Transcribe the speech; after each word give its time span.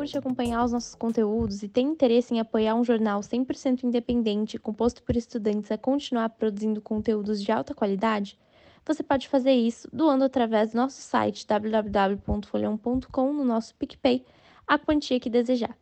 Curte 0.00 0.16
acompanhar 0.16 0.64
os 0.64 0.72
nossos 0.72 0.94
conteúdos 0.94 1.62
e 1.62 1.68
tem 1.68 1.86
interesse 1.88 2.32
em 2.32 2.40
apoiar 2.40 2.74
um 2.74 2.82
jornal 2.82 3.20
100% 3.20 3.84
independente 3.84 4.58
composto 4.58 5.02
por 5.02 5.14
estudantes 5.14 5.70
a 5.70 5.76
continuar 5.76 6.30
produzindo 6.30 6.80
conteúdos 6.80 7.42
de 7.42 7.52
alta 7.52 7.74
qualidade, 7.74 8.38
você 8.82 9.02
pode 9.02 9.28
fazer 9.28 9.52
isso 9.52 9.86
doando 9.92 10.24
através 10.24 10.72
do 10.72 10.78
nosso 10.78 11.02
site 11.02 11.46
www.folhão.com 11.46 13.32
no 13.32 13.44
nosso 13.44 13.74
PicPay 13.74 14.24
a 14.66 14.78
quantia 14.78 15.20
que 15.20 15.28
desejar. 15.28 15.76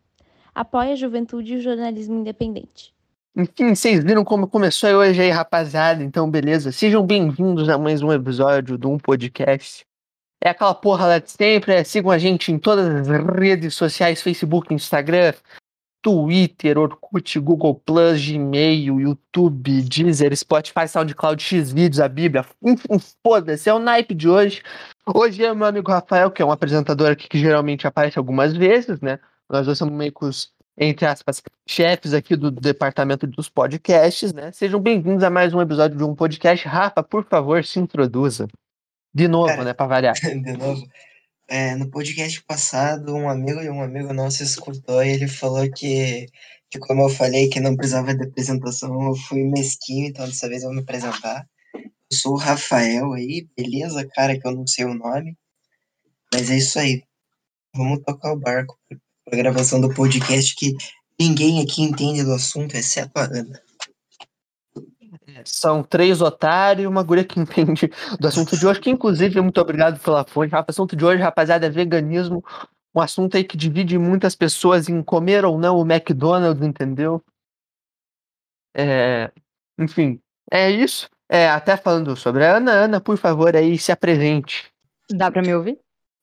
Apoie 0.53 0.90
a 0.90 0.96
juventude 0.96 1.54
e 1.54 1.57
o 1.59 1.61
jornalismo 1.61 2.18
independente. 2.18 2.93
Enfim, 3.36 3.72
vocês 3.72 4.03
viram 4.03 4.25
como 4.25 4.49
começou 4.49 4.90
hoje 4.90 5.22
aí, 5.22 5.31
rapaziada? 5.31 6.03
Então, 6.03 6.29
beleza. 6.29 6.72
Sejam 6.72 7.07
bem-vindos 7.07 7.68
a 7.68 7.79
mais 7.79 8.03
um 8.03 8.13
episódio 8.13 8.77
do 8.77 8.90
Um 8.90 8.99
Podcast. 8.99 9.88
É 10.41 10.51
aquela 10.51 10.75
porra 10.75 11.07
lá 11.07 11.19
de 11.19 11.31
sempre. 11.31 11.73
É, 11.73 11.85
sigam 11.85 12.11
a 12.11 12.19
gente 12.19 12.53
em 12.53 12.59
todas 12.59 12.87
as 12.87 13.09
redes 13.09 13.75
sociais: 13.75 14.23
Facebook, 14.23 14.73
Instagram, 14.73 15.35
Twitter, 16.03 16.79
Orkut, 16.79 17.39
Google 17.41 17.75
Plus, 17.75 18.25
Gmail, 18.25 19.01
YouTube, 19.01 19.83
Deezer, 19.83 20.35
Spotify, 20.37 20.87
SoundCloud, 20.89 21.43
Xvideos, 21.43 22.01
a 22.01 22.09
Bíblia. 22.09 22.47
Enfim, 22.63 22.99
foda-se, 23.25 23.69
é 23.69 23.75
o 23.75 23.79
naipe 23.79 24.14
de 24.14 24.29
hoje. 24.29 24.63
Hoje 25.07 25.45
é 25.45 25.53
meu 25.55 25.67
amigo 25.67 25.91
Rafael, 25.91 26.31
que 26.31 26.41
é 26.41 26.45
um 26.45 26.53
apresentador 26.53 27.11
aqui 27.11 27.29
que 27.29 27.39
geralmente 27.39 27.86
aparece 27.86 28.19
algumas 28.19 28.57
vezes, 28.57 29.00
né? 29.00 29.19
Nós 29.49 29.67
dois 29.67 29.79
somos 29.79 29.95
meio 29.95 30.13
que 30.13 30.25
os, 30.25 30.53
entre 30.77 31.05
aspas, 31.07 31.43
chefes 31.67 32.14
aqui 32.14 32.36
do 32.36 32.50
departamento 32.50 33.27
dos 33.27 33.48
podcasts, 33.48 34.33
né? 34.33 34.53
Sejam 34.53 34.78
bem-vindos 34.78 35.25
a 35.25 35.31
mais 35.31 35.53
um 35.53 35.61
episódio 35.61 35.97
de 35.97 36.05
um 36.05 36.14
podcast. 36.14 36.69
Rafa, 36.69 37.03
por 37.03 37.25
favor, 37.25 37.64
se 37.64 37.81
introduza. 37.81 38.47
De 39.19 39.27
novo, 39.27 39.48
Cara, 39.48 39.64
né, 39.64 39.74
pra 39.74 39.86
variar. 39.86 40.14
de 40.22 40.52
novo. 40.52 40.88
É, 41.48 41.74
no 41.74 41.91
podcast 41.91 42.41
passado, 42.44 43.16
um 43.16 43.28
amigo 43.28 43.61
e 43.61 43.69
um 43.69 43.83
amigo 43.83 44.12
nosso 44.12 44.44
escutou 44.44 45.02
e 45.02 45.08
ele 45.08 45.27
falou 45.27 45.69
que, 45.72 46.27
que, 46.70 46.78
como 46.78 47.02
eu 47.02 47.08
falei 47.08 47.48
que 47.48 47.58
não 47.58 47.74
precisava 47.74 48.14
de 48.14 48.22
apresentação, 48.22 49.08
eu 49.08 49.16
fui 49.16 49.42
mesquinho, 49.42 50.06
então 50.06 50.24
dessa 50.24 50.48
vez 50.48 50.62
eu 50.62 50.69
vou 50.69 50.77
me 50.77 50.83
apresentar. 50.83 51.44
Eu 51.74 52.16
sou 52.16 52.34
o 52.34 52.39
Rafael 52.39 53.12
aí, 53.14 53.48
beleza, 53.56 54.06
cara, 54.06 54.39
que 54.39 54.46
eu 54.46 54.52
não 54.52 54.69
sei 54.69 54.84
o 54.84 54.94
nome. 54.94 55.36
Mas 56.33 56.48
é 56.48 56.56
isso 56.56 56.78
aí. 56.78 57.02
Vamos 57.74 58.00
tocar 58.05 58.33
o 58.33 58.39
barco 58.39 58.78
pra 59.24 59.36
gravação 59.36 59.80
do 59.80 59.92
podcast 59.92 60.55
que 60.55 60.77
ninguém 61.19 61.61
aqui 61.61 61.83
entende 61.83 62.22
do 62.22 62.34
assunto, 62.34 62.77
exceto 62.77 63.19
a 63.19 63.24
Ana. 63.24 63.61
São 65.44 65.82
três 65.82 66.20
otários 66.20 66.84
e 66.84 66.86
uma 66.86 67.02
guria 67.02 67.24
que 67.24 67.38
entende 67.40 67.90
do 68.18 68.28
assunto 68.28 68.56
de 68.56 68.66
hoje, 68.66 68.80
que 68.80 68.90
inclusive, 68.90 69.40
muito 69.40 69.60
obrigado 69.60 70.00
pela 70.00 70.24
fonte. 70.24 70.54
O 70.54 70.64
assunto 70.66 70.96
de 70.96 71.04
hoje, 71.04 71.22
rapaziada, 71.22 71.66
é 71.66 71.70
veganismo. 71.70 72.44
Um 72.94 73.00
assunto 73.00 73.36
aí 73.36 73.44
que 73.44 73.56
divide 73.56 73.98
muitas 73.98 74.34
pessoas 74.34 74.88
em 74.88 75.02
comer 75.02 75.44
ou 75.44 75.58
não 75.58 75.76
o 75.76 75.90
McDonald's, 75.90 76.66
entendeu? 76.66 77.22
É, 78.74 79.30
enfim, 79.78 80.20
é 80.50 80.70
isso. 80.70 81.08
É, 81.28 81.48
até 81.48 81.76
falando 81.76 82.16
sobre 82.16 82.44
a 82.44 82.56
Ana, 82.56 82.72
Ana, 82.72 83.00
por 83.00 83.18
favor, 83.18 83.54
aí 83.54 83.78
se 83.78 83.92
apresente. 83.92 84.72
Dá 85.10 85.30
pra 85.30 85.42
me 85.42 85.54
ouvir? 85.54 85.78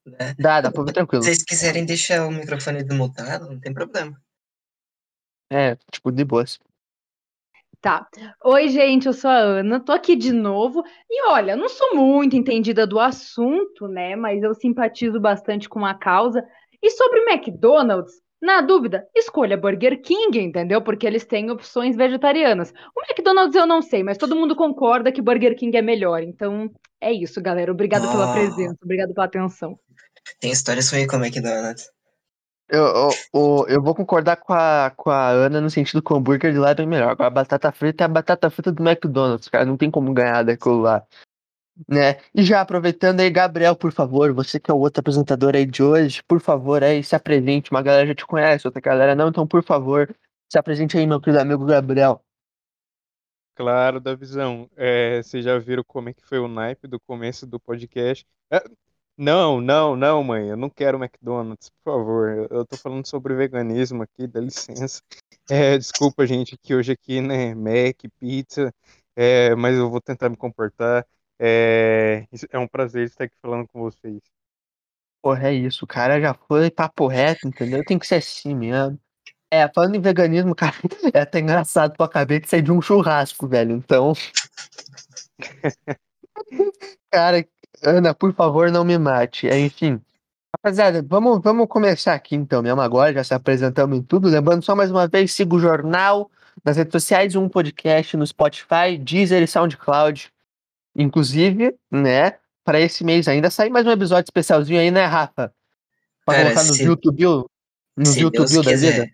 Né? 0.05 0.35
Dá, 0.37 0.61
dá 0.61 0.71
pra 0.71 0.83
ver 0.83 0.93
tranquilo. 0.93 1.23
Se 1.23 1.29
vocês 1.29 1.43
quiserem 1.43 1.85
deixar 1.85 2.25
o 2.25 2.31
microfone 2.31 2.83
desmutado, 2.83 3.49
não 3.49 3.59
tem 3.59 3.73
problema. 3.73 4.19
É, 5.51 5.75
tipo, 5.91 6.11
de 6.11 6.23
boas. 6.23 6.59
Tá. 7.85 8.07
Oi, 8.43 8.67
gente, 8.69 9.05
eu 9.05 9.13
sou 9.13 9.29
a 9.29 9.37
Ana, 9.37 9.79
tô 9.79 9.91
aqui 9.91 10.15
de 10.15 10.31
novo. 10.33 10.83
E 11.07 11.29
olha, 11.29 11.55
não 11.55 11.69
sou 11.69 11.93
muito 11.93 12.35
entendida 12.35 12.87
do 12.87 12.99
assunto, 12.99 13.87
né? 13.87 14.15
Mas 14.15 14.41
eu 14.41 14.55
simpatizo 14.55 15.19
bastante 15.19 15.69
com 15.69 15.85
a 15.85 15.93
causa. 15.93 16.43
E 16.81 16.89
sobre 16.89 17.19
o 17.19 17.29
McDonald's, 17.29 18.11
na 18.41 18.61
dúvida, 18.61 19.05
escolha 19.15 19.55
Burger 19.55 20.01
King, 20.01 20.39
entendeu? 20.39 20.81
Porque 20.81 21.05
eles 21.05 21.25
têm 21.25 21.51
opções 21.51 21.95
vegetarianas. 21.95 22.73
O 22.95 23.01
McDonald's 23.03 23.55
eu 23.55 23.67
não 23.67 23.83
sei, 23.83 24.01
mas 24.01 24.17
todo 24.17 24.35
mundo 24.35 24.55
concorda 24.55 25.11
que 25.11 25.21
Burger 25.21 25.55
King 25.55 25.77
é 25.77 25.81
melhor. 25.83 26.23
Então 26.23 26.71
é 26.99 27.13
isso, 27.13 27.39
galera. 27.39 27.71
Obrigado 27.71 28.09
pela 28.09 28.31
Ah. 28.31 28.33
presença, 28.33 28.77
obrigado 28.83 29.13
pela 29.13 29.27
atenção. 29.27 29.77
Tem 30.39 30.49
histórias 30.51 30.91
ruins 30.91 31.05
com 31.05 31.17
o 31.17 31.23
McDonald's. 31.23 31.94
Eu, 32.67 33.11
eu, 33.33 33.65
eu, 33.69 33.81
vou 33.81 33.93
concordar 33.93 34.37
com 34.37 34.51
a, 34.51 34.91
com 34.95 35.11
a 35.11 35.29
Ana 35.29 35.61
no 35.61 35.69
sentido 35.69 36.01
que 36.01 36.11
o 36.11 36.15
hambúrguer 36.15 36.51
de 36.51 36.57
lá 36.57 36.71
é 36.71 36.75
bem 36.75 36.87
melhor. 36.87 37.11
Agora 37.11 37.27
a 37.27 37.29
batata 37.29 37.71
frita 37.71 38.03
é 38.03 38.05
a 38.05 38.07
batata 38.07 38.49
frita 38.49 38.71
do 38.71 38.83
McDonald's, 38.87 39.47
cara. 39.49 39.65
Não 39.65 39.77
tem 39.77 39.91
como 39.91 40.11
ganhar 40.13 40.43
daquilo 40.43 40.81
lá. 40.81 41.05
Né? 41.87 42.19
E 42.33 42.43
já 42.43 42.61
aproveitando 42.61 43.19
aí, 43.19 43.29
Gabriel, 43.29 43.75
por 43.75 43.91
favor, 43.91 44.33
você 44.33 44.59
que 44.59 44.71
é 44.71 44.73
o 44.73 44.77
outro 44.79 45.01
apresentador 45.01 45.55
aí 45.55 45.65
de 45.65 45.83
hoje, 45.83 46.23
por 46.23 46.39
favor, 46.39 46.83
aí 46.83 47.03
se 47.03 47.15
apresente. 47.15 47.69
Uma 47.69 47.81
galera 47.81 48.07
já 48.07 48.15
te 48.15 48.25
conhece, 48.25 48.65
outra 48.65 48.81
galera 48.81 49.13
não, 49.13 49.27
então 49.29 49.45
por 49.45 49.63
favor, 49.63 50.15
se 50.49 50.57
apresente 50.57 50.97
aí, 50.97 51.05
meu 51.05 51.19
querido 51.19 51.41
amigo 51.41 51.65
Gabriel. 51.65 52.21
Claro, 53.55 53.99
da 53.99 54.15
visão. 54.15 54.69
É, 54.75 55.21
vocês 55.21 55.43
já 55.43 55.57
viram 55.59 55.83
como 55.83 56.09
é 56.09 56.13
que 56.13 56.25
foi 56.25 56.39
o 56.39 56.47
naipe 56.47 56.87
do 56.87 56.99
começo 56.99 57.45
do 57.45 57.59
podcast? 57.59 58.25
É, 58.51 58.63
não, 59.17 59.61
não, 59.61 59.95
não, 59.95 60.23
mãe, 60.23 60.49
eu 60.49 60.57
não 60.57 60.69
quero 60.69 60.97
McDonald's, 61.01 61.69
por 61.69 61.93
favor. 61.93 62.47
Eu, 62.51 62.65
tô 62.65 62.75
falando 62.77 63.05
sobre 63.05 63.35
veganismo 63.35 64.03
aqui, 64.03 64.27
dá 64.27 64.39
licença. 64.39 65.01
É, 65.47 65.77
desculpa, 65.77 66.25
gente, 66.25 66.57
que 66.57 66.73
hoje 66.73 66.91
aqui, 66.93 67.21
né, 67.21 67.53
Mac, 67.53 68.01
pizza, 68.19 68.73
é, 69.15 69.53
mas 69.53 69.77
eu 69.77 69.91
vou 69.91 70.01
tentar 70.01 70.27
me 70.27 70.35
comportar. 70.35 71.05
É, 71.39 72.25
é 72.49 72.57
um 72.57 72.67
prazer 72.67 73.05
estar 73.05 73.25
aqui 73.25 73.35
falando 73.39 73.67
com 73.67 73.79
vocês. 73.79 74.19
Porra, 75.21 75.49
é 75.49 75.53
isso, 75.53 75.85
o 75.85 75.87
cara 75.87 76.19
já 76.19 76.33
foi 76.33 76.71
papo 76.71 77.05
reto, 77.05 77.47
entendeu? 77.47 77.85
Tem 77.85 77.99
que 77.99 78.07
ser 78.07 78.15
assim 78.15 78.55
mesmo. 78.55 78.99
É, 79.51 79.67
falando 79.73 79.95
em 79.95 80.01
veganismo, 80.01 80.53
cara, 80.55 80.75
é 81.13 81.21
até 81.21 81.39
engraçado, 81.39 81.93
eu 81.97 82.05
acabei 82.05 82.39
de 82.39 82.49
sair 82.49 82.61
de 82.61 82.71
um 82.71 82.81
churrasco, 82.81 83.47
velho. 83.47 83.75
Então. 83.75 84.13
cara, 87.11 87.45
Ana, 87.83 88.13
por 88.13 88.33
favor, 88.33 88.71
não 88.71 88.83
me 88.83 88.97
mate. 88.97 89.47
É, 89.47 89.59
enfim. 89.59 90.01
Rapaziada, 90.55 91.01
vamos, 91.07 91.41
vamos 91.43 91.67
começar 91.67 92.13
aqui 92.13 92.35
então 92.35 92.61
mesmo 92.63 92.79
agora, 92.81 93.13
já 93.13 93.23
se 93.23 93.33
apresentamos 93.33 93.97
em 93.97 94.01
tudo. 94.01 94.29
Lembrando 94.29 94.63
só 94.63 94.73
mais 94.75 94.89
uma 94.89 95.07
vez, 95.07 95.33
siga 95.33 95.53
o 95.55 95.59
jornal 95.59 96.31
nas 96.63 96.77
redes 96.77 96.91
sociais, 96.93 97.35
um 97.35 97.49
podcast 97.49 98.15
no 98.15 98.25
Spotify, 98.25 98.97
Deezer 98.97 99.43
e 99.43 99.47
SoundCloud. 99.47 100.31
Inclusive, 100.95 101.75
né, 101.91 102.37
para 102.63 102.79
esse 102.79 103.03
mês 103.03 103.27
ainda 103.27 103.49
sair 103.51 103.69
mais 103.69 103.85
um 103.85 103.91
episódio 103.91 104.23
especialzinho 104.27 104.79
aí, 104.79 104.89
né, 104.89 105.03
Rafa? 105.05 105.53
Pra 106.25 106.35
Cara, 106.35 106.45
colocar 106.53 106.63
no 106.63 106.73
se- 106.73 106.83
YouTube, 106.85 107.23
no 107.97 108.05
Se 108.05 108.19
YouTube 108.21 108.47
Deus 108.47 108.65
da 108.65 108.71
quiser, 108.71 108.91
vida. 108.93 109.11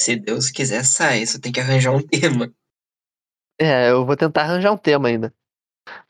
se 0.00 0.16
Deus 0.16 0.50
quiser 0.50 0.84
sair, 0.84 1.26
só 1.26 1.38
tem 1.40 1.50
que 1.52 1.58
arranjar 1.60 1.90
um 1.90 2.00
tema. 2.00 2.50
É, 3.60 3.90
eu 3.90 4.06
vou 4.06 4.16
tentar 4.16 4.42
arranjar 4.42 4.72
um 4.72 4.76
tema 4.76 5.08
ainda. 5.08 5.34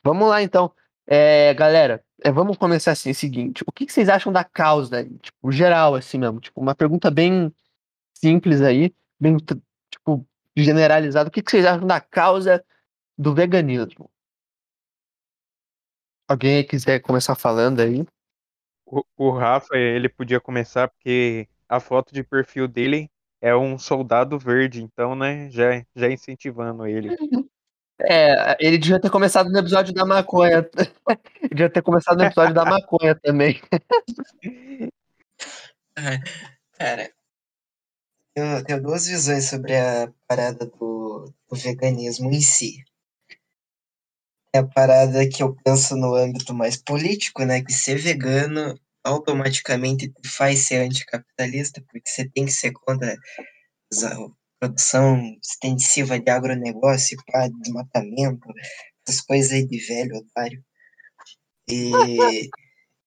Vamos 0.03 0.29
lá, 0.29 0.41
então. 0.43 0.71
É, 1.07 1.53
galera, 1.53 2.03
é, 2.23 2.31
vamos 2.31 2.57
começar 2.57 2.91
assim, 2.91 3.11
o 3.11 3.15
seguinte. 3.15 3.63
O 3.67 3.71
que, 3.71 3.85
que 3.85 3.93
vocês 3.93 4.09
acham 4.09 4.31
da 4.31 4.43
causa, 4.43 4.97
aí? 4.97 5.17
tipo, 5.19 5.51
geral, 5.51 5.95
assim 5.95 6.17
mesmo? 6.17 6.39
Tipo, 6.39 6.59
uma 6.61 6.73
pergunta 6.73 7.11
bem 7.11 7.53
simples 8.13 8.61
aí, 8.61 8.93
bem, 9.19 9.37
tipo, 9.89 10.27
generalizada. 10.55 11.29
O 11.29 11.31
que, 11.31 11.41
que 11.41 11.51
vocês 11.51 11.65
acham 11.65 11.85
da 11.85 12.01
causa 12.01 12.63
do 13.17 13.33
veganismo? 13.33 14.09
Alguém 16.27 16.65
quiser 16.65 16.99
começar 17.01 17.35
falando 17.35 17.81
aí? 17.81 18.03
O, 18.85 19.03
o 19.15 19.29
Rafa, 19.31 19.75
ele 19.77 20.09
podia 20.09 20.39
começar 20.39 20.87
porque 20.87 21.47
a 21.69 21.79
foto 21.79 22.13
de 22.13 22.23
perfil 22.23 22.67
dele 22.67 23.09
é 23.41 23.55
um 23.55 23.77
soldado 23.77 24.39
verde, 24.39 24.81
então, 24.81 25.15
né, 25.15 25.49
já, 25.51 25.85
já 25.95 26.09
incentivando 26.09 26.87
ele. 26.87 27.15
É, 28.01 28.57
ele 28.59 28.77
devia 28.77 28.99
ter 28.99 29.09
começado 29.09 29.49
no 29.49 29.57
episódio 29.57 29.93
da 29.93 30.05
maconha. 30.05 30.69
ele 31.41 31.49
devia 31.49 31.69
ter 31.69 31.81
começado 31.81 32.17
no 32.17 32.25
episódio 32.25 32.53
da 32.53 32.65
maconha 32.65 33.15
também. 33.15 33.61
Cara, 36.77 37.09
eu 38.35 38.63
tenho 38.65 38.81
duas 38.81 39.07
visões 39.07 39.49
sobre 39.49 39.77
a 39.77 40.11
parada 40.27 40.65
do, 40.65 41.33
do 41.49 41.55
veganismo 41.55 42.29
em 42.29 42.41
si. 42.41 42.83
É 44.53 44.59
a 44.59 44.67
parada 44.67 45.27
que 45.29 45.41
eu 45.41 45.55
penso 45.63 45.95
no 45.95 46.15
âmbito 46.15 46.53
mais 46.53 46.75
político, 46.75 47.45
né? 47.45 47.61
Que 47.61 47.71
ser 47.71 47.97
vegano 47.97 48.77
automaticamente 49.05 50.09
te 50.09 50.29
faz 50.29 50.59
ser 50.67 50.77
anticapitalista, 50.77 51.81
porque 51.81 52.09
você 52.09 52.27
tem 52.29 52.45
que 52.45 52.51
ser 52.51 52.71
contra 52.73 53.15
produção 54.67 55.37
extensiva 55.41 56.19
de 56.19 56.29
agronegócio, 56.29 57.17
pá, 57.31 57.47
desmatamento, 57.47 58.47
essas 59.07 59.21
coisas 59.21 59.51
aí 59.51 59.65
de 59.65 59.77
velho, 59.79 60.17
otário. 60.17 60.63
E. 61.67 61.91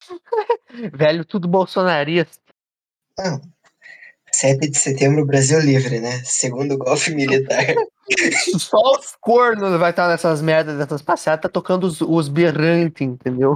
Velho, 0.95 1.25
tudo 1.25 1.49
bolsonarista. 1.49 2.41
Não. 3.19 3.41
7 4.33 4.71
de 4.71 4.79
setembro, 4.79 5.27
Brasil 5.27 5.59
livre, 5.61 6.01
né? 6.01 6.23
Segundo 6.25 6.79
golpe 6.79 7.15
militar. 7.15 7.75
Só 8.59 8.79
os 8.99 9.17
cornos 9.21 9.79
vai 9.79 9.91
estar 9.91 10.09
nessas 10.09 10.41
merdas, 10.41 10.79
dessas 10.79 11.03
passeadas, 11.03 11.43
tá 11.43 11.49
tocando 11.49 11.85
os, 11.85 12.01
os 12.01 12.29
berrantes, 12.29 13.07
entendeu? 13.07 13.55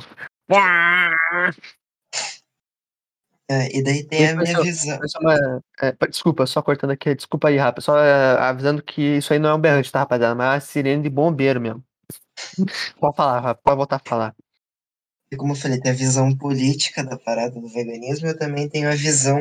É, 3.53 3.77
e 3.77 3.83
daí 3.83 4.03
tem 4.03 4.29
a 4.29 4.35
minha 4.35 4.63
visão. 4.63 4.99
Uma- 5.21 5.63
é, 5.83 5.93
pa- 5.93 6.07
desculpa, 6.07 6.47
só 6.47 6.63
cortando 6.63 6.93
aqui, 6.93 7.15
desculpa 7.15 7.49
aí, 7.49 7.59
rapaz. 7.59 7.85
Só 7.85 7.99
é, 7.99 8.39
avisando 8.41 8.83
que 8.83 9.19
isso 9.19 9.33
aí 9.33 9.39
não 9.39 9.51
é 9.51 9.55
um 9.55 9.61
berrante, 9.61 9.93
tá, 9.93 9.99
rapaziada? 9.99 10.35
Mas 10.35 10.47
é 10.47 10.55
uma 10.55 10.61
sirene 10.61 11.03
de 11.03 11.11
bombeiro 11.11 11.61
mesmo. 11.61 11.85
Pode 12.99 13.17
falar, 13.17 13.41
rapaz, 13.41 13.63
pode 13.63 13.77
voltar 13.77 13.97
a 13.97 14.09
falar. 14.09 14.35
E 15.31 15.37
como 15.37 15.53
eu 15.53 15.57
falei, 15.57 15.81
tem 15.81 15.93
a 15.93 15.95
visão 15.95 16.35
política 16.37 17.05
da 17.05 17.19
parada 17.19 17.61
do 17.61 17.69
veganismo, 17.69 18.29
eu 18.29 18.39
também 18.39 18.69
tenho 18.69 18.89
a 18.91 18.95
visão 18.95 19.39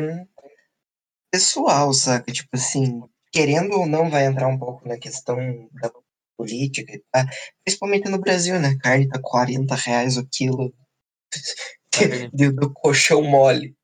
pessoal, 1.32 1.94
saca? 1.94 2.32
Tipo 2.32 2.50
assim, 2.54 3.02
querendo 3.32 3.74
ou 3.74 3.86
não, 3.86 4.10
vai 4.10 4.26
entrar 4.26 4.48
um 4.48 4.60
pouco 4.60 4.88
na 4.88 4.98
questão 4.98 5.38
da 5.82 5.90
política 6.38 6.94
e 6.94 7.04
tá? 7.12 7.26
Principalmente 7.64 8.10
no 8.10 8.20
Brasil, 8.20 8.60
né? 8.60 8.78
Carne 8.82 9.08
tá 9.08 9.20
40 9.22 9.76
reais 9.76 10.18
o 10.18 10.28
quilo 10.30 10.74
do, 12.34 12.54
do 12.54 12.74
colchão 12.74 13.22
mole. 13.24 13.76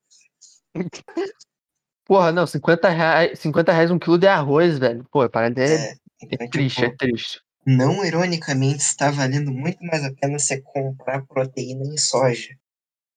Porra, 2.06 2.32
não, 2.32 2.48
50 2.48 2.90
reais, 2.90 3.38
50 3.40 3.72
reais 3.72 3.92
um 3.92 4.00
quilo 4.00 4.18
de 4.18 4.28
arroz, 4.28 4.78
velho. 4.80 5.06
Pô, 5.12 5.22
a 5.22 5.30
parada 5.30 5.62
é, 5.62 5.92
É, 5.92 5.98
é 6.44 6.48
triste, 6.48 6.78
tipo, 6.82 6.94
é 6.94 6.96
triste. 6.96 7.42
não 7.66 8.06
ironicamente 8.06 8.78
está 8.82 9.12
valendo 9.12 9.52
muito 9.52 9.84
mais 9.84 10.04
a 10.06 10.14
pena 10.14 10.40
você 10.40 10.62
comprar 10.62 11.26
proteína 11.26 11.84
em 11.86 11.98
soja. 11.98 12.56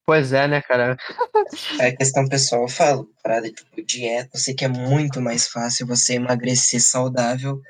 Pois 0.05 0.33
é, 0.33 0.49
né, 0.49 0.61
cara? 0.61 0.97
É 1.79 1.93
questão 1.93 2.27
pessoal, 2.29 2.63
eu 2.63 2.69
falo, 2.69 3.09
parada 3.23 3.49
tipo 3.51 3.81
dieta, 3.85 4.31
eu 4.35 4.41
sei 4.41 4.55
que 4.55 4.65
é 4.65 4.69
muito 4.69 5.21
mais 5.21 5.47
fácil 5.47 5.87
você 5.87 6.15
emagrecer 6.15 6.81
saudável 6.83 7.61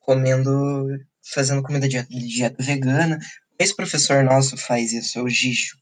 comendo, 0.00 0.86
fazendo 1.34 1.62
comida 1.62 1.86
dieta, 1.86 2.08
dieta 2.10 2.62
vegana. 2.62 3.18
Esse 3.58 3.76
professor 3.76 4.24
nosso 4.24 4.56
faz 4.56 4.92
isso, 4.94 5.18
é 5.18 5.22
o 5.22 5.28
Gicho. 5.28 5.76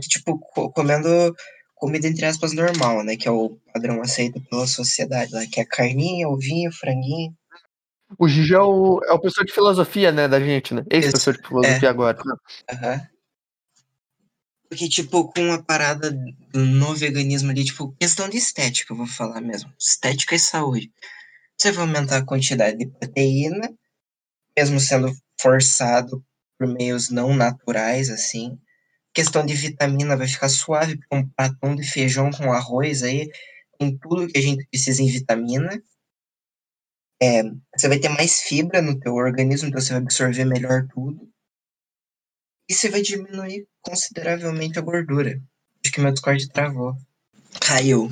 Tipo, 0.00 0.38
co- 0.38 0.70
comendo 0.72 1.34
comida 1.84 2.08
entre 2.08 2.24
aspas 2.24 2.54
normal, 2.54 3.04
né? 3.04 3.14
Que 3.14 3.28
é 3.28 3.30
o 3.30 3.58
padrão 3.70 4.00
aceito 4.00 4.40
pela 4.48 4.66
sociedade 4.66 5.32
que 5.48 5.60
é 5.60 5.66
carninha, 5.66 6.26
ovinho, 6.26 6.72
franguinho. 6.72 7.36
O 8.18 8.26
Gigi 8.26 8.54
é 8.54 8.58
o, 8.58 9.02
é 9.04 9.12
o 9.12 9.18
professor 9.18 9.44
de 9.44 9.52
filosofia, 9.52 10.10
né, 10.10 10.26
da 10.26 10.40
gente, 10.40 10.72
né? 10.72 10.82
Esse 10.88 11.08
Isso, 11.08 11.10
professor 11.10 11.36
de 11.36 11.46
filosofia 11.46 11.88
é. 11.88 11.90
agora. 11.90 12.18
Aham. 12.72 13.06
Porque, 14.66 14.88
tipo, 14.88 15.30
com 15.30 15.52
a 15.52 15.62
parada 15.62 16.10
no 16.54 16.94
veganismo 16.94 17.50
ali, 17.50 17.64
tipo, 17.64 17.92
questão 18.00 18.30
de 18.30 18.38
estética, 18.38 18.94
eu 18.94 18.96
vou 18.96 19.06
falar 19.06 19.42
mesmo. 19.42 19.70
Estética 19.78 20.34
e 20.34 20.38
saúde. 20.38 20.90
Você 21.58 21.70
vai 21.70 21.84
aumentar 21.84 22.16
a 22.16 22.24
quantidade 22.24 22.78
de 22.78 22.86
proteína, 22.86 23.68
mesmo 24.56 24.80
sendo 24.80 25.12
forçado 25.38 26.24
por 26.58 26.66
meios 26.66 27.10
não 27.10 27.34
naturais, 27.34 28.08
assim. 28.08 28.58
Questão 29.14 29.46
de 29.46 29.54
vitamina 29.54 30.16
vai 30.16 30.26
ficar 30.26 30.48
suave, 30.48 30.98
porque 30.98 31.14
um 31.16 31.28
pratão 31.28 31.76
de 31.76 31.84
feijão 31.88 32.30
com 32.30 32.52
arroz 32.52 33.02
aí 33.04 33.30
tem 33.78 33.96
tudo 33.96 34.26
que 34.26 34.36
a 34.36 34.42
gente 34.42 34.66
precisa 34.66 35.02
em 35.02 35.06
vitamina. 35.08 35.80
É, 37.22 37.42
você 37.76 37.88
vai 37.88 37.98
ter 37.98 38.08
mais 38.08 38.40
fibra 38.40 38.82
no 38.82 38.98
teu 38.98 39.14
organismo, 39.14 39.68
então 39.68 39.80
você 39.80 39.92
vai 39.92 40.02
absorver 40.02 40.44
melhor 40.44 40.86
tudo. 40.92 41.28
E 42.68 42.74
você 42.74 42.88
vai 42.88 43.02
diminuir 43.02 43.66
consideravelmente 43.80 44.78
a 44.78 44.82
gordura. 44.82 45.40
Acho 45.84 45.92
que 45.92 46.00
meu 46.00 46.12
Discord 46.12 46.48
travou. 46.50 46.96
Caiu. 47.60 48.10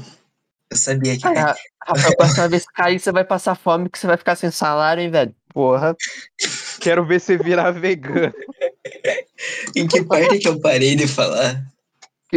Eu 0.71 0.77
sabia 0.77 1.19
que 1.19 1.27
Ah. 1.27 1.33
Ra- 1.33 1.57
Rafael, 1.85 2.13
a 2.13 2.17
próxima 2.17 2.49
vez 2.49 2.65
que 2.67 2.73
cair, 2.75 3.01
você 3.01 3.11
vai 3.11 3.25
passar 3.25 3.57
fome, 3.57 3.91
que 3.91 3.99
você 3.99 4.07
vai 4.07 4.17
ficar 4.17 4.37
sem 4.37 4.51
salário, 4.51 5.03
hein, 5.03 5.11
velho? 5.11 5.35
Porra. 5.49 5.97
Quero 6.81 7.05
ver 7.05 7.21
você 7.21 7.37
virar 7.37 7.73
vegano. 7.73 8.33
Em 9.77 9.87
que 9.87 10.03
parte 10.05 10.39
que 10.39 10.49
eu 10.49 10.61
parei 10.61 10.95
de 10.97 11.07
falar? 11.07 11.65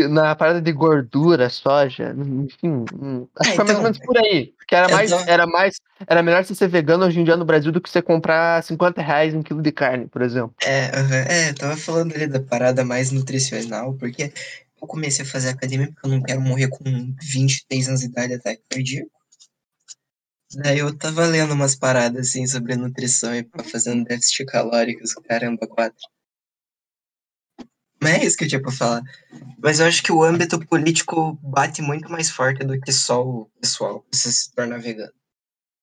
Na 0.09 0.35
parada 0.35 0.61
de 0.61 0.73
gordura, 0.73 1.49
soja, 1.49 2.13
enfim. 2.17 2.85
hum, 2.93 3.27
Acho 3.39 3.49
É, 3.49 3.51
que 3.51 3.55
foi 3.55 3.65
mais 3.65 3.69
então, 3.69 3.77
ou 3.77 3.83
menos 3.83 3.99
por 3.99 4.17
aí. 4.17 4.53
Que 4.67 4.75
era 4.75 4.87
eu 4.87 4.91
mais, 4.91 5.09
tô- 5.09 5.19
era 5.25 5.47
mais. 5.47 5.79
Era 6.05 6.21
melhor 6.21 6.43
você 6.43 6.53
ser 6.53 6.67
vegano 6.67 7.05
hoje 7.05 7.19
em 7.21 7.23
dia 7.23 7.37
no 7.37 7.45
Brasil 7.45 7.71
do 7.71 7.79
que 7.79 7.89
você 7.89 8.01
comprar 8.01 8.61
50 8.61 9.01
reais 9.01 9.33
um 9.33 9.41
quilo 9.41 9.61
de 9.61 9.71
carne, 9.71 10.05
por 10.07 10.21
exemplo. 10.21 10.53
É, 10.63 10.91
é, 11.29 11.49
eu 11.49 11.55
tava 11.55 11.77
falando 11.77 12.13
ali 12.13 12.27
da 12.27 12.41
parada 12.41 12.83
mais 12.83 13.11
nutricional, 13.11 13.93
porque 13.93 14.33
eu 14.81 14.85
comecei 14.87 15.23
a 15.23 15.27
fazer 15.27 15.49
academia 15.49 15.87
porque 15.87 16.05
eu 16.05 16.11
não 16.11 16.21
quero 16.21 16.41
morrer 16.41 16.67
com 16.67 16.83
23 17.21 17.87
anos 17.87 18.01
de 18.01 18.07
idade 18.07 18.33
ataque 18.33 18.61
cardíaco. 18.69 19.09
Daí 20.57 20.79
eu 20.79 20.93
tava 20.97 21.25
lendo 21.25 21.53
umas 21.53 21.75
paradas 21.75 22.27
assim 22.27 22.45
sobre 22.47 22.75
nutrição 22.75 23.33
e 23.33 23.47
fazendo 23.71 24.03
déficit 24.03 24.45
calórico, 24.45 25.01
caramba, 25.27 25.65
quatro. 25.67 25.97
Mas 28.05 28.21
é 28.21 28.25
isso 28.25 28.37
que 28.37 28.43
eu 28.43 28.47
tinha 28.47 28.61
pra 28.61 28.71
falar. 28.71 29.01
Mas 29.57 29.79
eu 29.79 29.87
acho 29.87 30.03
que 30.03 30.11
o 30.11 30.23
âmbito 30.23 30.63
político 30.67 31.39
bate 31.41 31.81
muito 31.81 32.07
mais 32.11 32.29
forte 32.29 32.63
do 32.63 32.79
que 32.79 32.91
só 32.91 33.25
o 33.25 33.49
pessoal 33.59 34.05
você 34.11 34.31
se 34.31 34.53
tornar 34.53 34.79
vegano. 34.79 35.11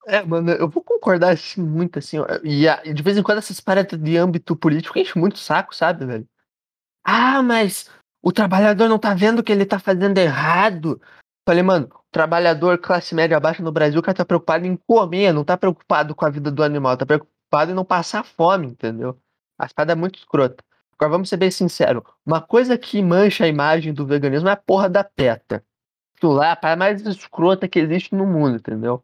É, 0.06 0.22
mano, 0.22 0.50
eu 0.52 0.68
vou 0.68 0.82
concordar 0.84 1.32
assim, 1.32 1.60
muito 1.60 1.98
assim. 1.98 2.18
ó, 2.18 2.26
E, 2.44 2.92
de 2.92 3.02
vez 3.02 3.16
em 3.16 3.22
quando 3.22 3.38
essas 3.38 3.60
paradas 3.60 3.98
de 3.98 4.16
âmbito 4.16 4.54
político 4.54 4.98
enchem 4.98 5.20
muito 5.20 5.34
o 5.34 5.38
saco, 5.38 5.74
sabe, 5.74 6.06
velho? 6.06 6.26
Ah, 7.04 7.42
mas 7.42 7.90
o 8.22 8.30
trabalhador 8.30 8.88
não 8.88 9.00
tá 9.00 9.14
vendo 9.14 9.42
que 9.42 9.50
ele 9.50 9.66
tá 9.66 9.80
fazendo 9.80 10.16
errado. 10.18 11.00
Falei, 11.44 11.62
mano, 11.64 11.90
trabalhador 12.12 12.78
classe 12.78 13.16
média 13.16 13.40
baixa 13.40 13.64
no 13.64 13.72
Brasil, 13.72 13.98
o 13.98 14.02
cara 14.02 14.16
tá 14.16 14.24
preocupado 14.24 14.64
em 14.64 14.76
comer, 14.76 15.32
não 15.32 15.44
tá 15.44 15.56
preocupado 15.56 16.14
com 16.14 16.24
a 16.24 16.30
vida 16.30 16.52
do 16.52 16.62
animal, 16.62 16.96
tá 16.96 17.04
preocupado 17.04 17.72
em 17.72 17.74
não 17.74 17.84
passar 17.84 18.24
fome, 18.24 18.68
entendeu? 18.68 19.18
A 19.58 19.68
parada 19.68 19.92
é 19.92 19.96
muito 19.96 20.20
escrota. 20.20 20.62
Agora 20.94 21.10
vamos 21.10 21.28
ser 21.28 21.36
bem 21.36 21.50
sinceros. 21.50 22.02
Uma 22.24 22.40
coisa 22.40 22.78
que 22.78 23.02
mancha 23.02 23.44
a 23.44 23.48
imagem 23.48 23.92
do 23.92 24.06
veganismo 24.06 24.48
é 24.48 24.52
a 24.52 24.56
porra 24.56 24.88
da 24.88 25.02
PETA. 25.02 25.64
Aquilo 26.16 26.32
lá 26.32 26.48
é 26.48 26.50
a 26.52 26.56
parada 26.56 26.78
mais 26.78 27.00
escrota 27.04 27.66
que 27.66 27.78
existe 27.78 28.14
no 28.14 28.26
mundo, 28.26 28.56
entendeu? 28.56 29.02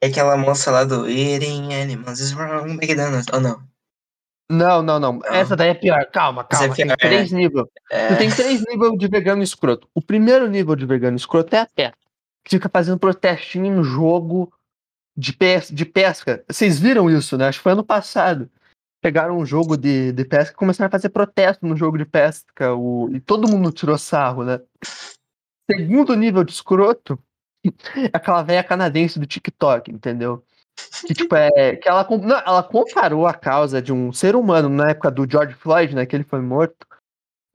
É 0.00 0.06
aquela 0.06 0.36
moça 0.36 0.70
lá 0.70 0.84
do 0.84 1.08
Eating 1.08 1.74
Animals 1.74 2.20
is 2.20 2.32
wrong, 2.32 2.72
McDonald's. 2.72 3.26
Ou 3.32 3.40
não? 3.40 3.62
Não, 4.50 4.82
não, 4.82 4.98
não. 4.98 5.20
Essa 5.26 5.54
daí 5.54 5.70
é 5.70 5.74
pior. 5.74 6.06
Calma, 6.06 6.42
é 6.42 6.44
calma. 6.44 6.74
Tem 6.74 6.88
três 6.96 7.30
níveis. 7.30 7.66
É, 7.90 8.08
Tu 8.08 8.16
tem 8.16 8.30
três 8.30 8.64
níveis 8.66 8.92
de 8.96 9.08
vegano 9.08 9.42
escroto. 9.42 9.86
O 9.94 10.00
primeiro 10.00 10.48
nível 10.48 10.74
de 10.74 10.86
vegano 10.86 11.16
escroto 11.16 11.54
é 11.54 11.60
a 11.60 11.66
PETA. 11.66 11.98
Que 12.42 12.50
fica 12.52 12.70
fazendo 12.70 12.98
protestinho 12.98 13.66
em 13.66 13.84
jogo 13.84 14.50
de, 15.14 15.34
pes 15.34 15.68
de 15.68 15.84
pesca. 15.84 16.42
Vocês 16.48 16.78
viram 16.78 17.10
isso, 17.10 17.36
né? 17.36 17.48
Acho 17.48 17.58
que 17.58 17.64
foi 17.64 17.72
ano 17.72 17.84
passado. 17.84 18.48
Pegaram 19.00 19.38
um 19.38 19.46
jogo 19.46 19.76
de, 19.76 20.12
de 20.12 20.24
pesca 20.24 20.52
e 20.52 20.56
começaram 20.56 20.88
a 20.88 20.90
fazer 20.90 21.10
protesto 21.10 21.66
no 21.66 21.76
jogo 21.76 21.96
de 21.96 22.04
pesca. 22.04 22.74
O... 22.74 23.08
E 23.12 23.20
todo 23.20 23.48
mundo 23.48 23.70
tirou 23.70 23.96
sarro, 23.96 24.44
né? 24.44 24.60
Segundo 25.70 26.14
nível 26.16 26.42
de 26.42 26.52
escroto 26.52 27.18
aquela 28.12 28.42
velha 28.42 28.64
canadense 28.64 29.18
do 29.18 29.26
TikTok, 29.26 29.90
entendeu? 29.90 30.44
Que, 31.06 31.14
tipo, 31.14 31.34
é. 31.34 31.76
Que 31.76 31.88
ela, 31.88 32.04
com- 32.04 32.18
não, 32.18 32.36
ela 32.38 32.62
comparou 32.62 33.26
a 33.26 33.34
causa 33.34 33.82
de 33.82 33.92
um 33.92 34.12
ser 34.12 34.36
humano 34.36 34.68
na 34.68 34.90
época 34.90 35.10
do 35.10 35.28
George 35.28 35.54
Floyd, 35.54 35.94
né? 35.94 36.06
Que 36.06 36.16
ele 36.16 36.24
foi 36.24 36.40
morto. 36.40 36.86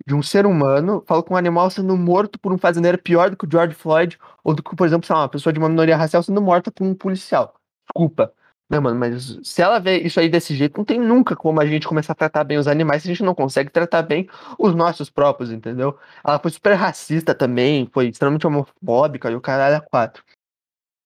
De 0.05 0.13
um 0.13 0.21
ser 0.21 0.45
humano, 0.45 1.01
falou 1.07 1.23
que 1.23 1.31
um 1.31 1.37
animal 1.37 1.69
sendo 1.69 1.95
morto 1.95 2.37
por 2.37 2.51
um 2.51 2.57
fazendeiro 2.57 2.97
é 2.97 3.01
pior 3.01 3.29
do 3.29 3.37
que 3.37 3.45
o 3.45 3.49
George 3.49 3.73
Floyd, 3.73 4.19
ou 4.43 4.53
do 4.53 4.61
que, 4.61 4.75
por 4.75 4.85
exemplo, 4.85 5.07
sei 5.07 5.15
lá, 5.15 5.21
uma 5.21 5.29
pessoa 5.29 5.53
de 5.53 5.59
uma 5.59 5.69
minoria 5.69 5.95
racial 5.95 6.21
sendo 6.21 6.41
morta 6.41 6.69
por 6.69 6.83
um 6.83 6.93
policial. 6.93 7.55
Desculpa. 7.87 8.33
Né, 8.73 8.79
mano, 8.79 8.99
mas 8.99 9.39
se 9.43 9.61
ela 9.61 9.77
vê 9.77 9.99
isso 9.99 10.19
aí 10.19 10.27
desse 10.27 10.55
jeito, 10.55 10.79
não 10.79 10.83
tem 10.83 10.99
nunca 10.99 11.35
como 11.35 11.61
a 11.61 11.65
gente 11.65 11.87
começar 11.87 12.13
a 12.13 12.15
tratar 12.15 12.43
bem 12.43 12.57
os 12.57 12.67
animais 12.67 13.03
se 13.03 13.07
a 13.07 13.13
gente 13.13 13.21
não 13.21 13.35
consegue 13.35 13.69
tratar 13.69 14.01
bem 14.01 14.27
os 14.57 14.73
nossos 14.73 15.11
próprios, 15.11 15.51
entendeu? 15.51 15.95
Ela 16.25 16.39
foi 16.39 16.49
super 16.49 16.73
racista 16.73 17.35
também, 17.35 17.87
foi 17.93 18.07
extremamente 18.07 18.47
homofóbica 18.47 19.29
e 19.29 19.35
o 19.35 19.41
caralho 19.41 19.75
é 19.75 19.79
quatro. 19.79 20.23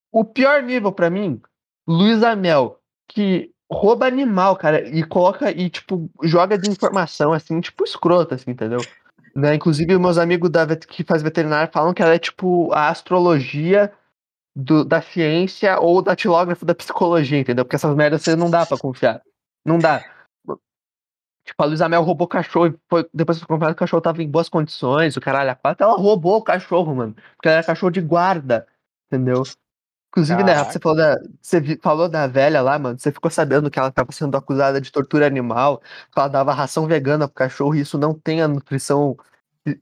O 0.10 0.24
pior 0.24 0.64
nível 0.64 0.94
pra 0.94 1.10
mim, 1.10 1.42
Luísa 1.86 2.38
Mel, 2.38 2.80
que 3.06 3.52
rouba 3.70 4.08
animal, 4.08 4.56
cara, 4.56 4.88
e 4.88 5.04
coloca 5.04 5.52
e 5.52 5.70
tipo 5.70 6.10
joga 6.24 6.58
de 6.58 6.70
informação 6.70 7.34
assim, 7.34 7.60
tipo 7.60 7.84
escrota 7.84 8.36
assim, 8.36 8.52
entendeu? 8.52 8.80
Né? 9.36 9.56
Inclusive 9.56 10.00
meus 10.00 10.18
amigos 10.18 10.50
da 10.50 10.66
que 10.74 11.04
faz 11.04 11.22
veterinário 11.22 11.70
falam 11.74 11.94
que 11.94 12.02
ela 12.02 12.16
é 12.16 12.20
tipo 12.20 12.72
a 12.72 12.88
astrologia 12.88 13.92
do- 14.58 14.84
da 14.84 15.02
ciência 15.02 15.80
ou 15.80 16.02
da 16.02 16.16
tilógrafo 16.16 16.66
da 16.66 16.74
psicologia, 16.74 17.40
entendeu? 17.40 17.64
Porque 17.64 17.76
essas 17.76 17.96
merdas 17.96 18.24
você 18.24 18.36
não 18.36 18.50
dá 18.50 18.66
pra 18.66 18.78
confiar. 18.78 19.22
Não 19.64 19.78
dá. 19.78 20.04
Tipo, 21.46 21.64
a 21.64 21.66
Luísa 21.66 21.88
Mel 21.88 22.02
roubou 22.02 22.28
cachorro 22.28 22.68
e 22.68 22.76
foi, 22.90 23.08
depois 23.14 23.42
que 23.42 23.54
o 23.54 23.76
cachorro 23.76 24.02
tava 24.02 24.22
em 24.22 24.30
boas 24.30 24.50
condições, 24.50 25.16
o 25.16 25.22
caralho, 25.22 25.52
a 25.52 25.76
ela 25.80 25.96
roubou 25.96 26.38
o 26.38 26.44
cachorro, 26.44 26.96
mano. 26.96 27.14
Porque 27.36 27.48
ela 27.48 27.58
era 27.58 27.66
cachorro 27.66 27.92
de 27.92 28.02
guarda, 28.02 28.68
entendeu? 29.06 29.44
Inclusive, 30.10 30.44
né, 30.44 30.54
Caraca. 30.56 30.72
você 30.72 30.80
falou 30.80 30.98
da, 30.98 31.18
você 31.40 31.78
falou 31.82 32.10
da 32.10 32.26
velha 32.26 32.62
lá, 32.62 32.80
mano, 32.80 32.98
você 32.98 33.12
ficou 33.12 33.30
sabendo 33.30 33.70
que 33.70 33.78
ela 33.78 33.92
tava 33.92 34.12
sendo 34.12 34.36
acusada 34.36 34.82
de 34.82 34.92
tortura 34.92 35.28
animal, 35.28 35.80
que 36.12 36.20
ela 36.20 36.28
dava 36.28 36.54
ração 36.54 36.88
vegana 36.88 37.28
pro 37.28 37.36
cachorro 37.36 37.76
e 37.76 37.82
isso 37.82 37.98
não 37.98 38.14
tem 38.14 38.42
a 38.42 38.48
nutrição 38.48 39.16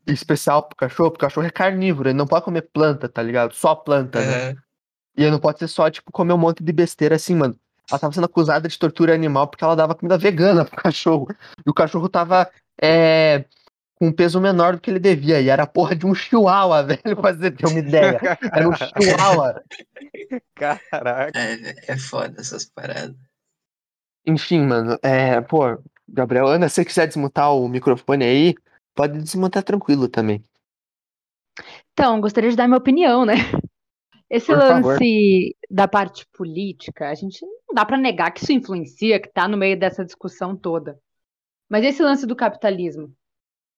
especial 0.05 0.63
pro 0.63 0.75
cachorro, 0.75 1.12
porque 1.12 1.25
o 1.25 1.27
cachorro 1.27 1.48
é 1.48 1.51
carnívoro, 1.51 2.10
ele 2.10 2.17
não 2.17 2.27
pode 2.27 2.44
comer 2.44 2.63
planta, 2.63 3.08
tá 3.08 3.22
ligado? 3.22 3.53
Só 3.53 3.74
planta, 3.75 4.20
né? 4.20 4.55
E 5.17 5.29
não 5.29 5.39
pode 5.39 5.60
ser 5.60 5.67
só, 5.67 5.89
tipo, 5.89 6.12
comer 6.12 6.34
um 6.34 6.38
monte 6.38 6.63
de 6.63 6.74
besteira 6.74 7.15
assim, 7.15 7.36
mano. 7.36 7.55
ela 7.89 8.00
tava 8.00 8.13
sendo 8.13 8.25
acusada 8.25 8.67
de 8.67 8.77
tortura 8.77 9.13
animal 9.13 9.48
porque 9.48 9.63
ela 9.63 9.75
dava 9.75 9.95
comida 9.95 10.17
vegana 10.17 10.65
pro 10.65 10.75
cachorro. 10.81 11.27
E 11.65 11.69
o 11.69 11.74
cachorro 11.74 12.10
tava 12.10 12.50
é, 12.81 13.45
com 13.95 14.07
um 14.07 14.12
peso 14.12 14.41
menor 14.41 14.75
do 14.75 14.81
que 14.81 14.91
ele 14.91 15.00
devia. 15.00 15.41
E 15.41 15.50
era 15.50 15.63
a 15.63 15.67
porra 15.67 15.95
de 15.95 16.05
um 16.05 16.13
chihuahua, 16.13 16.84
velho, 16.84 17.15
pra 17.15 17.34
você 17.34 17.51
ter 17.51 17.67
uma 17.67 17.79
ideia. 17.79 18.19
Era 18.51 18.67
um 18.67 18.74
chihuahua. 18.74 19.63
Caraca. 20.55 21.39
É, 21.39 21.93
é 21.93 21.98
foda 21.98 22.39
essas 22.39 22.65
paradas. 22.65 23.15
Enfim, 24.27 24.62
mano, 24.62 24.98
é, 25.03 25.39
pô, 25.39 25.77
Gabriel, 26.07 26.48
Ana, 26.48 26.67
se 26.67 26.75
você 26.75 26.86
quiser 26.86 27.07
desmutar 27.07 27.53
o 27.53 27.67
microfone 27.67 28.25
aí, 28.25 28.55
pode 28.95 29.19
desmutar 29.19 29.62
tranquilo 29.63 30.07
também. 30.07 30.43
Então, 31.93 32.19
gostaria 32.19 32.50
de 32.50 32.55
dar 32.55 32.67
minha 32.67 32.77
opinião, 32.77 33.24
né? 33.24 33.36
Esse 34.29 34.48
Por 34.48 34.62
favor. 34.62 34.98
lance 34.98 35.55
da 35.70 35.88
parte 35.88 36.25
política, 36.34 37.10
a 37.10 37.15
gente 37.15 37.46
não 37.46 37.75
dá 37.75 37.86
pra 37.86 37.98
negar 37.98 38.32
que 38.32 38.44
isso 38.44 38.51
influencia, 38.51 39.20
que 39.20 39.32
tá 39.32 39.48
no 39.48 39.58
meio 39.58 39.77
dessa 39.79 40.03
discussão 40.03 40.55
toda. 40.55 41.00
Mas 41.70 41.84
esse 41.84 42.01
lance 42.01 42.25
do 42.25 42.36
capitalismo, 42.36 43.13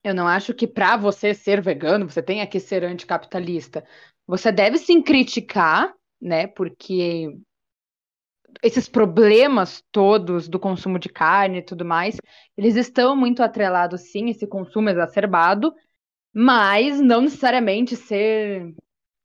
eu 0.04 0.14
não 0.16 0.28
acho 0.28 0.54
que 0.54 0.68
pra 0.68 0.96
você 0.98 1.34
ser 1.34 1.62
vegano, 1.62 2.10
você 2.10 2.22
tenha 2.22 2.48
que 2.48 2.60
ser 2.60 2.84
anticapitalista. 2.84 3.86
Você 4.26 4.52
deve 4.52 4.78
sim 4.78 5.02
criticar, 5.02 5.94
né? 6.22 6.48
Porque 6.48 7.30
esses 8.64 8.88
problemas 8.90 9.84
todos 9.92 10.48
do 10.48 10.60
consumo 10.60 10.98
de 10.98 11.10
carne 11.10 11.60
e 11.60 11.66
tudo 11.66 11.86
mais, 11.86 12.18
eles 12.58 12.76
estão 12.76 13.16
muito 13.16 13.44
atrelados, 13.44 14.12
sim, 14.12 14.30
esse 14.30 14.48
consumo 14.48 14.90
exacerbado, 14.90 15.74
mas 16.34 17.00
não 17.00 17.22
necessariamente 17.22 17.96
ser, 17.96 18.74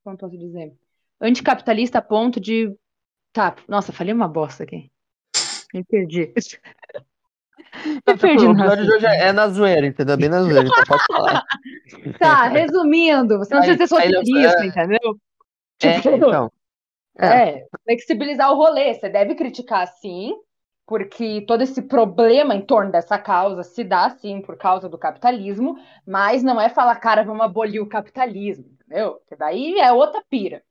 como 0.05 0.17
posso 0.19 0.37
dizer, 0.37 0.75
anticapitalista 1.23 1.99
a 1.99 2.03
ponto 2.03 2.39
de. 2.41 2.75
Tá, 3.33 3.55
nossa, 3.69 3.93
falei 3.93 4.13
uma 4.13 4.29
bosta 4.29 4.65
aqui. 4.65 4.91
Me 5.73 5.83
perdi. 5.85 6.33
Me 8.07 8.17
perdi 8.19 8.45
o 8.47 8.53
episódio 8.53 8.85
de 8.85 8.93
hoje 8.93 9.07
raciocínio. 9.07 9.29
é 9.29 9.33
na 9.33 9.49
zoeira, 9.49 9.87
entendeu? 9.87 10.17
Bem 10.19 10.29
na 10.29 10.43
zoeira, 10.43 10.69
então 10.69 10.85
pode 10.87 11.05
falar. 11.07 11.43
Tá, 12.19 12.47
resumindo, 12.49 13.39
você 13.39 13.55
não 13.55 13.63
Aí- 13.63 13.69
precisa 13.77 13.97
ser 13.97 14.13
eu- 14.13 14.19
roteirista, 14.19 14.63
é. 14.63 14.67
entendeu? 14.67 15.19
É, 15.83 16.01
Tipo, 16.01 16.17
então. 16.17 16.53
É. 17.19 17.27
É, 17.61 17.67
flexibilizar 17.85 18.51
o 18.53 18.57
rolê. 18.57 18.93
Você 18.95 19.09
deve 19.09 19.35
criticar 19.35 19.87
sim, 19.87 20.35
porque 20.87 21.43
todo 21.47 21.63
esse 21.63 21.81
problema 21.83 22.55
em 22.55 22.61
torno 22.63 22.91
dessa 22.93 23.19
causa 23.19 23.63
se 23.63 23.83
dá 23.85 24.11
sim 24.11 24.41
por 24.43 24.57
causa 24.59 24.89
do 24.89 24.99
capitalismo, 24.99 25.79
mas 26.07 26.43
não 26.43 26.61
é 26.61 26.69
falar, 26.69 26.97
cara, 26.97 27.23
vamos 27.25 27.43
abolir 27.45 27.81
o 27.81 27.89
capitalismo, 27.89 28.67
entendeu? 28.85 29.15
Porque 29.15 29.37
daí 29.37 29.79
é 29.79 29.91
outra 29.93 30.23
pira. 30.29 30.63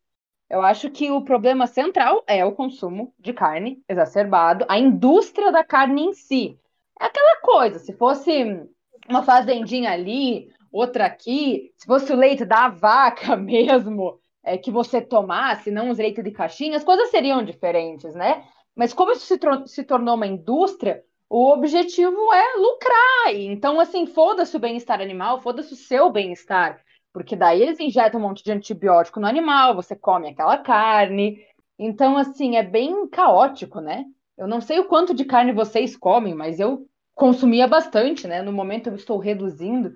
Eu 0.51 0.61
acho 0.61 0.89
que 0.89 1.09
o 1.09 1.21
problema 1.21 1.65
central 1.65 2.25
é 2.27 2.43
o 2.43 2.51
consumo 2.51 3.13
de 3.17 3.31
carne 3.31 3.81
exacerbado, 3.87 4.65
a 4.67 4.77
indústria 4.77 5.49
da 5.49 5.63
carne 5.63 6.01
em 6.01 6.13
si. 6.13 6.59
É 6.99 7.05
aquela 7.05 7.39
coisa, 7.39 7.79
se 7.79 7.93
fosse 7.93 8.61
uma 9.07 9.23
fazendinha 9.23 9.91
ali, 9.91 10.51
outra 10.69 11.05
aqui, 11.05 11.71
se 11.77 11.85
fosse 11.85 12.11
o 12.11 12.17
leite 12.17 12.43
da 12.43 12.67
vaca 12.67 13.33
mesmo, 13.39 14.19
é, 14.43 14.57
que 14.57 14.69
você 14.69 14.99
tomasse, 14.99 15.71
não 15.71 15.89
os 15.89 15.97
leites 15.97 16.21
de 16.21 16.31
caixinha, 16.31 16.75
as 16.75 16.83
coisas 16.83 17.09
seriam 17.11 17.45
diferentes, 17.45 18.13
né? 18.13 18.43
Mas 18.75 18.93
como 18.93 19.13
isso 19.13 19.25
se, 19.25 19.39
se 19.67 19.83
tornou 19.85 20.15
uma 20.15 20.27
indústria, 20.27 21.01
o 21.29 21.49
objetivo 21.53 22.33
é 22.33 22.57
lucrar. 22.57 23.33
Então, 23.35 23.79
assim, 23.79 24.05
foda-se 24.05 24.57
o 24.57 24.59
bem-estar 24.59 24.99
animal, 24.99 25.39
foda-se 25.39 25.71
o 25.71 25.77
seu 25.77 26.09
bem-estar. 26.09 26.83
Porque 27.13 27.35
daí 27.35 27.61
eles 27.61 27.79
injetam 27.79 28.19
um 28.19 28.23
monte 28.23 28.43
de 28.43 28.51
antibiótico 28.51 29.19
no 29.19 29.27
animal, 29.27 29.75
você 29.75 29.95
come 29.95 30.29
aquela 30.29 30.57
carne. 30.57 31.43
Então, 31.77 32.17
assim, 32.17 32.55
é 32.55 32.63
bem 32.63 33.07
caótico, 33.07 33.81
né? 33.81 34.05
Eu 34.37 34.47
não 34.47 34.61
sei 34.61 34.79
o 34.79 34.87
quanto 34.87 35.13
de 35.13 35.25
carne 35.25 35.51
vocês 35.51 35.95
comem, 35.97 36.33
mas 36.33 36.59
eu 36.59 36.87
consumia 37.13 37.67
bastante, 37.67 38.27
né? 38.27 38.41
No 38.41 38.53
momento 38.53 38.87
eu 38.87 38.95
estou 38.95 39.17
reduzindo. 39.17 39.95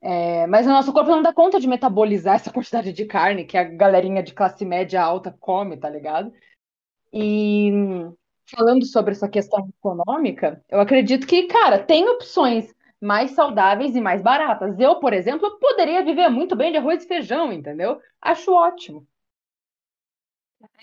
É, 0.00 0.46
mas 0.46 0.66
o 0.66 0.70
nosso 0.70 0.92
corpo 0.92 1.10
não 1.10 1.22
dá 1.22 1.32
conta 1.32 1.58
de 1.58 1.66
metabolizar 1.66 2.34
essa 2.36 2.52
quantidade 2.52 2.92
de 2.92 3.04
carne 3.04 3.44
que 3.44 3.56
a 3.56 3.64
galerinha 3.64 4.22
de 4.22 4.34
classe 4.34 4.64
média 4.64 5.02
alta 5.02 5.34
come, 5.40 5.76
tá 5.76 5.88
ligado? 5.88 6.32
E 7.12 7.70
falando 8.50 8.84
sobre 8.86 9.12
essa 9.12 9.28
questão 9.28 9.68
econômica, 9.78 10.62
eu 10.68 10.80
acredito 10.80 11.26
que, 11.26 11.44
cara, 11.44 11.78
tem 11.78 12.08
opções 12.08 12.74
mais 13.00 13.32
saudáveis 13.32 13.94
e 13.94 14.00
mais 14.00 14.22
baratas. 14.22 14.78
Eu, 14.78 14.96
por 14.96 15.12
exemplo, 15.12 15.58
poderia 15.58 16.04
viver 16.04 16.28
muito 16.28 16.56
bem 16.56 16.72
de 16.72 16.78
arroz 16.78 17.04
e 17.04 17.08
feijão, 17.08 17.52
entendeu? 17.52 18.00
Acho 18.20 18.52
ótimo. 18.52 19.06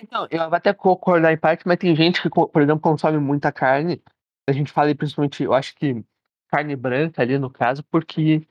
Então, 0.01 0.27
eu 0.29 0.39
vou 0.49 0.55
até 0.55 0.73
concordar 0.73 1.33
em 1.33 1.37
parte, 1.37 1.67
mas 1.67 1.77
tem 1.77 1.95
gente 1.95 2.21
que, 2.21 2.29
por 2.29 2.61
exemplo, 2.61 2.79
consome 2.79 3.17
muita 3.17 3.51
carne. 3.51 4.01
A 4.47 4.51
gente 4.51 4.71
fala 4.71 4.87
aí, 4.87 4.95
principalmente, 4.95 5.43
eu 5.43 5.53
acho 5.53 5.75
que 5.75 6.03
carne 6.49 6.75
branca 6.75 7.21
ali 7.21 7.37
no 7.37 7.49
caso, 7.49 7.83
porque 7.91 8.47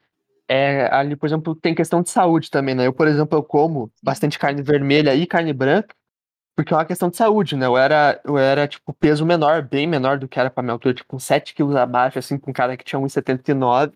é, 0.48 0.92
ali, 0.94 1.16
por 1.16 1.26
exemplo, 1.26 1.54
tem 1.54 1.74
questão 1.74 2.02
de 2.02 2.10
saúde 2.10 2.50
também, 2.50 2.74
né? 2.74 2.86
Eu, 2.86 2.92
por 2.92 3.06
exemplo, 3.08 3.38
eu 3.38 3.42
como 3.42 3.90
bastante 4.02 4.38
carne 4.38 4.62
vermelha 4.62 5.14
e 5.14 5.26
carne 5.26 5.52
branca, 5.52 5.94
porque 6.54 6.72
é 6.72 6.76
uma 6.76 6.84
questão 6.84 7.10
de 7.10 7.16
saúde, 7.16 7.56
né? 7.56 7.66
Eu 7.66 7.76
era, 7.76 8.20
eu 8.24 8.38
era 8.38 8.68
tipo, 8.68 8.92
peso 8.92 9.26
menor, 9.26 9.62
bem 9.62 9.86
menor 9.86 10.18
do 10.18 10.28
que 10.28 10.38
era 10.38 10.50
pra 10.50 10.62
minha 10.62 10.72
altura, 10.72 10.94
tipo, 10.94 11.18
7 11.18 11.54
quilos 11.54 11.74
abaixo, 11.74 12.18
assim, 12.18 12.38
com 12.38 12.50
um 12.50 12.54
cara 12.54 12.76
que 12.76 12.84
tinha 12.84 13.00
1,79. 13.00 13.92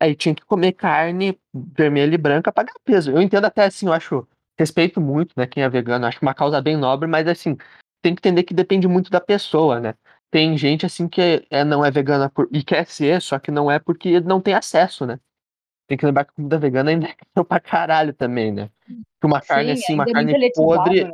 Aí 0.00 0.14
tinha 0.14 0.34
que 0.34 0.44
comer 0.44 0.72
carne 0.72 1.38
vermelha 1.54 2.14
e 2.14 2.18
branca 2.18 2.52
pra 2.52 2.64
ganhar 2.64 2.78
peso. 2.84 3.10
Eu 3.10 3.22
entendo 3.22 3.46
até 3.46 3.64
assim, 3.64 3.86
eu 3.86 3.94
acho, 3.94 4.28
respeito 4.58 5.00
muito, 5.00 5.32
né, 5.36 5.46
quem 5.46 5.62
é 5.62 5.68
vegano, 5.68 6.06
acho 6.06 6.18
uma 6.20 6.34
causa 6.34 6.60
bem 6.60 6.76
nobre, 6.76 7.08
mas 7.08 7.26
assim, 7.26 7.56
tem 8.02 8.14
que 8.14 8.20
entender 8.20 8.42
que 8.42 8.52
depende 8.52 8.86
muito 8.86 9.10
da 9.10 9.20
pessoa, 9.20 9.80
né? 9.80 9.94
Tem 10.30 10.56
gente 10.58 10.84
assim 10.84 11.08
que 11.08 11.46
é, 11.50 11.64
não 11.64 11.84
é 11.84 11.90
vegana 11.90 12.28
por, 12.28 12.48
e 12.52 12.62
quer 12.62 12.86
ser, 12.86 13.22
só 13.22 13.38
que 13.38 13.50
não 13.50 13.70
é 13.70 13.78
porque 13.78 14.20
não 14.20 14.40
tem 14.40 14.52
acesso, 14.52 15.06
né? 15.06 15.18
Tem 15.88 15.96
que 15.96 16.04
lembrar 16.04 16.24
que 16.24 16.32
comida 16.34 16.58
vegana 16.58 16.90
ainda 16.90 17.08
é 17.34 17.44
pra 17.44 17.60
caralho 17.60 18.12
também, 18.12 18.52
né? 18.52 18.68
Que 18.86 19.26
uma 19.26 19.40
carne 19.40 19.72
assim, 19.72 19.94
uma 19.94 20.04
é 20.04 20.12
carne 20.12 20.52
podre, 20.52 21.04
né? 21.04 21.12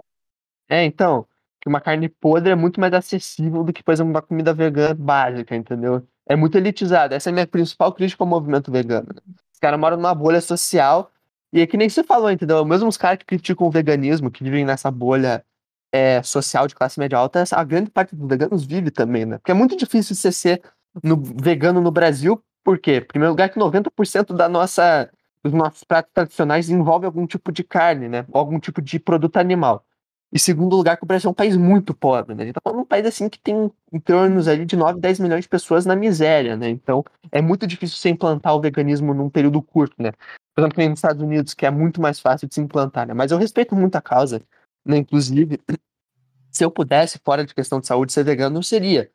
É, 0.77 0.85
então, 0.85 1.27
que 1.61 1.69
uma 1.69 1.81
carne 1.81 2.09
podre 2.09 2.51
é 2.53 2.55
muito 2.55 2.81
mais 2.81 2.93
acessível 2.93 3.63
do 3.65 3.73
que, 3.73 3.83
por 3.83 3.93
exemplo, 3.93 4.11
uma 4.13 4.23
comida 4.23 4.53
vegana 4.55 4.95
básica, 4.95 5.55
entendeu? 5.57 6.07
É 6.27 6.35
muito 6.37 6.57
elitizado. 6.57 7.15
Essa 7.15 7.31
é 7.31 7.33
a 7.33 7.35
minha 7.35 7.47
principal 7.47 7.93
crítica 7.93 8.23
ao 8.25 8.29
movimento 8.29 8.71
vegano. 8.73 9.09
né? 9.15 9.21
Os 9.53 9.59
caras 9.61 9.79
moram 9.79 9.97
numa 9.97 10.15
bolha 10.15 10.41
social 10.41 11.11
e 11.53 11.61
é 11.61 11.67
que 11.67 11.77
nem 11.77 11.89
você 11.89 12.03
falou, 12.03 12.31
entendeu? 12.31 12.65
Mesmo 12.65 12.89
os 12.89 12.97
caras 12.97 13.19
que 13.19 13.27
criticam 13.27 13.67
o 13.67 13.71
veganismo, 13.71 14.31
que 14.31 14.43
vivem 14.45 14.65
nessa 14.65 14.91
bolha 14.91 15.45
é, 15.93 16.23
social 16.23 16.67
de 16.67 16.75
classe 16.75 16.99
média 16.99 17.19
alta, 17.19 17.45
a 17.53 17.65
grande 17.65 17.91
parte 17.91 18.17
dos 18.17 18.27
veganos 18.29 18.65
vive 18.65 18.91
também, 18.91 19.27
né? 19.27 19.39
Porque 19.39 19.51
é 19.51 19.55
muito 19.55 19.77
difícil 19.77 20.15
você 20.17 20.33
ser 20.33 20.63
no- 21.03 21.17
vegano 21.23 21.81
no 21.81 21.91
Brasil, 21.91 22.43
por 22.65 22.79
quê? 22.79 22.97
Em 22.99 23.05
primeiro 23.05 23.33
lugar, 23.33 23.51
que 23.51 23.59
90% 23.59 24.33
da 24.35 24.49
nossa, 24.49 25.11
dos 25.45 25.53
nossos 25.53 25.85
pratos 25.85 26.13
tradicionais 26.13 26.71
envolve 26.71 27.05
algum 27.07 27.27
tipo 27.27 27.53
de 27.53 27.63
carne, 27.65 28.09
né? 28.09 28.25
Ou 28.33 28.39
algum 28.41 28.59
tipo 28.59 28.81
de 28.81 28.99
produto 28.99 29.37
animal. 29.37 29.85
E 30.33 30.39
segundo 30.39 30.75
lugar, 30.75 30.97
que 30.97 31.05
o 31.05 31.07
Brasil 31.07 31.29
é 31.29 31.31
um 31.31 31.35
país 31.35 31.57
muito 31.59 31.93
pobre, 31.93 32.35
né? 32.35 32.43
A 32.43 32.47
gente 32.47 32.55
tá 32.55 32.61
falando 32.65 32.79
de 32.79 32.85
um 32.85 32.89
país 32.89 33.05
assim 33.05 33.29
que 33.29 33.39
tem 33.39 33.71
em 33.93 34.01
torno 34.01 34.41
ali 34.49 34.65
de 34.65 34.75
9, 34.77 34.99
10 34.99 35.21
milhões 35.21 35.43
de 35.43 35.49
pessoas 35.49 35.85
na 35.85 35.95
miséria, 35.95 36.57
né? 36.57 36.71
Então 36.71 37.05
é 37.31 37.43
muito 37.43 37.67
difícil 37.67 37.99
você 37.99 38.09
implantar 38.09 38.57
o 38.57 38.61
veganismo 38.61 39.13
num 39.13 39.29
período 39.29 39.61
curto, 39.61 39.95
né? 40.03 40.13
Por 40.55 40.63
exemplo, 40.63 40.89
nos 40.89 40.99
Estados 40.99 41.23
Unidos, 41.23 41.53
que 41.53 41.67
é 41.67 41.71
muito 41.71 42.01
mais 42.01 42.19
fácil 42.19 42.49
de 42.49 42.55
se 42.55 42.63
implantar, 42.63 43.07
né? 43.07 43.13
Mas 43.13 43.31
eu 43.31 43.37
respeito 43.37 43.77
muito 43.77 43.95
a 43.97 44.01
causa, 44.01 44.43
né? 44.87 44.97
Inclusive, 44.97 45.61
se 46.51 46.65
eu 46.65 46.71
pudesse, 46.71 47.21
fora 47.23 47.45
de 47.45 47.55
questão 47.55 47.79
de 47.79 47.87
saúde, 47.87 48.13
ser 48.13 48.25
vegano, 48.25 48.59
eu 48.59 48.63
seria. 48.63 49.11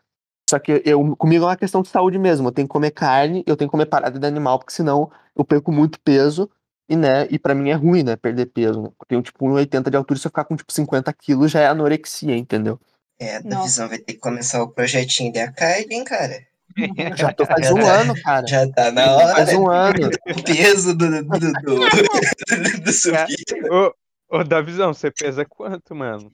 Só 0.48 0.60
que 0.60 0.84
eu, 0.86 1.16
comigo 1.16 1.46
é 1.46 1.48
uma 1.48 1.58
questão 1.58 1.82
de 1.82 1.90
saúde 1.90 2.20
mesmo. 2.20 2.48
Eu 2.48 2.52
tenho 2.52 2.68
que 2.68 2.72
comer 2.72 2.92
carne, 2.92 3.44
eu 3.48 3.58
tenho 3.58 3.68
que 3.68 3.72
comer 3.72 3.88
parada 3.88 4.20
de 4.20 4.26
animal, 4.26 4.60
porque 4.60 4.72
senão 4.72 5.12
eu 5.36 5.44
perco 5.44 5.72
muito 5.72 6.00
peso 6.00 6.50
e, 6.90 6.96
né, 6.96 7.28
e 7.30 7.38
pra 7.38 7.54
mim 7.54 7.70
é 7.70 7.74
ruim, 7.74 8.04
né, 8.04 8.16
perder 8.16 8.48
peso. 8.48 8.82
Né? 8.82 8.88
Eu 8.88 9.06
tenho, 9.08 9.22
tipo, 9.22 9.46
1,80 9.46 9.90
de 9.90 9.98
altura, 9.98 10.20
se 10.20 10.28
eu 10.28 10.32
ficar 10.32 10.46
com, 10.46 10.56
tipo, 10.56 10.72
50 10.72 11.12
quilos, 11.14 11.52
já 11.52 11.62
é 11.62 11.68
anorexia, 11.68 12.36
entendeu? 12.36 12.80
É, 13.20 13.42
da 13.42 13.50
Nossa. 13.50 13.64
visão 13.64 13.90
vai 13.90 13.98
ter 13.98 14.14
que 14.14 14.20
começar 14.20 14.62
o 14.62 14.70
projetinho 14.70 15.34
da 15.34 15.52
carne, 15.52 15.88
hein, 15.90 16.04
cara? 16.04 16.46
Já 17.18 17.34
tô 17.34 17.46
faz 17.46 17.72
um 17.72 17.84
ano, 17.84 18.14
cara. 18.22 18.46
Já 18.46 18.72
tá 18.72 18.92
na 18.92 19.16
hora. 19.16 19.36
Faz 19.36 19.54
um 19.54 19.68
ano. 19.68 20.10
O 20.28 20.44
peso 20.44 20.96
do, 20.96 21.10
do, 21.10 21.24
do, 21.24 21.40
do, 21.40 21.80
do 22.84 22.94
subir. 22.94 23.36
Ô, 23.72 24.38
ô, 24.38 24.44
Davizão, 24.44 24.94
você 24.94 25.10
pesa 25.10 25.44
quanto, 25.44 25.96
mano? 25.96 26.32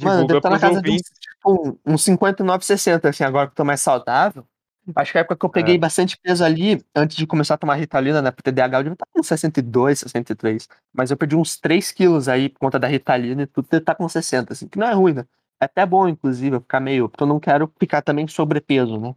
Mano, 0.00 0.26
Divulga 0.26 0.26
deve 0.26 0.38
estar 0.38 0.50
na 0.50 0.58
casa 0.58 0.80
de 0.80 0.90
uns, 0.90 1.02
tipo, 1.02 1.80
uns 1.84 2.04
59, 2.04 2.64
60, 2.64 3.08
assim, 3.08 3.24
agora 3.24 3.46
que 3.46 3.52
eu 3.52 3.56
tô 3.56 3.64
mais 3.64 3.80
saudável. 3.80 4.46
Acho 4.96 5.12
que 5.12 5.18
a 5.18 5.20
época 5.22 5.36
que 5.36 5.44
eu 5.46 5.50
peguei 5.50 5.76
É. 5.76 5.78
bastante 5.78 6.16
peso 6.18 6.44
ali, 6.44 6.84
antes 6.94 7.16
de 7.16 7.26
começar 7.26 7.54
a 7.54 7.58
tomar 7.58 7.74
Ritalina, 7.76 8.20
né, 8.20 8.30
pro 8.30 8.42
TDAH, 8.42 8.78
eu 8.78 8.82
devia 8.84 8.94
estar 8.94 9.06
com 9.12 9.22
62, 9.22 9.98
63. 10.00 10.68
Mas 10.92 11.10
eu 11.10 11.16
perdi 11.16 11.36
uns 11.36 11.56
3 11.58 11.90
quilos 11.90 12.28
aí 12.28 12.48
por 12.48 12.58
conta 12.60 12.78
da 12.78 12.86
Ritalina 12.88 13.42
e 13.42 13.46
tudo, 13.46 13.68
tá 13.80 13.94
com 13.94 14.08
60, 14.08 14.52
assim, 14.52 14.68
que 14.68 14.78
não 14.78 14.86
é 14.86 14.92
ruim, 14.92 15.14
né? 15.14 15.24
É 15.60 15.64
até 15.66 15.86
bom, 15.86 16.06
inclusive, 16.08 16.56
eu 16.56 16.60
ficar 16.60 16.80
meio, 16.80 17.08
porque 17.08 17.22
eu 17.22 17.26
não 17.26 17.40
quero 17.40 17.72
ficar 17.78 18.02
também 18.02 18.26
sobrepeso, 18.28 19.00
né? 19.00 19.14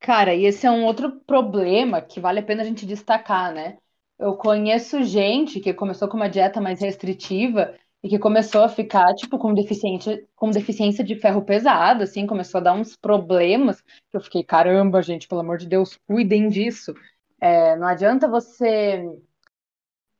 Cara, 0.00 0.34
e 0.34 0.44
esse 0.44 0.66
é 0.66 0.70
um 0.70 0.84
outro 0.84 1.20
problema 1.20 2.00
que 2.00 2.20
vale 2.20 2.40
a 2.40 2.42
pena 2.42 2.62
a 2.62 2.64
gente 2.66 2.86
destacar, 2.86 3.52
né? 3.52 3.78
Eu 4.18 4.36
conheço 4.36 5.02
gente 5.04 5.60
que 5.60 5.74
começou 5.74 6.08
com 6.08 6.16
uma 6.16 6.28
dieta 6.30 6.60
mais 6.60 6.80
restritiva 6.80 7.76
e 8.02 8.08
que 8.08 8.18
começou 8.18 8.62
a 8.62 8.68
ficar, 8.68 9.12
tipo, 9.14 9.38
com 9.38 9.52
deficiência, 9.52 10.24
com 10.36 10.50
deficiência 10.50 11.02
de 11.02 11.16
ferro 11.16 11.42
pesado, 11.42 12.04
assim, 12.04 12.26
começou 12.26 12.60
a 12.60 12.64
dar 12.64 12.74
uns 12.74 12.96
problemas, 12.96 13.80
que 13.80 14.16
eu 14.16 14.20
fiquei, 14.20 14.44
caramba, 14.44 15.02
gente, 15.02 15.26
pelo 15.26 15.40
amor 15.40 15.58
de 15.58 15.66
Deus, 15.66 15.98
cuidem 16.06 16.48
disso. 16.48 16.94
É, 17.40 17.76
não 17.76 17.86
adianta 17.86 18.28
você 18.28 19.04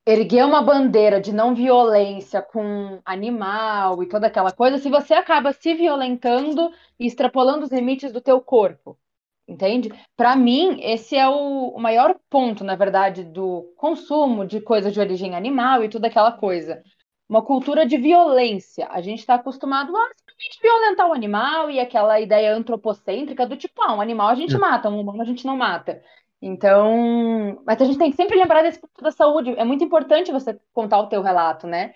erguer 0.07 0.45
uma 0.45 0.63
bandeira 0.63 1.21
de 1.21 1.33
não 1.33 1.55
violência 1.55 2.41
com 2.41 3.01
animal 3.05 4.03
e 4.03 4.09
toda 4.09 4.27
aquela 4.27 4.51
coisa 4.51 4.79
se 4.79 4.89
você 4.89 5.13
acaba 5.15 5.53
se 5.53 5.75
violentando 5.75 6.73
e 6.99 7.07
extrapolando 7.07 7.65
os 7.65 7.71
limites 7.71 8.11
do 8.11 8.21
teu 8.21 8.41
corpo. 8.41 8.99
Entende? 9.47 9.91
Para 10.17 10.37
mim, 10.37 10.79
esse 10.83 11.17
é 11.17 11.29
o, 11.29 11.69
o 11.75 11.81
maior 11.81 12.15
ponto, 12.29 12.65
na 12.65 12.75
verdade, 12.75 13.25
do 13.25 13.73
consumo 13.77 14.47
de 14.47 14.61
coisas 14.61 14.93
de 14.93 15.01
origem 15.01 15.35
animal 15.35 15.85
e 15.85 15.89
toda 15.89 16.07
aquela 16.07 16.33
coisa 16.33 16.83
uma 17.29 17.43
cultura 17.43 17.85
de 17.85 17.99
violência. 17.99 18.89
A 18.91 19.01
gente 19.01 19.21
está 19.21 19.35
acostumado 19.35 19.95
a 19.97 20.09
simplesmente 20.17 20.61
violentar 20.63 21.09
o 21.09 21.13
animal 21.13 21.71
e 21.71 21.79
aquela 21.79 22.19
ideia 22.21 22.55
antropocêntrica 22.55 23.47
do 23.47 23.57
tipo, 23.57 23.83
ah, 23.83 23.95
um 23.95 24.01
animal 24.01 24.29
a 24.29 24.35
gente 24.35 24.57
mata, 24.57 24.89
um 24.89 25.01
humano 25.01 25.23
a 25.23 25.27
gente 25.27 25.47
não 25.47 25.57
mata. 25.57 26.03
Então, 26.41 27.61
mas 27.67 27.81
a 27.83 27.85
gente 27.85 27.99
tem 27.99 28.11
que 28.11 28.17
sempre 28.17 28.39
lembrar 28.39 28.63
desse 28.63 28.81
ponto 28.81 29.03
da 29.03 29.11
saúde. 29.11 29.55
É 29.59 29.65
muito 29.65 29.85
importante 29.85 30.33
você 30.33 30.59
contar 30.73 31.01
o 31.01 31.09
teu 31.09 31.21
relato, 31.21 31.67
né? 31.67 31.93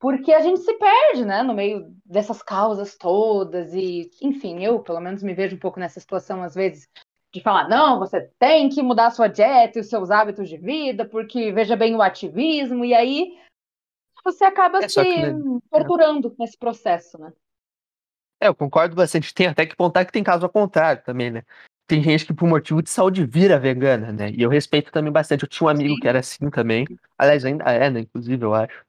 Porque 0.00 0.32
a 0.32 0.40
gente 0.40 0.60
se 0.60 0.74
perde, 0.74 1.24
né, 1.24 1.42
no 1.42 1.54
meio 1.54 1.86
dessas 2.04 2.42
causas 2.42 2.96
todas 2.96 3.72
e, 3.72 4.10
enfim, 4.20 4.62
eu 4.62 4.80
pelo 4.80 5.00
menos 5.00 5.22
me 5.22 5.32
vejo 5.32 5.56
um 5.56 5.58
pouco 5.58 5.80
nessa 5.80 5.98
situação 5.98 6.42
às 6.42 6.54
vezes 6.54 6.88
de 7.32 7.40
falar, 7.40 7.68
não, 7.68 7.98
você 7.98 8.20
tem 8.38 8.68
que 8.68 8.82
mudar 8.82 9.06
a 9.06 9.10
sua 9.10 9.28
dieta 9.28 9.78
e 9.78 9.80
os 9.80 9.88
seus 9.88 10.10
hábitos 10.10 10.48
de 10.48 10.56
vida, 10.56 11.04
porque 11.04 11.50
veja 11.52 11.74
bem 11.74 11.96
o 11.96 12.02
ativismo, 12.02 12.84
e 12.84 12.94
aí 12.94 13.32
você 14.24 14.44
acaba 14.44 14.82
É, 14.82 14.88
se 14.88 15.02
que, 15.02 15.26
né, 15.26 15.60
torturando 15.70 16.34
nesse 16.38 16.56
processo, 16.58 17.18
né? 17.18 17.32
É, 18.40 18.48
eu 18.48 18.54
concordo 18.54 18.96
bastante. 18.96 19.32
Tem 19.32 19.46
até 19.46 19.66
que 19.66 19.76
pontar 19.76 20.04
que 20.04 20.12
tem 20.12 20.22
caso 20.24 20.44
ao 20.44 20.50
contrário 20.50 21.02
também, 21.04 21.30
né? 21.30 21.42
Tem 21.86 22.02
gente 22.02 22.24
que 22.24 22.32
por 22.32 22.48
motivo 22.48 22.82
de 22.82 22.88
saúde 22.88 23.26
vira 23.26 23.58
vegana, 23.58 24.10
né? 24.10 24.30
E 24.30 24.42
eu 24.42 24.48
respeito 24.48 24.90
também 24.90 25.12
bastante. 25.12 25.42
Eu 25.42 25.48
tinha 25.48 25.66
um 25.66 25.70
amigo 25.70 25.94
Sim. 25.94 26.00
que 26.00 26.08
era 26.08 26.18
assim 26.20 26.50
também. 26.50 26.86
Aliás, 27.18 27.44
ainda 27.44 27.64
é, 27.64 27.90
né? 27.90 28.00
Inclusive, 28.00 28.42
eu 28.42 28.54
acho. 28.54 28.82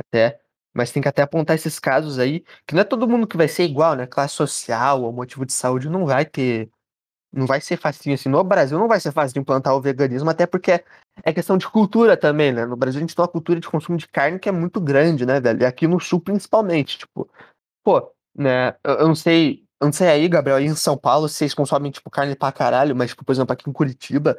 Até. 0.00 0.40
Mas 0.74 0.90
tem 0.90 1.02
que 1.02 1.08
até 1.08 1.20
apontar 1.20 1.54
esses 1.54 1.78
casos 1.78 2.18
aí, 2.18 2.40
que 2.66 2.74
não 2.74 2.80
é 2.80 2.84
todo 2.84 3.06
mundo 3.06 3.26
que 3.26 3.36
vai 3.36 3.48
ser 3.48 3.64
igual, 3.64 3.94
né? 3.94 4.06
Classe 4.06 4.34
social 4.34 5.02
ou 5.02 5.12
motivo 5.12 5.44
de 5.44 5.52
saúde 5.52 5.90
não 5.90 6.06
vai 6.06 6.24
ter. 6.24 6.70
Não 7.32 7.46
vai 7.46 7.60
ser 7.60 7.78
facinho 7.78 8.14
assim. 8.14 8.28
No 8.28 8.44
Brasil 8.44 8.78
não 8.78 8.86
vai 8.86 9.00
ser 9.00 9.10
fácil 9.10 9.32
de 9.32 9.40
implantar 9.40 9.74
o 9.74 9.80
veganismo, 9.80 10.28
até 10.28 10.46
porque 10.46 10.84
é 11.22 11.32
questão 11.32 11.56
de 11.56 11.68
cultura 11.68 12.16
também, 12.16 12.52
né? 12.52 12.66
No 12.66 12.76
Brasil 12.76 12.98
a 12.98 13.00
gente 13.00 13.16
tem 13.16 13.22
uma 13.22 13.28
cultura 13.28 13.58
de 13.58 13.68
consumo 13.68 13.96
de 13.96 14.06
carne 14.06 14.38
que 14.38 14.48
é 14.48 14.52
muito 14.52 14.80
grande, 14.80 15.24
né, 15.24 15.40
velho? 15.40 15.62
E 15.62 15.64
aqui 15.64 15.86
no 15.86 15.98
sul 15.98 16.20
principalmente, 16.20 16.98
tipo, 16.98 17.28
pô, 17.82 18.12
né? 18.36 18.74
Eu, 18.84 18.94
eu 18.94 19.08
não 19.08 19.14
sei, 19.14 19.64
eu 19.80 19.86
não 19.86 19.92
sei 19.92 20.08
aí, 20.08 20.28
Gabriel, 20.28 20.58
aí 20.58 20.66
em 20.66 20.74
São 20.74 20.96
Paulo 20.96 21.28
vocês 21.28 21.54
consomem, 21.54 21.90
tipo, 21.90 22.10
carne 22.10 22.36
pra 22.36 22.52
caralho, 22.52 22.94
mas, 22.94 23.10
tipo, 23.10 23.24
por 23.24 23.32
exemplo, 23.32 23.52
aqui 23.52 23.68
em 23.68 23.72
Curitiba, 23.72 24.38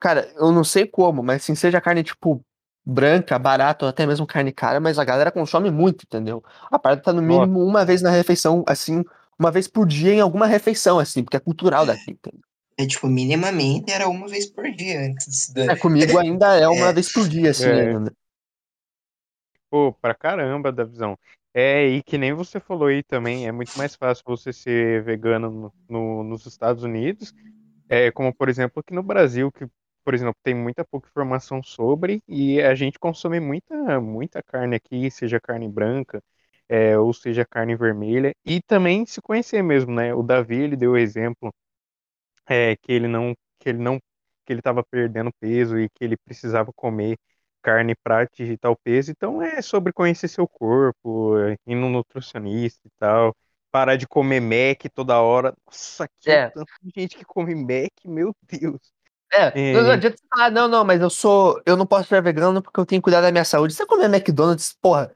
cara, 0.00 0.28
eu 0.36 0.50
não 0.50 0.64
sei 0.64 0.86
como, 0.86 1.22
mas 1.22 1.42
assim, 1.42 1.54
seja 1.54 1.80
carne, 1.80 2.02
tipo, 2.02 2.40
branca, 2.84 3.38
barata, 3.38 3.86
ou 3.86 3.88
até 3.88 4.06
mesmo 4.06 4.26
carne 4.26 4.52
cara, 4.52 4.80
mas 4.80 4.98
a 4.98 5.04
galera 5.04 5.32
consome 5.32 5.70
muito, 5.70 6.02
entendeu? 6.02 6.44
A 6.70 6.78
parada 6.78 7.00
tá 7.00 7.12
no 7.12 7.22
mínimo 7.22 7.64
uma 7.64 7.84
vez 7.84 8.02
na 8.02 8.10
refeição, 8.10 8.62
assim, 8.66 9.04
uma 9.38 9.50
vez 9.50 9.68
por 9.68 9.86
dia 9.86 10.12
em 10.14 10.20
alguma 10.20 10.46
refeição, 10.46 10.98
assim, 10.98 11.22
porque 11.24 11.36
é 11.36 11.40
cultural 11.40 11.86
daqui, 11.86 12.12
entendeu? 12.12 12.40
É 12.76 12.86
tipo, 12.86 13.06
minimamente 13.08 13.92
era 13.92 14.08
uma 14.08 14.28
vez 14.28 14.46
por 14.46 14.70
dia 14.72 15.00
antes 15.00 15.50
da. 15.52 15.66
É, 15.66 15.76
comigo 15.76 16.18
ainda 16.18 16.54
é 16.56 16.68
uma 16.68 16.92
É. 16.92 16.92
vez 16.92 17.08
por 17.08 17.28
dia, 17.28 17.50
assim, 17.50 17.80
É. 17.80 17.94
ainda. 17.94 18.12
Pô, 19.70 19.92
pra 19.94 20.14
caramba 20.14 20.70
da 20.72 20.84
visão. 20.84 21.18
É, 21.52 21.86
e 21.88 22.02
que 22.02 22.18
nem 22.18 22.32
você 22.32 22.60
falou 22.60 22.88
aí 22.88 23.02
também, 23.02 23.46
é 23.46 23.52
muito 23.52 23.76
mais 23.76 23.94
fácil 23.94 24.22
você 24.26 24.52
ser 24.52 25.02
vegano 25.04 25.50
no, 25.50 25.74
no- 25.88 26.24
nos 26.24 26.46
Estados 26.46 26.82
Unidos, 26.82 27.32
é, 27.88 28.10
como 28.12 28.34
por 28.34 28.48
exemplo 28.48 28.80
aqui 28.80 28.94
no 28.94 29.02
Brasil, 29.02 29.52
que, 29.52 29.66
por 30.04 30.14
exemplo, 30.14 30.36
tem 30.42 30.54
muita 30.54 30.84
pouca 30.84 31.08
informação 31.08 31.62
sobre, 31.62 32.22
e 32.28 32.60
a 32.62 32.74
gente 32.74 32.98
consome 32.98 33.40
muita, 33.40 34.00
muita 34.00 34.42
carne 34.42 34.76
aqui, 34.76 35.10
seja 35.10 35.40
carne 35.40 35.68
branca, 35.68 36.22
é, 36.68 36.98
ou 36.98 37.12
seja 37.12 37.44
carne 37.46 37.76
vermelha, 37.76 38.32
e 38.44 38.60
também 38.62 39.06
se 39.06 39.20
conhecer 39.22 39.62
mesmo, 39.62 39.92
né? 39.94 40.14
O 40.14 40.22
Davi, 40.22 40.56
ele 40.62 40.76
deu 40.76 40.92
o 40.92 40.96
exemplo, 40.98 41.52
é, 42.48 42.76
que 42.76 42.92
ele 42.92 43.08
não, 43.08 43.34
que 43.58 43.68
ele 43.68 43.78
não, 43.78 43.98
que 44.46 44.52
ele 44.52 44.60
estava 44.60 44.84
perdendo 44.84 45.30
peso 45.40 45.78
e 45.78 45.88
que 45.90 46.04
ele 46.04 46.16
precisava 46.16 46.72
comer 46.74 47.16
carne 47.62 47.94
para 48.02 48.22
atingir 48.22 48.58
tal 48.58 48.76
peso. 48.76 49.10
Então 49.10 49.42
é 49.42 49.62
sobre 49.62 49.92
conhecer 49.92 50.28
seu 50.28 50.46
corpo, 50.48 51.38
é, 51.38 51.56
ir 51.66 51.74
no 51.74 51.88
nutricionista 51.88 52.86
e 52.86 52.90
tal. 52.98 53.34
Parar 53.70 53.96
de 53.96 54.06
comer 54.06 54.40
Mac 54.40 54.84
toda 54.94 55.20
hora. 55.20 55.52
Nossa, 55.66 56.06
que 56.20 56.30
É. 56.30 56.52
tanta 56.52 56.72
gente 56.96 57.16
que 57.16 57.24
come 57.24 57.54
Mac, 57.54 57.92
meu 58.04 58.34
Deus. 58.42 58.93
É, 59.32 59.70
É. 59.70 59.72
não 59.82 59.90
adianta 59.90 60.16
você 60.16 60.24
falar, 60.32 60.50
não, 60.50 60.68
não, 60.68 60.84
mas 60.84 61.00
eu 61.00 61.10
sou. 61.10 61.60
Eu 61.66 61.76
não 61.76 61.86
posso 61.86 62.08
ser 62.08 62.22
vegano 62.22 62.62
porque 62.62 62.78
eu 62.78 62.86
tenho 62.86 63.00
que 63.00 63.04
cuidar 63.04 63.20
da 63.20 63.32
minha 63.32 63.44
saúde. 63.44 63.74
Você 63.74 63.84
comer 63.86 64.04
McDonald's, 64.06 64.76
porra, 64.80 65.10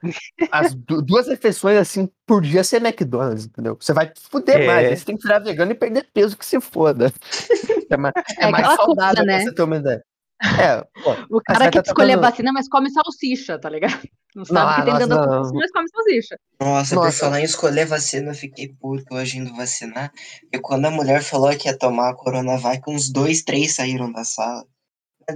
as 0.51 0.75
du- 0.75 1.01
duas 1.03 1.29
refeições 1.29 1.77
assim 1.79 2.09
por 2.27 2.43
dia 2.43 2.65
ser 2.65 2.79
McDonald's, 2.85 3.47
entendeu? 3.47 3.77
Você 3.81 3.93
vai 3.93 4.11
fuder 4.31 4.63
É. 4.63 4.67
mais. 4.67 4.99
Você 4.99 5.05
tem 5.05 5.17
que 5.17 5.23
virar 5.23 5.39
vegano 5.41 5.73
e 5.73 5.75
perder 5.75 6.09
peso 6.13 6.37
que 6.37 6.45
se 6.47 6.61
foda. 6.61 7.13
É 7.91 7.97
mais, 7.97 8.15
é 8.39 8.45
É 8.47 8.51
mais 8.51 8.67
saudável 8.77 9.17
coisa, 9.17 9.23
né? 9.25 9.37
pra 9.37 9.45
você 9.45 9.55
ter 9.55 9.63
uma 9.63 9.77
ideia. 9.77 10.05
É, 10.43 10.83
pô. 11.03 11.15
O 11.39 11.41
cara 11.43 11.71
quer 11.71 11.83
tá 11.83 11.89
escolher 11.91 12.15
tocando- 12.15 12.31
vacina, 12.31 12.53
mas 12.53 12.69
come 12.69 12.91
salsicha, 12.91 13.59
tá 13.59 13.69
ligado? 13.69 14.01
Não 14.37 14.45
sabe 14.45 14.61
Não, 14.61 14.75
que 14.75 14.83
tem 14.83 14.93
nossa, 14.93 15.07
dentro 15.07 15.27
da 15.27 15.53
mas 15.59 15.71
come 15.73 15.89
salsicha. 15.89 16.39
Nossa, 16.61 16.95
por 16.95 17.05
Nossa. 17.07 17.19
falar 17.19 17.41
em 17.41 17.45
escolher 17.45 17.87
vacina, 17.87 18.31
eu 18.31 18.35
fiquei 18.35 18.69
puto 18.69 19.15
hoje 19.15 19.39
indo 19.39 19.55
vacinar. 19.57 20.13
E 20.53 20.59
quando 20.59 20.85
a 20.87 20.91
mulher 20.91 21.23
falou 21.23 21.51
que 21.57 21.67
ia 21.69 21.77
tomar 21.77 22.11
a 22.11 22.15
Coronavac, 22.15 22.83
uns 22.89 23.11
dois, 23.11 23.43
três 23.43 23.75
saíram 23.75 24.13
da 24.13 24.23
sala. 24.25 24.65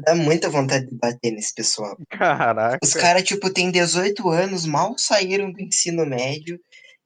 Dá 0.05 0.15
muita 0.15 0.49
vontade 0.49 0.87
de 0.87 0.95
bater 0.97 1.33
nesse 1.33 1.53
pessoal. 1.55 1.97
Caraca. 2.11 2.79
Os 2.83 2.95
caras, 2.95 3.23
tipo, 3.25 3.53
têm 3.53 3.71
18 3.71 4.29
anos, 4.31 4.65
mal 4.67 4.95
saíram 4.97 5.51
do 5.53 5.61
ensino 5.61 6.07
médio. 6.07 6.59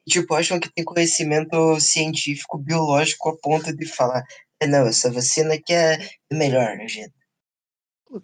E, 0.06 0.10
tipo, 0.10 0.34
acham 0.34 0.60
que 0.60 0.70
tem 0.72 0.84
conhecimento 0.84 1.80
científico, 1.80 2.58
biológico 2.58 3.28
a 3.30 3.36
ponto 3.38 3.74
de 3.74 3.86
falar. 3.86 4.22
"É, 4.60 4.66
Não, 4.66 4.86
essa 4.86 5.10
vacina 5.10 5.54
aqui 5.54 5.72
é 5.72 5.98
melhor, 6.32 6.76
né, 6.76 6.86
gente? 6.86 7.12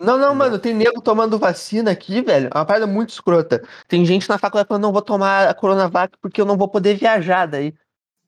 Não, 0.00 0.16
não, 0.16 0.34
mano, 0.34 0.58
tem 0.58 0.72
nego 0.72 1.00
tomando 1.02 1.38
vacina 1.38 1.90
aqui, 1.90 2.22
velho. 2.22 2.48
É 2.54 2.58
uma 2.58 2.64
parada 2.64 2.86
muito 2.86 3.10
escrota. 3.10 3.62
Tem 3.88 4.04
gente 4.04 4.28
na 4.28 4.38
faculdade 4.38 4.68
falando, 4.68 4.84
não 4.84 4.92
vou 4.92 5.02
tomar 5.02 5.48
a 5.48 5.54
Coronavac 5.54 6.16
porque 6.20 6.40
eu 6.40 6.44
não 6.46 6.56
vou 6.56 6.68
poder 6.68 6.94
viajar 6.96 7.46
daí. 7.46 7.74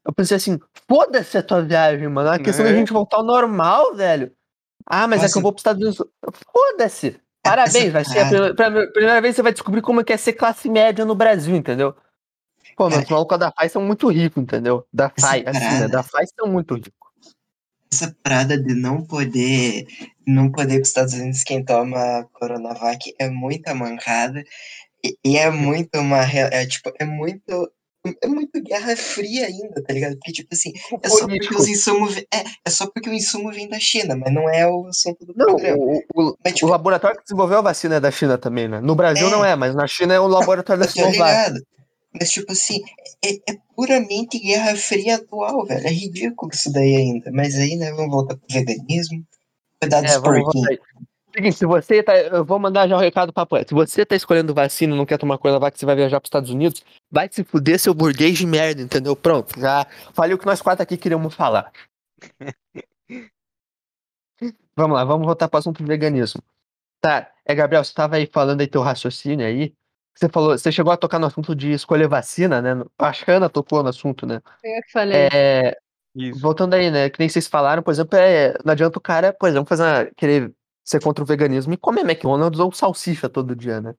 Eu 0.04 0.12
pensei 0.12 0.36
assim, 0.36 0.58
foda-se 0.88 1.38
a 1.38 1.42
tua 1.42 1.62
viagem, 1.62 2.08
mano. 2.08 2.28
A 2.28 2.38
questão 2.38 2.64
Né? 2.64 2.72
da 2.72 2.76
gente 2.78 2.92
voltar 2.92 3.18
ao 3.18 3.24
normal, 3.24 3.94
velho. 3.94 4.32
Ah, 4.86 5.06
mas 5.06 5.20
é 5.20 5.22
que 5.22 5.28
Nossa. 5.28 5.38
eu 5.38 5.42
vou 5.42 5.52
pros 5.52 5.60
Estados 5.60 5.80
Unidos. 5.82 6.02
Foda-se. 6.52 7.18
Parabéns, 7.42 7.92
vai 7.92 8.04
ser 8.04 8.18
a 8.20 8.26
primeira, 8.28 8.54
primeira- 8.54 8.92
primeira 8.92 9.20
vez 9.20 9.32
que 9.32 9.36
você 9.36 9.42
vai 9.42 9.52
descobrir 9.52 9.80
como 9.82 10.00
é 10.00 10.04
que 10.04 10.12
é 10.12 10.16
ser 10.16 10.32
classe 10.32 10.68
média 10.68 11.04
no 11.04 11.14
Brasil, 11.14 11.54
entendeu? 11.54 11.94
Pô, 12.76 12.90
mas 12.90 13.04
os 13.04 13.08
malucos 13.10 13.38
da 13.38 13.52
FAI 13.52 13.68
são 13.68 13.82
muito 13.82 14.08
ricos, 14.08 14.42
entendeu? 14.42 14.86
Da 14.92 15.08
FAI, 15.10 15.44
assim, 15.46 15.80
né? 15.80 15.88
Da 15.88 16.02
FAI 16.02 16.24
são 16.38 16.48
muito 16.48 16.74
ricos. 16.74 16.92
Essa 17.92 18.14
parada 18.22 18.58
de 18.60 18.74
não 18.74 19.02
poder, 19.04 19.86
não 20.26 20.50
poder 20.50 20.74
ir 20.74 20.76
pros 20.78 20.88
Estados 20.88 21.14
Unidos 21.14 21.42
quem 21.42 21.64
toma 21.64 21.98
a 21.98 22.24
Coronavac 22.32 23.14
é 23.18 23.28
muita 23.28 23.74
mancada. 23.74 24.42
E, 25.04 25.16
e 25.24 25.36
é 25.36 25.50
muito 25.50 25.98
uma. 25.98 26.22
É, 26.22 26.66
tipo, 26.66 26.92
é 26.98 27.04
muito. 27.04 27.70
É 28.22 28.26
muito 28.26 28.62
guerra 28.62 28.94
fria 28.96 29.46
ainda, 29.46 29.82
tá 29.82 29.90
ligado? 29.94 30.16
Porque, 30.16 30.32
tipo 30.32 30.48
assim, 30.52 30.72
é 31.02 31.08
só 31.08 31.26
porque 31.26 31.54
os 31.54 31.66
insumos. 31.66 32.16
É, 32.18 32.44
é 32.66 32.70
só 32.70 32.86
porque 32.86 33.08
o 33.08 33.14
insumo 33.14 33.50
vem 33.50 33.66
da 33.66 33.78
China, 33.80 34.14
mas 34.14 34.32
não 34.32 34.48
é 34.48 34.68
o 34.68 34.86
assunto 34.86 35.24
do 35.24 35.32
Não, 35.34 35.46
programa. 35.46 35.78
o, 35.78 36.02
o, 36.14 36.36
Mas, 36.44 36.52
o 36.52 36.56
tipo, 36.56 36.66
laboratório 36.68 37.16
que 37.16 37.24
desenvolveu 37.24 37.58
a 37.58 37.62
vacina 37.62 37.94
é 37.94 38.00
da 38.00 38.10
China 38.10 38.36
também, 38.36 38.68
né? 38.68 38.80
No 38.80 38.94
Brasil 38.94 39.28
É. 39.28 39.30
não 39.30 39.42
é, 39.42 39.56
mas 39.56 39.74
na 39.74 39.86
China 39.86 40.12
é 40.12 40.20
o 40.20 40.26
laboratório 40.26 40.84
da 40.84 41.10
ligado. 41.10 41.60
Mas, 42.18 42.30
tipo 42.30 42.52
assim, 42.52 42.80
é, 43.24 43.52
é 43.52 43.56
puramente 43.74 44.38
guerra 44.38 44.76
fria 44.76 45.16
atual, 45.16 45.66
velho. 45.66 45.86
É 45.86 45.90
ridículo 45.90 46.52
isso 46.52 46.70
daí 46.70 46.94
ainda. 46.94 47.30
Mas 47.32 47.56
aí, 47.56 47.74
né, 47.76 47.90
vamos 47.92 48.10
voltar 48.12 48.36
pro 48.36 48.46
veganismo. 48.48 49.24
É. 49.82 50.94
Seguinte, 51.34 51.56
se 51.56 51.66
você 51.66 52.00
tá. 52.00 52.16
Eu 52.16 52.44
vou 52.44 52.60
mandar 52.60 52.86
já 52.88 52.96
o 52.96 53.00
recado 53.00 53.32
pra 53.32 53.44
Poeta. 53.44 53.68
Se 53.68 53.74
você 53.74 54.06
tá 54.06 54.14
escolhendo 54.14 54.54
vacina 54.54 54.94
e 54.94 54.96
não 54.96 55.04
quer 55.04 55.18
tomar 55.18 55.36
Coronavac, 55.36 55.76
você 55.76 55.84
vai 55.84 55.96
viajar 55.96 56.20
pros 56.20 56.28
Estados 56.28 56.50
Unidos, 56.50 56.84
vai 57.10 57.28
se 57.30 57.42
fuder 57.42 57.80
seu 57.80 57.92
burguês 57.92 58.38
de 58.38 58.46
merda, 58.46 58.80
entendeu? 58.80 59.16
Pronto, 59.16 59.58
já 59.58 59.84
falei 60.12 60.34
o 60.34 60.38
que 60.38 60.46
nós 60.46 60.62
quatro 60.62 60.84
aqui 60.84 60.96
queríamos 60.96 61.34
falar. 61.34 61.72
vamos 64.76 64.96
lá, 64.96 65.04
vamos 65.04 65.26
voltar 65.26 65.48
pro 65.48 65.58
assunto 65.58 65.82
do 65.82 65.88
veganismo. 65.88 66.40
Tá, 67.00 67.32
é, 67.44 67.54
Gabriel, 67.54 67.82
você 67.84 67.92
tava 67.92 68.14
aí 68.16 68.26
falando 68.26 68.60
aí 68.60 68.68
teu 68.68 68.80
raciocínio 68.80 69.44
aí. 69.44 69.74
Você 70.14 70.28
falou, 70.28 70.56
você 70.56 70.70
chegou 70.70 70.92
a 70.92 70.96
tocar 70.96 71.18
no 71.18 71.26
assunto 71.26 71.56
de 71.56 71.72
escolher 71.72 72.06
vacina, 72.06 72.62
né? 72.62 72.84
Acho 72.96 73.24
que 73.24 73.30
a 73.32 73.36
Ana 73.36 73.50
tocou 73.50 73.82
no 73.82 73.88
assunto, 73.88 74.24
né? 74.24 74.40
Eu 74.62 74.82
que 74.82 74.92
falei. 74.92 75.28
É, 75.32 75.76
Isso. 76.14 76.40
Voltando 76.40 76.74
aí, 76.74 76.90
né? 76.90 77.10
Que 77.10 77.18
nem 77.18 77.28
vocês 77.28 77.46
falaram, 77.48 77.82
por 77.82 77.90
exemplo, 77.90 78.16
é, 78.18 78.54
não 78.64 78.72
adianta 78.72 78.98
o 78.98 79.00
cara, 79.02 79.32
por 79.32 79.48
exemplo, 79.48 79.68
fazer 79.68 79.82
uma- 79.82 80.06
querer 80.16 80.52
ser 80.84 81.02
contra 81.02 81.24
o 81.24 81.26
veganismo 81.26 81.72
e 81.74 81.76
comer 81.76 82.02
McDonald's 82.02 82.60
ou 82.60 82.72
salsicha 82.72 83.28
todo 83.28 83.56
dia, 83.56 83.80
né? 83.80 83.94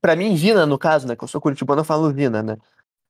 Pra 0.00 0.16
mim, 0.16 0.34
Vina, 0.34 0.66
no 0.66 0.78
caso, 0.78 1.06
né? 1.06 1.16
Que 1.16 1.24
eu 1.24 1.28
sou 1.28 1.40
curitibano, 1.40 1.80
eu 1.80 1.84
falo 1.84 2.12
Vina, 2.12 2.42
né? 2.42 2.56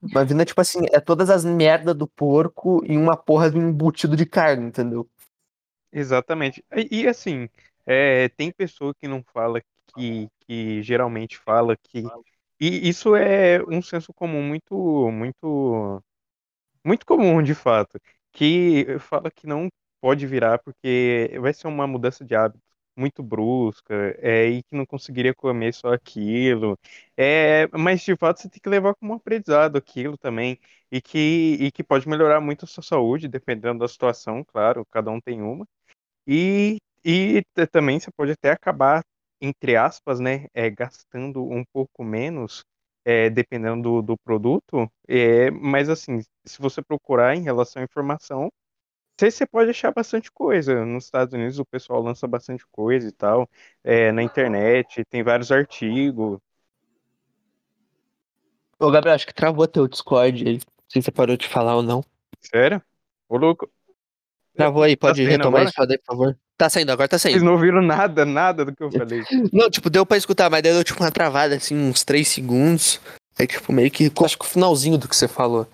Mas 0.03 0.29
Vina, 0.29 0.45
tipo 0.45 0.61
assim, 0.61 0.81
é 0.93 1.01
todas 1.01 1.31
as 1.31 1.45
merdas 1.45 1.95
do 1.97 2.07
porco 2.09 2.83
em 2.87 2.99
uma 2.99 3.17
porra 3.17 3.51
de 3.51 3.59
um 3.59 3.69
embutido 3.71 4.17
de 4.17 4.27
carne, 4.27 4.67
entendeu? 4.67 5.09
Exatamente. 5.93 6.65
E, 6.77 7.03
e, 7.03 7.09
assim, 7.09 7.49
é, 7.87 8.29
tem 8.31 8.53
pessoa 8.53 8.95
que 8.95 9.09
não 9.09 9.23
fala 9.33 9.61
que, 9.97 10.29
que 10.41 10.83
geralmente 10.83 11.39
fala 11.39 11.77
que. 11.77 12.05
E 12.61 12.89
isso 12.89 13.17
é 13.17 13.63
um 13.65 13.83
senso 13.83 14.13
comum 14.13 14.43
muito, 14.43 15.11
muito, 15.13 16.03
muito 16.85 17.07
comum, 17.07 17.43
de 17.43 17.55
fato. 17.55 18.01
Que 18.33 18.99
fala 19.01 19.31
que 19.31 19.47
não 19.47 19.69
pode 20.01 20.27
virar 20.27 20.59
porque 20.61 21.31
vai 21.41 21.53
ser 21.53 21.67
uma 21.69 21.87
mudança 21.87 22.25
de 22.25 22.35
hábito 22.35 22.63
muito 22.97 23.23
brusca, 23.23 23.95
é, 24.19 24.47
e 24.49 24.63
que 24.63 24.75
não 24.77 24.85
conseguiria 24.85 25.35
comer 25.35 25.73
só 25.73 25.93
aquilo. 25.95 26.79
É, 27.17 27.67
mas 27.69 28.03
de 28.03 28.15
fato 28.17 28.41
você 28.41 28.49
tem 28.51 28.61
que 28.61 28.69
levar 28.69 28.95
como 28.95 29.13
um 29.13 29.17
aprendizado 29.17 29.77
aquilo 29.77 30.19
também, 30.19 30.59
e 30.91 31.01
que, 31.01 31.57
e 31.61 31.73
que 31.73 31.83
pode 31.85 32.09
melhorar 32.09 32.41
muito 32.41 32.65
a 32.65 32.69
sua 32.69 32.83
saúde, 32.83 33.29
dependendo 33.29 33.79
da 33.81 33.89
situação, 33.89 34.45
claro, 34.45 34.85
cada 34.91 35.11
um 35.11 35.21
tem 35.21 35.41
uma. 35.43 35.67
E, 36.27 36.79
e 37.05 37.43
também 37.73 37.99
você 38.01 38.11
pode 38.13 38.33
até 38.33 38.51
acabar, 38.53 39.03
entre 39.41 39.77
aspas, 39.77 40.21
né, 40.21 40.47
é, 40.55 40.71
gastando 40.71 41.43
um 41.45 41.65
pouco 41.73 42.05
menos, 42.05 42.65
é, 43.05 43.31
dependendo 43.31 43.83
do, 43.83 44.03
do 44.03 44.17
produto, 44.19 44.91
é, 45.09 45.51
mas 45.51 45.89
assim, 45.89 46.21
se 46.45 46.61
você 46.61 46.83
procurar 46.83 47.35
em 47.37 47.43
relação 47.43 47.83
à 47.83 47.85
informação, 47.85 48.51
se 49.19 49.31
você 49.31 49.47
pode 49.47 49.71
achar 49.71 49.93
bastante 49.93 50.33
coisa. 50.33 50.85
Nos 50.85 51.05
Estados 51.05 51.35
Unidos 51.35 51.59
o 51.59 51.65
pessoal 51.65 52.03
lança 52.03 52.27
bastante 52.27 52.65
coisa 52.71 53.07
e 53.07 53.13
tal. 53.13 53.49
É, 53.85 54.11
na 54.13 54.23
internet, 54.23 55.05
tem 55.05 55.23
vários 55.23 55.53
artigos. 55.53 56.39
Ô, 58.79 58.91
Gabriel, 58.91 59.15
acho 59.15 59.27
que 59.27 59.35
travou 59.35 59.69
teu 59.69 59.87
Discord 59.87 60.49
aí. 60.49 60.55
Não 60.55 60.61
sei 60.89 61.03
se 61.03 61.07
você 61.07 61.11
parou 61.11 61.37
de 61.37 61.47
falar 61.47 61.77
ou 61.77 61.83
não. 61.83 62.03
Sério? 62.41 62.83
Ô, 63.29 63.37
louco. 63.37 63.71
Travou 64.55 64.83
aí, 64.83 64.97
pode 64.97 65.23
tá 65.23 65.31
retomar 65.31 65.65
isso 65.65 65.81
aí, 65.81 65.99
por 65.99 66.07
favor. 66.07 66.39
Tá 66.61 66.69
saindo, 66.69 66.93
agora 66.93 67.09
tá 67.09 67.19
saindo. 67.19 67.37
Vocês 67.37 67.43
não 67.43 67.53
ouviram 67.53 67.81
nada, 67.81 68.27
nada 68.27 68.67
do 68.67 68.77
que 68.77 68.83
eu 68.83 68.93
falei. 68.93 69.23
não, 69.51 69.71
tipo, 69.71 69.89
deu 69.89 70.05
pra 70.05 70.19
escutar, 70.19 70.51
mas 70.51 70.61
deu 70.61 70.85
tipo 70.85 71.03
uma 71.03 71.11
travada, 71.11 71.57
assim, 71.57 71.75
uns 71.75 72.05
3 72.05 72.29
segundos. 72.29 73.01
Aí, 73.39 73.47
tipo, 73.47 73.73
meio 73.73 73.91
que, 73.91 74.13
acho 74.23 74.37
que 74.37 74.45
o 74.45 74.49
finalzinho 74.49 74.99
do 74.99 75.09
que 75.09 75.17
você 75.17 75.27
falou. 75.27 75.67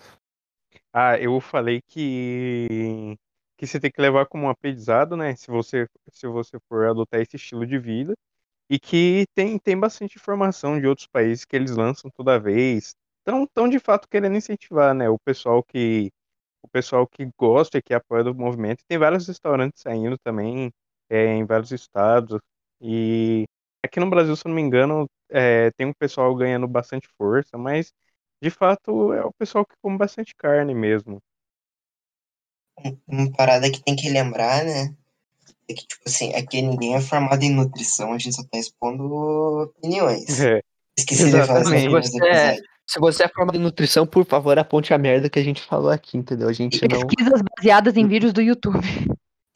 Ah, 0.93 1.19
eu 1.19 1.41
falei 1.41 1.83
que 1.89 3.17
que 3.59 3.67
você 3.67 3.81
tem 3.81 3.91
que 3.91 4.01
levar 4.01 4.27
como 4.27 4.45
um 4.45 4.49
aprendizado, 4.49 5.17
né? 5.17 5.35
Se 5.35 5.49
você, 5.49 5.89
se 6.13 6.29
você 6.29 6.57
for 6.69 6.87
adotar 6.87 7.21
esse 7.21 7.35
estilo 7.35 7.67
de 7.67 7.81
vida. 7.81 8.15
E 8.71 8.79
que 8.79 9.27
tem, 9.35 9.59
tem 9.59 9.77
bastante 9.77 10.17
informação 10.17 10.81
de 10.81 10.87
outros 10.87 11.09
países 11.09 11.45
que 11.45 11.57
eles 11.57 11.73
lançam 11.73 12.09
toda 12.17 12.39
vez. 12.39 12.95
Então, 13.23 13.45
tão 13.53 13.69
de 13.69 13.81
fato 13.81 14.09
querendo 14.09 14.37
incentivar, 14.37 14.95
né? 14.95 15.09
O 15.11 15.19
pessoal 15.19 15.65
que 15.65 16.13
o 16.67 16.71
pessoal 16.71 17.07
que 17.07 17.29
gosta 17.39 17.79
e 17.79 17.83
que 17.83 17.95
apoia 17.95 18.25
do 18.25 18.35
movimento. 18.35 18.85
Tem 18.89 18.99
vários 18.99 19.27
restaurantes 19.27 19.83
saindo 19.83 20.19
também 20.19 20.71
é, 21.11 21.35
em 21.35 21.45
vários 21.45 21.73
estados. 21.73 22.41
E 22.81 23.45
aqui 23.85 24.01
no 24.01 24.11
Brasil, 24.11 24.37
se 24.37 24.47
eu 24.47 24.51
não 24.51 24.57
me 24.57 24.63
engano, 24.63 25.07
é, 25.31 25.71
tem 25.73 25.87
um 25.87 25.93
pessoal 25.99 26.35
ganhando 26.35 26.69
bastante 26.69 27.09
força, 27.19 27.57
mas 27.57 27.93
de 28.43 28.51
fato 28.51 29.13
é 29.13 29.25
o 29.25 29.33
pessoal 29.39 29.65
que 29.65 29.75
come 29.83 29.97
bastante 29.97 30.35
carne 30.37 30.75
mesmo 30.75 31.21
uma 33.07 33.31
parada 33.33 33.71
que 33.71 33.83
tem 33.83 33.97
que 33.97 34.09
lembrar, 34.09 34.65
né? 34.65 34.95
É 35.69 35.75
que, 35.75 35.87
tipo 35.87 36.03
assim, 36.07 36.33
aqui 36.35 36.63
ninguém 36.63 36.95
é 36.95 37.01
formado 37.01 37.43
em 37.43 37.53
nutrição, 37.53 38.13
a 38.13 38.19
gente 38.19 38.37
só 38.37 38.43
tá 38.45 38.59
expondo 38.59 39.05
opiniões. 39.63 40.41
É. 40.41 40.61
Esqueci 40.97 41.31
de 41.31 41.47
falar 41.47 41.65
se 41.65 41.89
você, 41.89 42.25
é, 42.25 42.57
se 42.87 43.01
você 43.01 43.25
é 43.25 43.29
formado 43.29 43.57
em 43.57 43.61
nutrição, 43.61 44.07
por 44.07 44.25
favor, 44.25 44.59
aponte 44.59 44.95
a 44.95 44.99
merda 44.99 45.29
que 45.29 45.39
a 45.39 45.43
gente 45.43 45.61
falou 45.61 45.91
aqui, 45.91 46.17
entendeu? 46.17 46.49
A 46.49 46.53
gente 46.53 46.79
e 46.85 46.89
não. 46.89 47.01
Pesquisas 47.01 47.43
baseadas 47.57 47.97
em 47.97 48.07
vídeos 48.07 48.33
do 48.33 48.41
YouTube. 48.41 48.87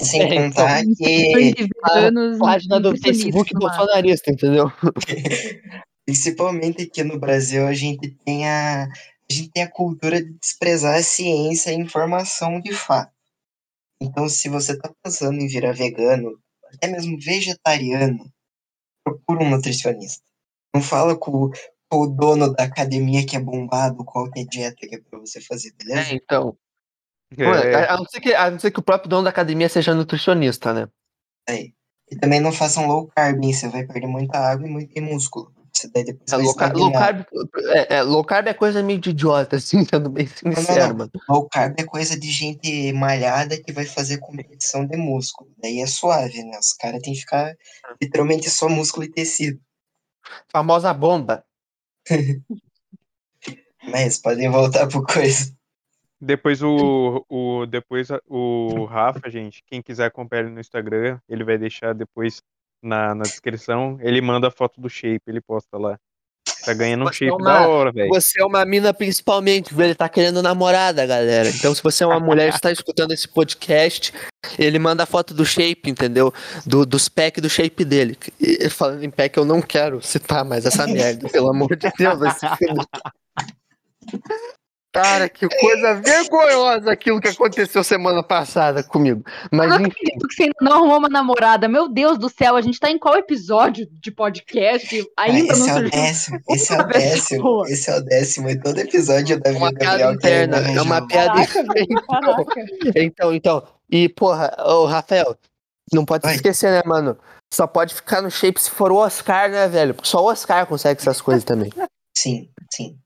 Sem 0.02 0.22
é, 0.26 0.48
contar 0.48 0.82
então, 0.82 0.94
que. 0.96 1.68
A 1.84 2.38
página 2.38 2.80
do 2.80 2.96
Facebook 2.98 3.52
bolsonarista, 3.54 4.32
entendeu? 4.32 4.70
Principalmente 6.04 6.82
aqui 6.82 7.04
no 7.04 7.20
Brasil, 7.20 7.66
a 7.68 7.72
gente 7.72 8.10
tem 8.24 8.48
a, 8.48 8.84
a 8.84 9.32
gente 9.32 9.50
tem 9.50 9.62
a 9.62 9.70
cultura 9.70 10.20
de 10.20 10.32
desprezar 10.32 10.96
a 10.96 11.02
ciência 11.02 11.70
e 11.70 11.76
a 11.76 11.78
informação 11.78 12.60
de 12.60 12.72
fato. 12.72 13.12
Então, 14.02 14.28
se 14.28 14.48
você 14.48 14.72
está 14.72 14.90
pensando 15.04 15.38
em 15.38 15.46
virar 15.46 15.72
vegano, 15.72 16.36
até 16.74 16.88
mesmo 16.88 17.16
vegetariano, 17.20 18.28
procura 19.04 19.44
um 19.44 19.50
nutricionista. 19.50 20.24
Não 20.74 20.82
fala 20.82 21.16
com 21.16 21.50
o 21.92 22.06
dono 22.06 22.52
da 22.54 22.64
academia 22.64 23.26
que 23.26 23.36
é 23.36 23.40
bombado 23.40 24.04
qual 24.04 24.28
é 24.36 24.40
a 24.40 24.46
dieta 24.46 24.86
que 24.86 24.94
é 24.94 25.00
para 25.00 25.18
você 25.18 25.40
fazer, 25.40 25.72
beleza? 25.76 26.12
É, 26.12 26.14
então. 26.14 26.56
É. 27.36 27.84
A, 27.88 27.96
não 27.96 28.04
ser 28.06 28.20
que, 28.20 28.34
a 28.34 28.50
não 28.50 28.58
ser 28.58 28.70
que 28.70 28.80
o 28.80 28.82
próprio 28.82 29.08
dono 29.08 29.24
da 29.24 29.30
academia 29.30 29.68
seja 29.68 29.94
nutricionista, 29.94 30.72
né? 30.72 30.88
É. 31.48 31.68
E 32.10 32.16
também 32.20 32.40
não 32.40 32.52
façam 32.52 32.86
low 32.86 33.08
carb, 33.14 33.42
hein? 33.42 33.52
Você 33.52 33.68
vai 33.68 33.86
perder 33.86 34.08
muita 34.08 34.38
água 34.38 34.66
e 34.66 34.70
muito 34.70 35.00
músculo. 35.02 35.52
Daí 35.94 36.04
depois 36.04 36.30
é, 36.32 36.36
low, 36.36 36.54
carb, 36.54 36.76
low, 36.76 36.92
carb, 36.92 37.24
é, 37.68 37.96
é, 37.96 38.02
low 38.02 38.24
carb 38.24 38.48
é 38.48 38.52
coisa 38.52 38.82
meio 38.82 38.98
de 38.98 39.10
idiota, 39.10 39.56
assim, 39.56 39.84
sendo 39.84 40.10
bem 40.10 40.26
sincero, 40.26 40.80
não, 40.80 40.88
não, 40.88 40.96
mano. 40.98 41.10
Low 41.28 41.48
carb 41.48 41.74
é 41.78 41.84
coisa 41.84 42.18
de 42.18 42.30
gente 42.30 42.92
malhada 42.92 43.56
que 43.62 43.72
vai 43.72 43.86
fazer 43.86 44.18
competição 44.18 44.84
de 44.84 44.96
músculo. 44.96 45.50
Daí 45.62 45.80
é 45.80 45.86
suave, 45.86 46.42
né? 46.42 46.58
Os 46.58 46.72
caras 46.72 47.00
têm 47.00 47.14
que 47.14 47.20
ficar 47.20 47.54
literalmente 48.02 48.50
só 48.50 48.68
músculo 48.68 49.04
e 49.04 49.10
tecido. 49.10 49.58
Famosa 50.50 50.92
bomba. 50.92 51.44
Mas 53.90 54.18
podem 54.18 54.50
voltar 54.50 54.86
pro 54.88 55.02
coisa. 55.02 55.54
Depois 56.20 56.62
o, 56.62 57.24
o, 57.28 57.64
depois 57.66 58.08
o 58.26 58.84
Rafa, 58.84 59.30
gente, 59.30 59.62
quem 59.66 59.80
quiser 59.80 60.06
acompanhar 60.06 60.42
ele 60.42 60.54
no 60.54 60.60
Instagram, 60.60 61.18
ele 61.26 61.44
vai 61.44 61.56
deixar 61.56 61.94
depois 61.94 62.42
na, 62.82 63.14
na 63.14 63.22
descrição, 63.22 63.98
ele 64.00 64.20
manda 64.20 64.48
a 64.48 64.50
foto 64.50 64.80
do 64.80 64.88
shape, 64.88 65.22
ele 65.26 65.40
posta 65.40 65.78
lá. 65.78 65.98
Tá 66.64 66.74
ganhando 66.74 67.04
um 67.04 67.12
shape 67.12 67.30
é 67.30 67.34
uma, 67.34 67.44
da 67.44 67.68
hora, 67.68 67.92
velho. 67.92 68.08
Você 68.08 68.40
é 68.40 68.44
uma 68.44 68.64
mina 68.64 68.92
principalmente, 68.92 69.74
ele 69.78 69.94
tá 69.94 70.08
querendo 70.08 70.42
namorada, 70.42 71.06
galera. 71.06 71.48
Então, 71.48 71.74
se 71.74 71.82
você 71.82 72.04
é 72.04 72.06
uma 72.06 72.20
mulher 72.20 72.46
e 72.46 72.50
está 72.50 72.70
escutando 72.70 73.12
esse 73.12 73.26
podcast, 73.26 74.12
ele 74.58 74.78
manda 74.78 75.02
a 75.02 75.06
foto 75.06 75.32
do 75.32 75.44
shape, 75.44 75.88
entendeu? 75.88 76.32
Do, 76.66 76.84
dos 76.84 77.08
packs 77.08 77.42
do 77.42 77.48
shape 77.48 77.84
dele. 77.84 78.18
E, 78.38 78.68
falando 78.68 79.02
em 79.02 79.10
pack, 79.10 79.36
eu 79.38 79.44
não 79.44 79.62
quero 79.62 80.02
citar 80.02 80.44
mais 80.44 80.66
essa 80.66 80.86
merda, 80.86 81.28
pelo 81.28 81.50
amor 81.50 81.74
de 81.76 81.90
Deus. 81.96 82.20
Esse 82.22 82.56
filme. 82.56 82.84
Cara, 84.92 85.28
que 85.28 85.48
coisa 85.48 85.94
vergonhosa 85.94 86.90
aquilo 86.90 87.20
que 87.20 87.28
aconteceu 87.28 87.84
semana 87.84 88.24
passada 88.24 88.82
comigo. 88.82 89.22
Mas 89.52 89.70
eu 89.70 89.78
não 89.78 89.86
enfim. 89.86 90.18
que 90.18 90.34
você 90.34 90.42
ainda 90.44 90.54
não 90.60 90.72
arrumou 90.72 90.98
uma 90.98 91.08
namorada. 91.08 91.68
Meu 91.68 91.88
Deus 91.88 92.18
do 92.18 92.28
céu, 92.28 92.56
a 92.56 92.60
gente 92.60 92.80
tá 92.80 92.90
em 92.90 92.98
qual 92.98 93.16
episódio 93.16 93.86
de 93.88 94.10
podcast? 94.10 95.06
Ainda 95.16 95.52
esse 95.52 95.60
não 95.60 95.68
é 95.68 95.80
o 95.80 95.90
décimo, 95.90 96.40
esse 96.50 96.72
é 96.72 96.80
o 96.80 96.86
décimo, 96.88 97.66
esse 97.66 97.90
é 97.90 97.96
o 97.96 98.00
décimo, 98.00 98.50
e 98.50 98.60
todo 98.60 98.78
episódio 98.78 99.40
da 99.40 99.50
uma 99.52 99.72
piada 99.72 100.12
interna, 100.12 100.56
é 100.56 100.82
uma 100.82 101.06
piada 101.06 101.38
interna. 101.40 102.44
Então, 102.96 103.32
então, 103.32 103.62
e 103.88 104.08
porra, 104.08 104.56
ô 104.58 104.86
Rafael, 104.86 105.36
não 105.92 106.04
pode 106.04 106.26
se 106.26 106.34
esquecer, 106.34 106.72
né, 106.72 106.82
mano? 106.84 107.16
Só 107.52 107.66
pode 107.66 107.94
ficar 107.94 108.22
no 108.22 108.30
shape 108.30 108.60
se 108.60 108.70
for 108.70 108.90
o 108.90 108.96
Oscar, 108.96 109.50
né, 109.50 109.68
velho? 109.68 109.94
Porque 109.94 110.08
só 110.08 110.20
o 110.20 110.26
Oscar 110.26 110.66
consegue 110.66 111.00
essas 111.00 111.20
coisas 111.20 111.44
também. 111.44 111.72
Sim, 112.16 112.48
sim. 112.72 112.98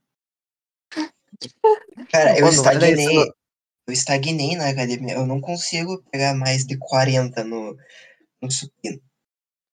Cara, 2.10 2.38
eu 2.38 2.48
estagnei. 2.48 3.18
Eu 3.86 3.92
estagnei 3.92 4.56
na 4.56 4.68
academia. 4.68 5.14
Eu 5.14 5.26
não 5.26 5.40
consigo 5.40 6.02
pegar 6.10 6.34
mais 6.34 6.64
de 6.64 6.76
40 6.78 7.44
no, 7.44 7.76
no 8.40 8.50
supino. 8.50 9.00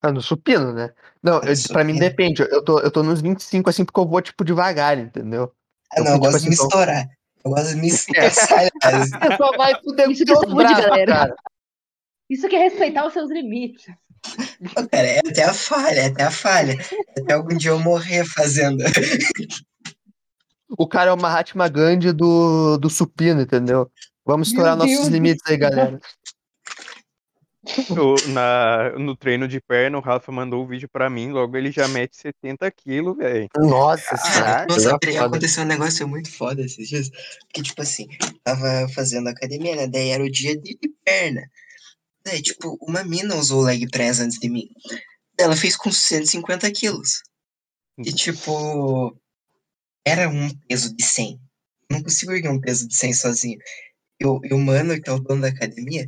Ah, 0.02 0.12
no 0.12 0.20
supino, 0.20 0.72
né? 0.72 0.90
Não, 1.22 1.40
eu, 1.42 1.54
pra 1.68 1.84
mim 1.84 1.96
depende. 1.98 2.42
Eu 2.42 2.62
tô, 2.62 2.80
eu 2.80 2.90
tô 2.90 3.02
nos 3.02 3.20
25 3.20 3.70
assim 3.70 3.84
porque 3.84 4.00
eu 4.00 4.06
vou, 4.06 4.20
tipo, 4.20 4.44
devagar, 4.44 4.98
entendeu? 4.98 5.52
Ah, 5.92 6.00
não, 6.00 6.06
eu, 6.06 6.12
eu 6.14 6.18
gosto 6.18 6.40
tipo, 6.40 6.50
de 6.50 6.54
assim, 6.54 6.62
me 6.62 6.68
estourar. 6.68 7.08
Eu 7.44 7.50
gosto 7.50 7.68
de 7.68 7.76
me 7.76 7.86
estourar. 7.88 8.30
Você 8.32 9.36
só 9.38 9.56
vai 9.56 9.80
fuder 9.80 10.10
Isso 10.10 10.24
que 10.24 10.32
é 10.32 10.34
saúde, 10.34 10.74
galera. 10.74 11.12
Cara. 11.12 11.36
Isso 12.28 12.48
que 12.48 12.56
é 12.56 12.62
respeitar 12.64 13.06
os 13.06 13.12
seus 13.12 13.30
limites. 13.30 13.86
cara, 14.90 15.06
é 15.06 15.18
até 15.20 15.44
a 15.44 15.54
falha, 15.54 16.00
é 16.00 16.06
até 16.06 16.22
a 16.24 16.30
falha. 16.30 16.76
É 17.16 17.20
até 17.20 17.34
algum 17.34 17.56
dia 17.56 17.70
eu 17.70 17.78
morrer 17.78 18.24
fazendo. 18.24 18.82
o 20.78 20.86
cara 20.86 21.10
é 21.10 21.12
o 21.12 21.20
Mahatma 21.20 21.68
Gandhi 21.68 22.12
do, 22.12 22.78
do 22.78 22.90
supino, 22.90 23.42
entendeu? 23.42 23.90
Vamos 24.24 24.48
estourar 24.48 24.76
nossos 24.76 24.94
Deus 24.94 25.08
limites 25.08 25.42
aí, 25.46 25.56
galera. 25.56 26.00
na, 28.28 28.98
no 28.98 29.16
treino 29.16 29.46
de 29.46 29.60
perna, 29.60 29.98
o 29.98 30.00
Rafa 30.00 30.32
mandou 30.32 30.60
o 30.60 30.64
um 30.64 30.66
vídeo 30.66 30.88
pra 30.88 31.08
mim, 31.08 31.30
logo 31.30 31.56
ele 31.56 31.70
já 31.70 31.86
mete 31.88 32.16
70 32.16 32.70
quilos, 32.72 33.16
velho. 33.16 33.48
Nossa 33.56 34.16
senhora. 34.16 34.66
Nossa, 34.68 34.96
aconteceu 35.24 35.62
um 35.62 35.66
negócio 35.66 36.08
muito 36.08 36.30
foda 36.30 36.62
esses 36.62 36.88
dias. 36.88 37.10
Porque, 37.46 37.62
tipo 37.62 37.80
assim, 37.82 38.08
tava 38.42 38.88
fazendo 38.94 39.28
academia, 39.28 39.76
né? 39.76 39.86
Daí 39.86 40.08
era 40.08 40.24
o 40.24 40.30
dia 40.30 40.56
de, 40.56 40.76
de 40.76 40.88
perna. 41.04 41.42
Daí, 42.24 42.40
tipo, 42.42 42.76
uma 42.80 43.04
mina 43.04 43.34
usou 43.36 43.60
o 43.60 43.64
leg 43.64 43.88
press 43.90 44.20
antes 44.20 44.38
de 44.38 44.48
mim. 44.48 44.68
Ela 45.38 45.56
fez 45.56 45.76
com 45.76 45.90
150 45.90 46.70
quilos. 46.72 47.22
E 47.98 48.12
tipo, 48.12 49.16
era 50.04 50.28
um 50.28 50.48
peso 50.68 50.94
de 50.94 51.02
100. 51.04 51.40
Eu 51.90 51.96
não 51.96 52.02
consigo 52.02 52.32
erguer 52.32 52.50
um 52.50 52.60
peso 52.60 52.86
de 52.88 52.94
100 52.94 53.12
sozinho. 53.12 53.58
E 54.20 54.26
o, 54.26 54.58
mano, 54.58 55.00
que 55.00 55.08
é 55.08 55.12
o 55.12 55.18
dono 55.18 55.42
da 55.42 55.48
academia, 55.48 56.06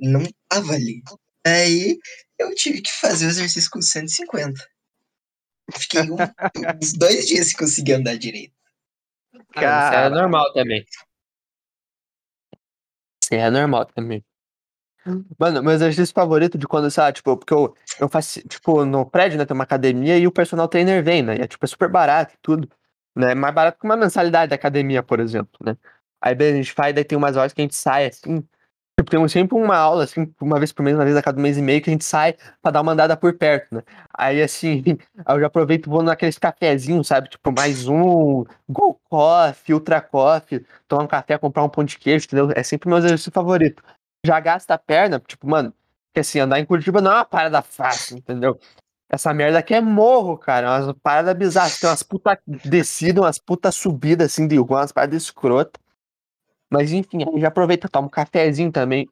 não 0.00 0.22
tava 0.48 0.74
ali. 0.74 1.02
Aí 1.46 1.98
eu 2.38 2.54
tive 2.54 2.80
que 2.80 2.92
fazer 2.92 3.26
o 3.26 3.30
exercício 3.30 3.70
com 3.70 3.82
150. 3.82 4.60
Fiquei 5.72 6.02
um- 6.02 6.16
uns 6.82 6.92
dois 6.94 7.26
dias 7.26 7.48
sem 7.48 7.56
conseguir 7.56 7.94
andar 7.94 8.16
direito. 8.16 8.54
Cara, 9.52 9.86
isso 9.86 9.94
é 9.94 10.10
normal 10.10 10.52
também. 10.52 10.84
Isso 13.22 13.34
é 13.34 13.50
normal 13.50 13.86
também. 13.86 14.24
Mano, 15.38 15.62
meu 15.62 15.72
exercício 15.72 16.14
favorito 16.14 16.58
de 16.58 16.66
quando, 16.66 16.90
sei 16.90 17.02
lá, 17.02 17.12
tipo, 17.12 17.34
porque 17.36 17.54
eu, 17.54 17.74
eu 17.98 18.08
faço, 18.08 18.40
tipo, 18.46 18.84
no 18.84 19.06
prédio, 19.08 19.38
né, 19.38 19.46
tem 19.46 19.54
uma 19.54 19.64
academia 19.64 20.18
e 20.18 20.26
o 20.26 20.32
personal 20.32 20.68
trainer 20.68 21.02
vem, 21.02 21.22
né, 21.22 21.38
e 21.38 21.40
é, 21.40 21.46
tipo, 21.46 21.64
é 21.64 21.68
super 21.68 21.88
barato 21.88 22.34
e 22.34 22.38
tudo, 22.42 22.68
né, 23.16 23.34
mais 23.34 23.54
barato 23.54 23.78
que 23.78 23.86
uma 23.86 23.96
mensalidade 23.96 24.50
da 24.50 24.56
academia, 24.56 25.02
por 25.02 25.20
exemplo, 25.20 25.58
né. 25.64 25.76
Aí, 26.22 26.34
a 26.34 26.52
gente 26.52 26.72
faz, 26.72 26.94
daí 26.94 27.04
tem 27.04 27.16
umas 27.16 27.36
horas 27.36 27.52
que 27.52 27.60
a 27.62 27.64
gente 27.64 27.74
sai, 27.74 28.06
assim, 28.06 28.40
tipo, 28.98 29.10
tem 29.10 29.28
sempre 29.28 29.56
uma 29.56 29.76
aula, 29.76 30.04
assim, 30.04 30.32
uma 30.40 30.58
vez 30.58 30.72
por 30.72 30.82
mês, 30.82 30.96
uma 30.96 31.04
vez 31.04 31.16
a 31.16 31.22
cada 31.22 31.40
mês 31.40 31.56
e 31.58 31.62
meio, 31.62 31.82
que 31.82 31.90
a 31.90 31.92
gente 31.92 32.04
sai 32.04 32.36
pra 32.62 32.70
dar 32.70 32.82
uma 32.82 32.92
andada 32.92 33.16
por 33.16 33.32
perto, 33.36 33.74
né. 33.74 33.82
Aí, 34.14 34.42
assim, 34.42 34.82
eu 35.28 35.40
já 35.40 35.46
aproveito 35.46 35.90
vou 35.90 36.02
naqueles 36.02 36.38
cafezinhos, 36.38 37.08
sabe, 37.08 37.30
tipo, 37.30 37.52
mais 37.52 37.88
um, 37.88 38.44
Go 38.68 39.00
Coffee, 39.08 39.74
Ultra 39.74 40.00
Coffee, 40.00 40.64
tomar 40.88 41.04
um 41.04 41.08
café, 41.08 41.38
comprar 41.38 41.64
um 41.64 41.68
pão 41.68 41.84
de 41.84 41.98
queijo, 41.98 42.26
entendeu? 42.26 42.50
É 42.54 42.62
sempre 42.62 42.88
meu 42.88 42.98
exercício 42.98 43.32
favorito 43.32 43.82
já 44.24 44.38
gasta 44.40 44.74
a 44.74 44.78
perna, 44.78 45.20
tipo, 45.20 45.48
mano, 45.48 45.72
porque 46.08 46.20
assim, 46.20 46.40
andar 46.40 46.60
em 46.60 46.66
Curitiba 46.66 47.00
não 47.00 47.10
é 47.12 47.14
uma 47.16 47.24
parada 47.24 47.62
fácil, 47.62 48.18
entendeu? 48.18 48.58
Essa 49.12 49.34
merda 49.34 49.58
aqui 49.58 49.74
é 49.74 49.80
morro, 49.80 50.38
cara, 50.38 50.82
umas 50.82 50.96
paradas 51.02 51.34
bizarras, 51.36 51.78
tem 51.80 51.90
umas 51.90 52.02
puta 52.02 52.38
descidas, 52.46 53.24
umas 53.24 53.38
puta 53.38 53.72
subidas, 53.72 54.32
assim, 54.32 54.46
de 54.46 54.54
igual, 54.54 54.80
umas 54.80 54.92
paradas 54.92 55.22
escrotas. 55.24 55.82
Mas 56.70 56.92
enfim, 56.92 57.24
aí 57.24 57.40
já 57.40 57.48
aproveita, 57.48 57.88
toma 57.88 58.06
um 58.06 58.10
cafezinho 58.10 58.70
também. 58.70 59.08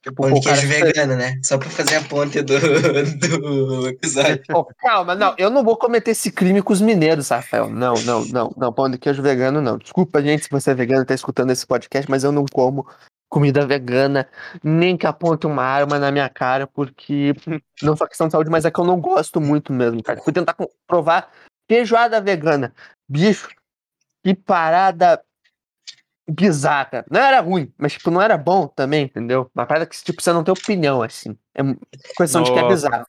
Tipo, 0.00 0.22
Pão 0.22 0.32
de 0.34 0.40
cara 0.40 0.56
queijo 0.56 0.72
fica- 0.72 0.86
vegano, 0.86 1.16
né? 1.16 1.40
Só 1.42 1.58
pra 1.58 1.68
fazer 1.68 1.96
a 1.96 2.02
ponte 2.04 2.40
do, 2.40 2.54
do 3.18 3.88
episódio. 3.88 4.44
Pô, 4.46 4.64
calma, 4.78 5.16
não, 5.16 5.34
eu 5.36 5.50
não 5.50 5.64
vou 5.64 5.76
cometer 5.76 6.12
esse 6.12 6.30
crime 6.30 6.62
com 6.62 6.72
os 6.72 6.80
mineiros, 6.80 7.30
Rafael. 7.30 7.68
Não, 7.68 7.94
não, 8.04 8.24
não, 8.26 8.54
não, 8.56 8.72
pão 8.72 8.88
de 8.88 8.98
queijo 8.98 9.20
vegano, 9.20 9.60
não. 9.60 9.76
Desculpa, 9.78 10.22
gente, 10.22 10.44
se 10.44 10.50
você 10.50 10.70
é 10.70 10.74
vegano 10.74 11.02
e 11.02 11.06
tá 11.06 11.14
escutando 11.14 11.50
esse 11.50 11.66
podcast, 11.66 12.08
mas 12.08 12.22
eu 12.22 12.30
não 12.30 12.44
como 12.46 12.86
comida 13.36 13.66
vegana, 13.66 14.26
nem 14.64 14.96
que 14.96 15.06
aponte 15.06 15.46
uma 15.46 15.62
arma 15.62 15.98
na 15.98 16.10
minha 16.10 16.26
cara, 16.26 16.66
porque 16.66 17.34
não 17.82 17.94
só 17.94 18.06
questão 18.06 18.28
de 18.28 18.32
saúde, 18.32 18.48
mas 18.48 18.64
é 18.64 18.70
que 18.70 18.80
eu 18.80 18.84
não 18.84 18.98
gosto 18.98 19.42
muito 19.42 19.74
mesmo, 19.74 20.02
cara. 20.02 20.22
Fui 20.22 20.32
tentar 20.32 20.56
provar 20.86 21.30
feijoada 21.68 22.18
vegana. 22.18 22.72
Bicho, 23.06 23.50
que 24.24 24.34
parada 24.34 25.22
bizarra. 26.26 27.04
Não 27.10 27.20
era 27.20 27.38
ruim, 27.40 27.70
mas 27.76 27.92
tipo, 27.92 28.10
não 28.10 28.22
era 28.22 28.38
bom 28.38 28.66
também, 28.68 29.04
entendeu? 29.04 29.50
Uma 29.54 29.66
parada 29.66 29.84
que 29.84 30.02
tipo, 30.02 30.22
você 30.22 30.32
não 30.32 30.42
tem 30.42 30.52
opinião, 30.52 31.02
assim. 31.02 31.36
É 31.54 31.60
questão 32.16 32.42
de 32.42 32.50
que 32.50 32.58
é 32.58 32.62
Nossa. 32.62 32.74
bizarro. 32.74 33.06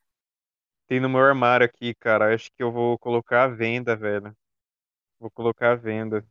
Tem 0.90 1.00
no 1.00 1.08
meu 1.08 1.22
armário 1.22 1.66
aqui, 1.66 1.96
cara. 1.96 2.36
Acho 2.36 2.52
que 2.52 2.62
eu 2.62 2.70
vou 2.70 3.00
colocar 3.00 3.46
à 3.46 3.48
venda, 3.48 3.96
velho. 3.96 4.36
Vou 5.22 5.32
colocar 5.32 5.72
à 5.72 5.76
venda. 5.76 6.26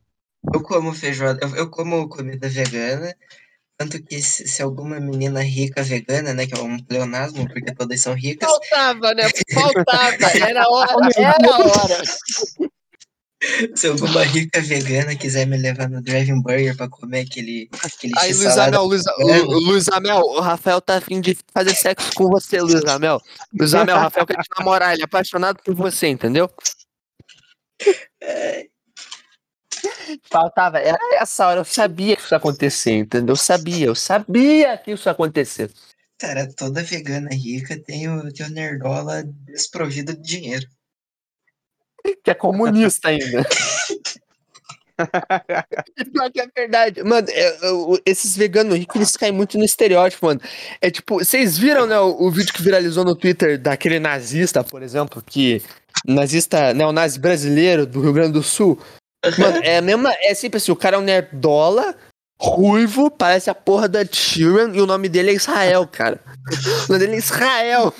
Eu 0.53 0.61
como 0.61 0.93
feijoada, 0.93 1.39
eu, 1.41 1.55
eu 1.55 1.71
como 1.71 2.07
comida 2.07 2.47
vegana, 2.47 3.11
tanto 3.77 4.01
que 4.03 4.21
se, 4.21 4.47
se 4.47 4.61
alguma 4.61 4.99
menina 4.99 5.41
rica 5.41 5.83
vegana, 5.83 6.33
né, 6.33 6.47
que 6.47 6.53
é 6.53 6.61
um 6.61 6.79
pleonasmo, 6.79 7.47
porque 7.47 7.73
todas 7.75 8.01
são 8.01 8.15
ricas, 8.15 8.49
Faltava, 8.49 9.13
né? 9.13 9.29
Faltava. 9.53 10.37
Era 10.37 10.63
a 10.63 10.69
hora. 10.69 11.09
Era 11.15 11.53
a 11.53 11.59
hora. 11.59 12.03
se 13.75 13.87
alguma 13.87 14.23
rica 14.23 14.59
vegana 14.61 15.15
quiser 15.15 15.45
me 15.45 15.57
levar 15.57 15.87
no 15.87 16.01
Driving 16.01 16.41
Burger 16.41 16.75
pra 16.75 16.89
comer 16.89 17.21
aquele, 17.21 17.69
aquele 17.83 18.13
Aí, 18.17 18.33
Luiz 18.33 18.57
Amel, 18.57 18.83
Luiz, 18.83 19.03
Luiz 19.45 19.87
Amel, 19.89 20.21
o 20.21 20.39
Rafael 20.39 20.81
tá 20.81 20.97
afim 20.97 21.21
de 21.21 21.37
fazer 21.53 21.75
sexo 21.75 22.11
com 22.15 22.27
você, 22.29 22.59
Luiz 22.59 22.83
Amel. 22.85 23.21
Luiz 23.53 23.75
Amel, 23.75 23.95
o 23.95 23.99
Rafael 23.99 24.25
quer 24.25 24.41
te 24.41 24.49
namorar, 24.57 24.93
ele 24.93 25.03
é 25.03 25.05
apaixonado 25.05 25.61
por 25.63 25.75
você, 25.75 26.07
entendeu? 26.07 26.49
é, 28.21 28.65
Faltava, 30.29 30.79
era 30.79 30.97
essa 31.21 31.47
hora, 31.47 31.59
eu 31.61 31.65
sabia 31.65 32.15
que 32.15 32.21
isso 32.23 32.33
ia 32.33 32.37
acontecer, 32.37 32.91
entendeu? 32.91 33.33
Eu 33.33 33.35
sabia, 33.37 33.85
eu 33.87 33.95
sabia 33.95 34.77
que 34.77 34.91
isso 34.91 35.07
ia 35.07 35.11
acontecer. 35.11 35.71
cara, 36.17 36.47
toda 36.55 36.83
vegana 36.83 37.29
rica 37.31 37.77
tem 37.79 38.09
o, 38.09 38.31
tem 38.33 38.45
o 38.45 38.49
nerdola 38.49 39.23
desprovido 39.45 40.13
de 40.15 40.21
dinheiro. 40.21 40.65
Que 42.23 42.31
é 42.31 42.33
comunista 42.33 43.09
ainda. 43.09 43.45
E 45.95 46.05
pior 46.05 46.31
que 46.31 46.41
é 46.41 46.47
verdade. 46.55 47.03
Mano, 47.03 47.27
é, 47.29 47.67
eu- 47.67 48.01
esses 48.03 48.35
veganos 48.35 48.75
ricos, 48.75 48.95
eles 48.95 49.11
caem 49.11 49.31
muito 49.31 49.55
no 49.57 49.63
estereótipo, 49.63 50.25
mano. 50.25 50.41
É 50.81 50.89
tipo, 50.89 51.19
vocês 51.19 51.55
viram, 51.55 51.85
né, 51.85 51.99
o, 51.99 52.23
o 52.23 52.31
vídeo 52.31 52.51
que 52.51 52.63
viralizou 52.63 53.05
no 53.05 53.15
Twitter 53.15 53.59
daquele 53.59 53.99
nazista, 53.99 54.63
por 54.63 54.81
exemplo, 54.81 55.21
que. 55.23 55.61
Nazista, 56.05 56.73
neonazi 56.73 57.19
brasileiro 57.19 57.85
do 57.85 58.01
Rio 58.01 58.13
Grande 58.13 58.33
do 58.33 58.43
Sul. 58.43 58.79
Mano, 59.37 59.59
é 59.63 59.77
a 59.77 59.81
mesma. 59.81 60.13
É 60.21 60.33
sempre 60.33 60.57
assim, 60.57 60.71
o 60.71 60.75
cara 60.75 60.95
é 60.95 60.99
um 60.99 61.03
nerdola, 61.03 61.95
ruivo, 62.39 63.09
parece 63.09 63.49
a 63.49 63.55
porra 63.55 63.87
da 63.87 64.05
Tyrion, 64.05 64.73
e 64.73 64.81
o 64.81 64.85
nome 64.85 65.09
dele 65.09 65.31
é 65.31 65.33
Israel, 65.33 65.87
cara. 65.87 66.19
O 66.87 66.93
nome 66.93 66.99
dele 66.99 67.15
é 67.15 67.17
Israel. 67.17 67.93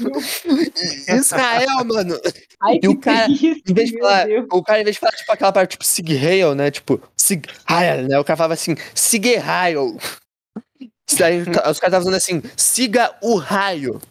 Israel, 1.07 1.85
mano. 1.85 2.19
Ai, 2.61 2.79
E 2.81 2.87
o 2.87 2.99
cara, 2.99 3.25
triste, 3.25 3.63
Em 3.67 3.73
vez 3.73 3.89
de 3.89 3.99
falar, 3.99 4.25
Deus. 4.25 4.47
o 4.51 4.63
cara, 4.63 4.81
em 4.81 4.83
vez 4.83 4.95
de 4.95 4.99
falar, 4.99 5.11
tipo, 5.13 5.31
aquela 5.31 5.51
parte, 5.51 5.71
tipo, 5.71 5.83
Sig 5.85 6.11
Heil, 6.11 6.55
né? 6.55 6.71
Tipo, 6.71 7.01
Sig 7.15 7.43
né? 8.07 8.19
O 8.19 8.23
cara 8.23 8.37
falava 8.37 8.53
assim, 8.53 8.75
Sig 8.93 9.25
Heil. 9.37 9.97
Daí 11.17 11.41
os 11.41 11.45
caras 11.47 11.75
estavam 11.77 12.01
falando 12.01 12.15
assim, 12.15 12.43
siga 12.55 13.15
o 13.21 13.37
raio. 13.37 14.01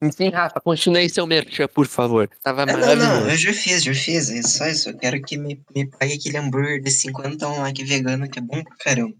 Enfim, 0.00 0.30
Rafa, 0.30 0.60
continue 0.60 1.08
seu 1.10 1.26
merchan, 1.26 1.66
por 1.68 1.86
favor. 1.86 2.28
Tava 2.42 2.62
Ah, 2.62 2.66
não, 2.66 2.74
maravilhoso. 2.78 3.06
não, 3.20 3.30
eu 3.30 3.36
já 3.36 3.52
fiz, 3.52 3.82
já 3.82 3.92
fiz. 3.92 4.30
É 4.30 4.42
só 4.42 4.66
isso. 4.66 4.90
Eu 4.90 4.96
quero 4.96 5.20
que 5.20 5.36
me, 5.36 5.60
me 5.74 5.86
pague 5.88 6.14
aquele 6.14 6.36
hambúrguer 6.38 6.80
de 6.80 6.90
50 6.90 7.48
lá 7.48 7.72
que 7.72 7.82
é 7.82 7.84
vegano, 7.84 8.28
que 8.30 8.38
é 8.38 8.42
bom 8.42 8.62
pra 8.62 8.76
caramba. 8.78 9.14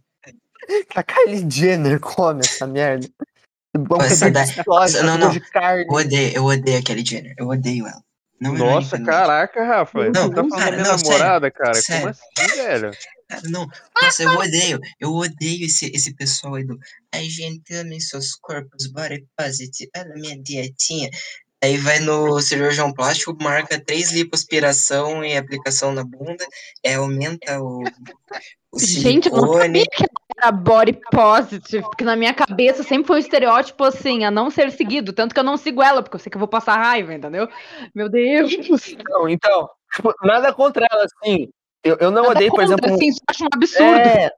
A 0.94 1.02
Kylie 1.02 1.50
Jenner 1.50 1.98
come 1.98 2.40
essa 2.40 2.66
merda. 2.66 3.08
Bom, 3.76 4.00
Essa 4.00 4.26
que 4.26 4.30
da- 4.32 4.44
de 4.44 4.62
soja, 4.64 5.02
não, 5.02 5.18
não. 5.18 5.30
de 5.30 5.40
carne. 5.40 5.84
Eu 5.88 5.92
odeio, 5.94 6.32
eu 6.36 6.44
odeio 6.44 6.78
a 6.78 6.82
Kelly 6.82 7.04
Jenner. 7.04 7.34
Eu 7.38 7.48
odeio 7.48 7.86
ela. 7.86 8.02
Não 8.40 8.54
Nossa, 8.54 9.00
caraca, 9.02 9.64
Rafa. 9.64 10.10
Não, 10.10 10.28
você 10.28 10.30
tá 10.34 10.42
não, 10.42 10.48
falando 10.48 10.50
cara, 10.64 10.70
da 10.70 10.76
minha 10.82 10.92
não, 10.92 10.98
sério, 10.98 11.12
namorada, 11.18 11.50
cara. 11.50 11.74
sério. 11.74 12.00
Como 12.02 12.10
assim, 12.10 12.56
velho? 12.56 12.90
Cara, 13.28 13.42
não. 13.48 13.66
Nossa, 14.00 14.22
eu 14.22 14.30
odeio. 14.30 14.80
Eu 14.98 15.12
odeio 15.14 15.66
esse, 15.66 15.90
esse 15.94 16.14
pessoal 16.14 16.54
aí 16.54 16.64
do. 16.64 16.78
Ai, 17.12 17.28
gente, 17.28 17.74
amem 17.74 18.00
seus 18.00 18.34
corpos, 18.34 18.86
body 18.86 19.26
positive. 19.36 19.90
Olha 19.96 20.12
a 20.12 20.18
minha 20.18 20.38
dietinha. 20.38 21.10
Aí 21.62 21.76
vai 21.76 21.98
no 21.98 22.40
cirurgião 22.40 22.92
plástico, 22.92 23.36
marca 23.42 23.82
três 23.84 24.12
lipoaspiração 24.12 25.24
e 25.24 25.36
aplicação 25.36 25.92
na 25.92 26.04
bunda, 26.04 26.46
é, 26.84 26.94
aumenta 26.94 27.60
o, 27.60 27.82
o 28.70 28.78
Gente, 28.78 29.28
eu 29.28 29.34
não 29.34 29.54
sabia 29.54 29.84
que 29.84 30.04
era 30.36 30.52
body 30.52 31.00
positive, 31.10 31.82
porque 31.82 32.04
na 32.04 32.14
minha 32.14 32.32
cabeça 32.32 32.84
sempre 32.84 33.08
foi 33.08 33.16
um 33.16 33.20
estereótipo 33.20 33.82
assim, 33.82 34.24
a 34.24 34.30
não 34.30 34.50
ser 34.50 34.70
seguido. 34.70 35.12
Tanto 35.12 35.34
que 35.34 35.40
eu 35.40 35.44
não 35.44 35.56
sigo 35.56 35.82
ela, 35.82 36.00
porque 36.00 36.14
eu 36.14 36.20
sei 36.20 36.30
que 36.30 36.36
eu 36.36 36.40
vou 36.40 36.48
passar 36.48 36.76
raiva, 36.76 37.12
entendeu? 37.12 37.48
Meu 37.92 38.08
Deus. 38.08 38.52
Não, 39.08 39.28
então, 39.28 39.68
tipo, 39.92 40.14
nada 40.22 40.52
contra 40.52 40.86
ela, 40.88 41.06
assim. 41.06 41.48
Eu, 41.84 41.96
eu 42.00 42.10
não 42.10 42.24
odeio, 42.28 42.50
por 42.50 42.62
exemplo, 42.62 42.92
assim, 42.92 43.12
só 43.12 43.18
acho 43.28 43.44
um 43.44 43.48
absurdo. 43.54 44.08
É, 44.08 44.30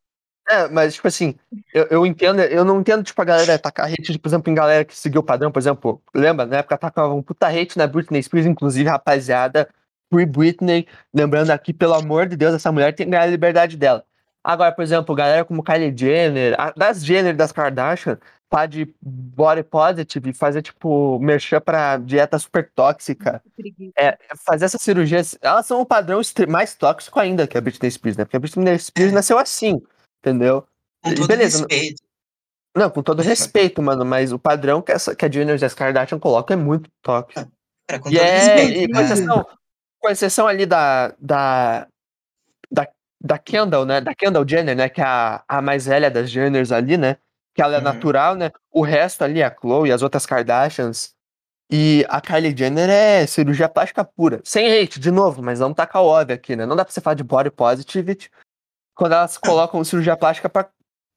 é, 0.48 0.68
mas, 0.68 0.94
tipo 0.94 1.06
assim, 1.08 1.34
eu, 1.72 1.86
eu 1.90 2.06
entendo, 2.06 2.40
eu 2.42 2.64
não 2.64 2.80
entendo, 2.80 3.02
tipo, 3.02 3.20
a 3.20 3.24
galera 3.24 3.58
tacar 3.58 3.86
hate, 3.90 4.18
por 4.18 4.28
exemplo, 4.28 4.50
em 4.50 4.54
galera 4.54 4.84
que 4.84 4.96
seguiu 4.96 5.20
o 5.20 5.24
padrão, 5.24 5.50
por 5.50 5.58
exemplo, 5.58 6.02
lembra, 6.14 6.44
na 6.46 6.58
época 6.58 6.76
tacava 6.76 7.14
um 7.14 7.22
puta 7.22 7.46
hate 7.48 7.78
na 7.78 7.86
Britney 7.86 8.22
Spears, 8.22 8.46
inclusive, 8.46 8.88
rapaziada, 8.88 9.68
Free 10.12 10.26
Britney, 10.26 10.88
lembrando 11.14 11.50
aqui, 11.50 11.72
pelo 11.72 11.94
amor 11.94 12.26
de 12.26 12.36
Deus, 12.36 12.54
essa 12.54 12.72
mulher 12.72 12.92
tem 12.94 13.06
que 13.06 13.12
ganhar 13.12 13.22
a 13.22 13.26
liberdade 13.26 13.76
dela. 13.76 14.04
Agora, 14.42 14.72
por 14.72 14.82
exemplo, 14.82 15.14
galera 15.14 15.44
como 15.44 15.62
Kylie 15.62 15.94
Jenner, 15.96 16.54
a- 16.58 16.72
das 16.76 17.04
Jenner, 17.04 17.36
das 17.36 17.52
Kardashian, 17.52 18.18
falar 18.50 18.66
de 18.66 18.92
body 19.00 19.62
positive 19.62 20.30
e 20.30 20.34
fazer, 20.34 20.60
tipo, 20.60 21.18
merchan 21.20 21.60
pra 21.60 21.96
dieta 21.98 22.36
super 22.38 22.68
tóxica, 22.74 23.40
é, 23.96 24.18
fazer 24.44 24.64
essas 24.64 24.82
cirurgias, 24.82 25.38
elas 25.40 25.66
são 25.66 25.80
o 25.80 25.86
padrão 25.86 26.20
mais 26.48 26.74
tóxico 26.74 27.20
ainda 27.20 27.46
que 27.46 27.56
a 27.56 27.60
Britney 27.60 27.90
Spears, 27.90 28.16
né? 28.16 28.24
Porque 28.24 28.36
a 28.36 28.40
Britney 28.40 28.76
Spears 28.78 29.12
É. 29.12 29.14
nasceu 29.14 29.38
assim, 29.38 29.80
entendeu? 30.18 30.66
Com 31.02 31.14
todo 31.14 31.28
beleza, 31.28 31.58
respeito. 31.58 32.02
Não, 32.76 32.90
com 32.90 33.02
todo 33.02 33.22
respeito, 33.22 33.80
mano, 33.82 34.04
mas 34.04 34.32
o 34.32 34.38
padrão 34.38 34.82
que, 34.82 34.92
essa, 34.92 35.14
que 35.14 35.24
a 35.24 35.30
Jenner 35.30 35.60
e 35.60 35.64
as 35.64 35.74
Kardashian 35.74 36.18
colocam 36.18 36.58
é 36.58 36.60
muito 36.60 36.90
tóxico. 37.02 37.50
Cara, 37.88 38.00
com 38.02 38.08
E, 38.10 38.14
todo 38.14 38.22
é, 38.22 38.38
respeito. 38.38 38.78
e 38.80 38.86
com 38.88 38.92
cara. 38.92 39.04
exceção, 39.06 39.46
com 39.98 40.08
exceção 40.08 40.46
ali 40.48 40.66
da, 40.66 41.14
da, 41.20 41.86
da, 42.70 42.88
da 43.22 43.38
Kendall, 43.38 43.84
né? 43.84 44.00
Da 44.00 44.14
Kendall 44.14 44.46
Jenner, 44.46 44.76
né? 44.76 44.88
Que 44.88 45.00
é 45.00 45.04
a, 45.04 45.42
a 45.48 45.62
mais 45.62 45.86
velha 45.86 46.10
das 46.10 46.30
Jenners 46.30 46.70
ali, 46.72 46.96
né? 46.96 47.16
Que 47.60 47.64
ela 47.64 47.74
é 47.74 47.78
Uhum. 47.78 47.84
natural, 47.84 48.34
né? 48.36 48.50
O 48.72 48.80
resto 48.80 49.22
ali, 49.22 49.42
a 49.42 49.54
Chloe 49.54 49.90
e 49.90 49.92
as 49.92 50.00
outras 50.00 50.24
Kardashians, 50.24 51.12
E 51.72 52.04
a 52.08 52.20
Kylie 52.20 52.56
Jenner 52.56 52.88
é 52.90 53.26
cirurgia 53.26 53.68
plástica 53.68 54.02
pura. 54.02 54.40
Sem 54.42 54.66
hate, 54.66 54.98
de 54.98 55.10
novo, 55.10 55.40
mas 55.42 55.58
vamos 55.60 55.76
tacar 55.76 56.02
o 56.02 56.06
óbvio 56.06 56.34
aqui, 56.34 56.56
né? 56.56 56.64
Não 56.66 56.74
dá 56.74 56.84
pra 56.84 56.92
você 56.92 57.00
falar 57.00 57.14
de 57.14 57.22
body 57.22 57.50
positivity 57.50 58.28
quando 58.96 59.12
elas 59.12 59.36
colocam 59.38 59.84
cirurgia 59.84 60.16
plástica 60.16 60.48
pra 60.48 60.68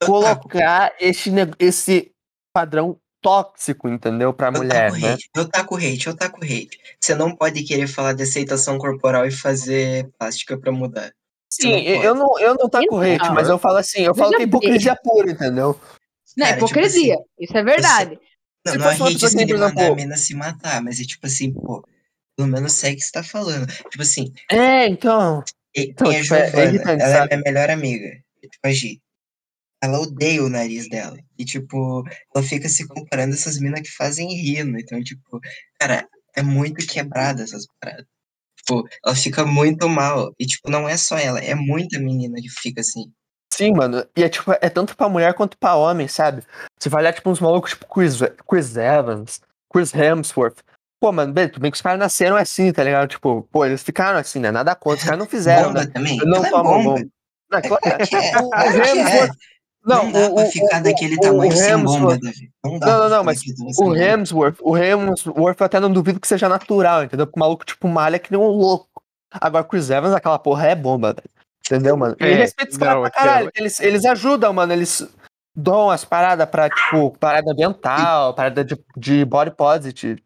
colocar 0.05 0.93
esse, 0.99 1.31
esse 1.57 2.11
padrão 2.53 2.99
tóxico, 3.21 3.87
entendeu? 3.87 4.31
Pra 4.33 4.49
Eu 4.49 4.51
mulher, 4.51 4.91
taco 4.91 5.01
né? 5.01 5.13
hate, 5.13 5.29
eu 5.35 5.49
taco 5.49 5.75
hate, 5.77 6.07
eu 6.07 6.15
taco 6.15 6.43
hate. 6.43 6.77
Você 7.01 7.15
não 7.15 7.35
pode 7.35 7.63
querer 7.63 7.87
falar 7.87 8.13
de 8.13 8.21
aceitação 8.23 8.77
corporal 8.77 9.25
e 9.25 9.31
fazer 9.31 10.11
plástica 10.19 10.55
pra 10.55 10.71
mudar. 10.71 11.11
Sim, 11.49 11.71
não 11.71 12.03
eu 12.03 12.13
não, 12.13 12.39
eu 12.39 12.55
não 12.59 12.69
taco 12.69 12.83
Então, 12.83 12.99
hate, 13.01 13.31
mas 13.33 13.49
eu 13.49 13.57
falo 13.57 13.77
assim, 13.77 14.01
eu 14.01 14.13
falo 14.13 14.35
que 14.35 14.41
é 14.43 14.45
hipocrisia 14.45 14.95
pura, 14.95 15.31
entendeu? 15.31 15.79
Não, 16.37 16.45
Cara, 16.47 16.57
tipo 16.57 16.65
hipocrisia. 16.71 17.17
Isso 17.39 17.57
é 17.57 17.63
verdade. 17.63 18.19
Não, 18.65 18.71
Se 18.73 18.77
não 18.77 18.85
é 18.85 18.89
assim 18.93 19.03
tem, 19.03 19.45
de 19.45 19.53
por 19.53 19.59
mandar 19.59 19.91
a 19.91 19.95
mina 19.95 20.17
se 20.17 20.33
matar, 20.35 20.81
mas 20.81 20.99
é 20.99 21.03
tipo 21.03 21.25
assim, 21.25 21.53
pô, 21.53 21.85
pelo 22.37 22.47
menos 22.47 22.73
segue 22.73 22.95
o 22.95 22.97
que 22.99 23.03
você 23.05 23.11
tá 23.11 23.23
falando. 23.23 23.67
Tipo 23.67 24.01
assim, 24.01 24.33
É, 24.49 24.87
então. 24.87 25.43
e- 25.75 25.89
Então, 25.89 26.09
tem 26.09 26.19
a 26.19 26.21
tipo, 26.23 26.33
é- 26.35 26.39
é 26.39 26.45
Giovana, 26.47 26.69
irritante, 26.69 27.03
ela 27.03 27.13
é 27.13 27.17
sabe? 27.17 27.35
minha 27.35 27.41
melhor 27.45 27.69
amiga, 27.69 28.09
tipo 28.41 28.59
a 28.67 28.71
Gi. 28.71 29.01
Ela 29.83 29.99
odeia 29.99 30.41
o 30.43 30.49
nariz 30.49 30.87
dela. 30.87 31.17
E, 31.37 31.43
tipo, 31.43 32.03
ela 32.33 32.43
fica 32.43 32.69
se 32.69 32.87
comparando 32.87 33.33
essas 33.33 33.59
minas 33.59 33.81
que 33.81 33.91
fazem 33.91 34.29
rino. 34.33 34.79
Então, 34.79 35.03
tipo, 35.03 35.41
cara, 35.77 36.07
é 36.37 36.41
muito 36.41 36.87
quebrada 36.87 37.43
essas 37.43 37.65
paradas. 37.81 38.05
Tipo, 38.59 38.87
ela 39.05 39.13
fica 39.13 39.45
muito 39.45 39.89
mal. 39.89 40.33
E, 40.39 40.45
tipo, 40.45 40.69
não 40.71 40.87
é 40.87 40.95
só 40.95 41.17
ela, 41.17 41.37
é 41.41 41.53
muita 41.53 41.99
menina 41.99 42.35
que 42.41 42.47
fica 42.49 42.79
assim. 42.79 43.11
Sim, 43.55 43.71
mano. 43.73 44.03
E 44.15 44.23
é 44.23 44.29
tipo, 44.29 44.51
é 44.51 44.69
tanto 44.69 44.95
pra 44.97 45.07
mulher 45.09 45.33
quanto 45.33 45.57
pra 45.57 45.75
homem, 45.75 46.07
sabe? 46.07 46.43
Você 46.79 46.89
vai 46.89 47.01
olhar, 47.03 47.13
tipo, 47.13 47.29
uns 47.29 47.39
malucos 47.39 47.71
tipo 47.71 47.85
Chris, 47.87 48.17
Chris 48.49 48.75
Evans, 48.77 49.41
Chris 49.71 49.93
Hemsworth. 49.93 50.57
Pô, 50.99 51.11
mano, 51.11 51.33
bem, 51.33 51.49
tudo 51.49 51.61
bem 51.61 51.69
que 51.69 51.75
os 51.75 51.81
caras 51.81 51.99
nasceram 51.99 52.35
assim, 52.37 52.71
tá 52.71 52.83
ligado? 52.83 53.09
Tipo, 53.09 53.47
pô, 53.51 53.65
eles 53.65 53.83
ficaram 53.83 54.17
assim, 54.17 54.39
né? 54.39 54.51
Nada 54.51 54.73
contra, 54.73 54.99
os 54.99 55.03
caras 55.03 55.19
não 55.19 55.25
fizeram, 55.27 55.67
bomba 55.67 55.83
né? 55.83 55.91
também. 55.93 56.17
Não 56.17 56.37
ela 56.37 56.47
é 56.47 56.49
tomam 56.49 56.83
bomba. 56.83 56.89
bomba. 56.95 57.07
Não, 57.51 57.59
é, 57.59 57.61
o 57.61 58.49
claro 58.49 58.71
que 58.71 58.79
é. 58.79 58.95
Hemsworth. 58.95 59.37
Não, 59.85 60.11
dá 60.13 60.19
o, 60.29 60.35
pra 60.35 60.45
ficar 60.45 60.79
o- 60.79 60.83
daquele 60.83 61.15
o- 61.15 61.19
tamanho 61.19 61.51
o 61.51 61.55
sem 61.57 61.77
bomba, 61.83 62.17
Davi. 62.17 62.51
Não 62.63 62.79
dá 62.79 62.85
Não, 62.87 62.99
não, 62.99 63.09
não, 63.09 63.23
mas 63.25 63.41
O. 63.77 63.93
Hemsworth, 63.93 64.57
o 64.61 64.77
Hemsworth 64.77 65.59
eu 65.59 65.65
até 65.65 65.79
não 65.79 65.91
duvido 65.91 66.21
que 66.21 66.27
seja 66.27 66.47
natural, 66.47 67.03
entendeu? 67.03 67.27
Porque 67.27 67.37
o 67.37 67.41
maluco, 67.41 67.65
tipo, 67.65 67.87
malha 67.89 68.17
que 68.17 68.31
nem 68.31 68.39
um 68.39 68.47
louco. 68.47 68.87
Agora, 69.29 69.65
Chris 69.65 69.89
Evans, 69.89 70.13
aquela 70.13 70.39
porra 70.39 70.67
é 70.67 70.75
bomba, 70.75 71.13
velho. 71.13 71.29
Entendeu, 71.65 71.95
mano? 71.97 72.15
E 72.19 72.25
É, 72.25 72.33
respeita 72.33 72.71
os 72.71 72.77
caras 72.77 73.01
pra 73.01 73.11
caralho. 73.11 73.47
aquela- 73.47 73.51
Eles, 73.55 73.79
eles 73.79 74.05
ajudam, 74.05 74.51
mano. 74.53 74.73
Eles 74.73 75.07
dão 75.55 75.89
as 75.89 76.03
paradas 76.03 76.47
pra, 76.49 76.69
tipo, 76.69 77.11
parada 77.17 77.51
ambiental, 77.51 78.33
parada 78.33 78.63
de, 78.65 78.77
de 78.97 79.23
body 79.25 79.51
positive. 79.51 80.21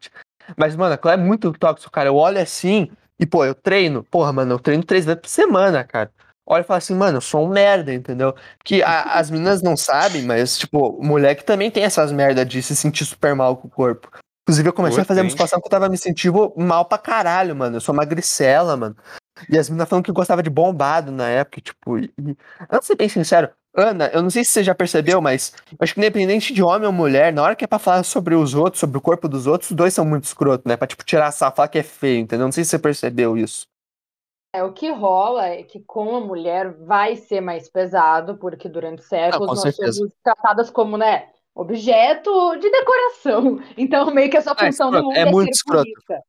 Mas, 0.56 0.74
mano, 0.74 0.94
aquilo 0.94 1.12
é 1.12 1.16
muito 1.16 1.52
tóxico, 1.52 1.92
cara. 1.92 2.08
Eu 2.08 2.16
olho 2.16 2.40
assim 2.40 2.90
e, 3.20 3.26
pô, 3.26 3.44
eu 3.44 3.54
treino. 3.54 4.02
Porra, 4.04 4.32
mano, 4.32 4.54
eu 4.54 4.58
treino 4.58 4.82
três 4.82 5.04
vezes 5.04 5.20
por 5.20 5.28
semana, 5.28 5.84
cara. 5.84 6.10
Olha 6.50 6.62
e 6.62 6.64
falo 6.64 6.78
assim, 6.78 6.94
mano, 6.94 7.18
eu 7.18 7.20
sou 7.20 7.44
um 7.44 7.48
merda, 7.48 7.92
entendeu? 7.92 8.34
Que 8.64 8.82
a- 8.82 9.02
as 9.18 9.30
meninas 9.30 9.60
não 9.62 9.76
sabem, 9.76 10.22
mas, 10.22 10.56
tipo, 10.56 10.98
moleque 11.02 11.44
também 11.44 11.70
tem 11.70 11.84
essas 11.84 12.10
merda 12.10 12.44
de 12.44 12.62
se 12.62 12.74
sentir 12.74 13.04
super 13.04 13.34
mal 13.34 13.54
com 13.58 13.68
o 13.68 13.70
corpo. 13.70 14.08
Inclusive, 14.44 14.66
eu 14.66 14.72
comecei 14.72 15.02
a 15.02 15.04
fazer 15.04 15.20
musculação 15.24 15.60
porque 15.60 15.68
eu 15.68 15.78
tava 15.78 15.90
me 15.90 15.98
sentindo 15.98 16.54
mal 16.56 16.86
pra 16.86 16.96
caralho, 16.96 17.54
mano. 17.54 17.76
Eu 17.76 17.80
sou 17.82 17.94
magricela, 17.94 18.78
mano. 18.78 18.96
E 19.48 19.58
as 19.58 19.68
meninas 19.68 19.88
falando 19.88 20.04
que 20.04 20.12
gostava 20.12 20.42
de 20.42 20.50
bombado 20.50 21.10
na 21.12 21.28
época, 21.28 21.60
tipo. 21.60 21.98
E. 21.98 22.10
Antes 22.70 22.80
de 22.80 22.86
ser 22.86 22.96
bem 22.96 23.08
sincero, 23.08 23.50
Ana, 23.76 24.06
eu 24.08 24.22
não 24.22 24.30
sei 24.30 24.44
se 24.44 24.50
você 24.50 24.64
já 24.64 24.74
percebeu, 24.74 25.20
mas 25.20 25.52
acho 25.78 25.94
que 25.94 26.00
independente 26.00 26.52
de 26.52 26.62
homem 26.62 26.86
ou 26.86 26.92
mulher, 26.92 27.32
na 27.32 27.42
hora 27.42 27.54
que 27.56 27.64
é 27.64 27.68
pra 27.68 27.78
falar 27.78 28.02
sobre 28.02 28.34
os 28.34 28.54
outros, 28.54 28.80
sobre 28.80 28.98
o 28.98 29.00
corpo 29.00 29.28
dos 29.28 29.46
outros, 29.46 29.70
os 29.70 29.76
dois 29.76 29.94
são 29.94 30.04
muito 30.04 30.24
escroto, 30.24 30.66
né? 30.68 30.76
Pra, 30.76 30.86
tipo, 30.86 31.04
tirar 31.04 31.28
a 31.28 31.32
falar 31.52 31.68
que 31.68 31.78
é 31.78 31.82
feio, 31.82 32.20
entendeu? 32.20 32.46
Não 32.46 32.52
sei 32.52 32.64
se 32.64 32.70
você 32.70 32.78
percebeu 32.78 33.36
isso. 33.36 33.66
É, 34.54 34.64
o 34.64 34.72
que 34.72 34.90
rola 34.90 35.46
é 35.46 35.62
que 35.62 35.78
com 35.80 36.16
a 36.16 36.20
mulher 36.20 36.72
vai 36.72 37.16
ser 37.16 37.40
mais 37.40 37.68
pesado, 37.68 38.36
porque 38.38 38.68
durante 38.68 39.02
séculos 39.04 39.46
com 39.46 39.54
nós 39.54 39.60
certeza. 39.60 39.92
somos 39.98 40.12
tratadas 40.24 40.70
como, 40.70 40.96
né, 40.96 41.28
objeto 41.54 42.56
de 42.56 42.70
decoração. 42.70 43.60
Então, 43.76 44.10
meio 44.10 44.30
que 44.30 44.36
essa 44.38 44.52
É 44.52 44.54
função 44.66 44.90
no 44.90 44.98
escroto, 44.98 45.04
mundo 45.04 45.16
é 45.16 45.20
é, 45.20 45.30
muito 45.30 45.54
ser 45.54 45.56
escroto. 45.56 45.84
bonita. 45.84 46.22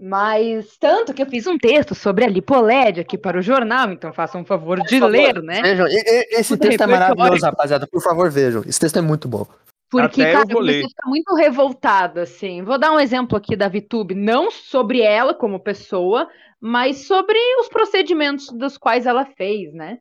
Mas 0.00 0.76
tanto 0.78 1.12
que 1.12 1.20
eu 1.20 1.26
fiz 1.26 1.46
um 1.46 1.58
texto 1.58 1.94
sobre 1.94 2.24
a 2.24 2.28
lipoled 2.28 3.00
aqui 3.00 3.18
para 3.18 3.38
o 3.38 3.42
jornal, 3.42 3.90
então 3.90 4.12
façam 4.12 4.42
um 4.42 4.44
favor 4.44 4.80
de 4.80 5.00
favor, 5.00 5.10
ler, 5.10 5.42
né? 5.42 5.60
Vejam, 5.60 5.88
e- 5.88 5.90
e- 6.06 6.38
esse 6.40 6.54
Puta 6.56 6.68
texto 6.68 6.82
é 6.82 6.86
maravilhoso, 6.86 7.44
rapaziada. 7.44 7.86
Por 7.86 8.00
favor, 8.00 8.30
vejam. 8.30 8.62
Esse 8.64 8.78
texto 8.78 8.98
é 8.98 9.02
muito 9.02 9.26
bom. 9.26 9.44
Porque, 9.90 10.20
Até 10.22 10.32
cara, 10.32 10.44
eu 10.44 10.48
vou 10.48 10.56
comecei 10.60 10.80
ler. 10.82 10.86
a 10.86 10.88
ficar 10.88 11.08
muito 11.08 11.34
revoltada, 11.34 12.22
assim. 12.22 12.62
Vou 12.62 12.78
dar 12.78 12.92
um 12.92 13.00
exemplo 13.00 13.36
aqui 13.36 13.56
da 13.56 13.68
VTube, 13.68 14.14
não 14.14 14.50
sobre 14.50 15.00
ela 15.00 15.34
como 15.34 15.58
pessoa, 15.58 16.28
mas 16.60 17.06
sobre 17.06 17.38
os 17.60 17.68
procedimentos 17.68 18.48
dos 18.50 18.76
quais 18.78 19.06
ela 19.06 19.24
fez, 19.24 19.72
né? 19.72 19.98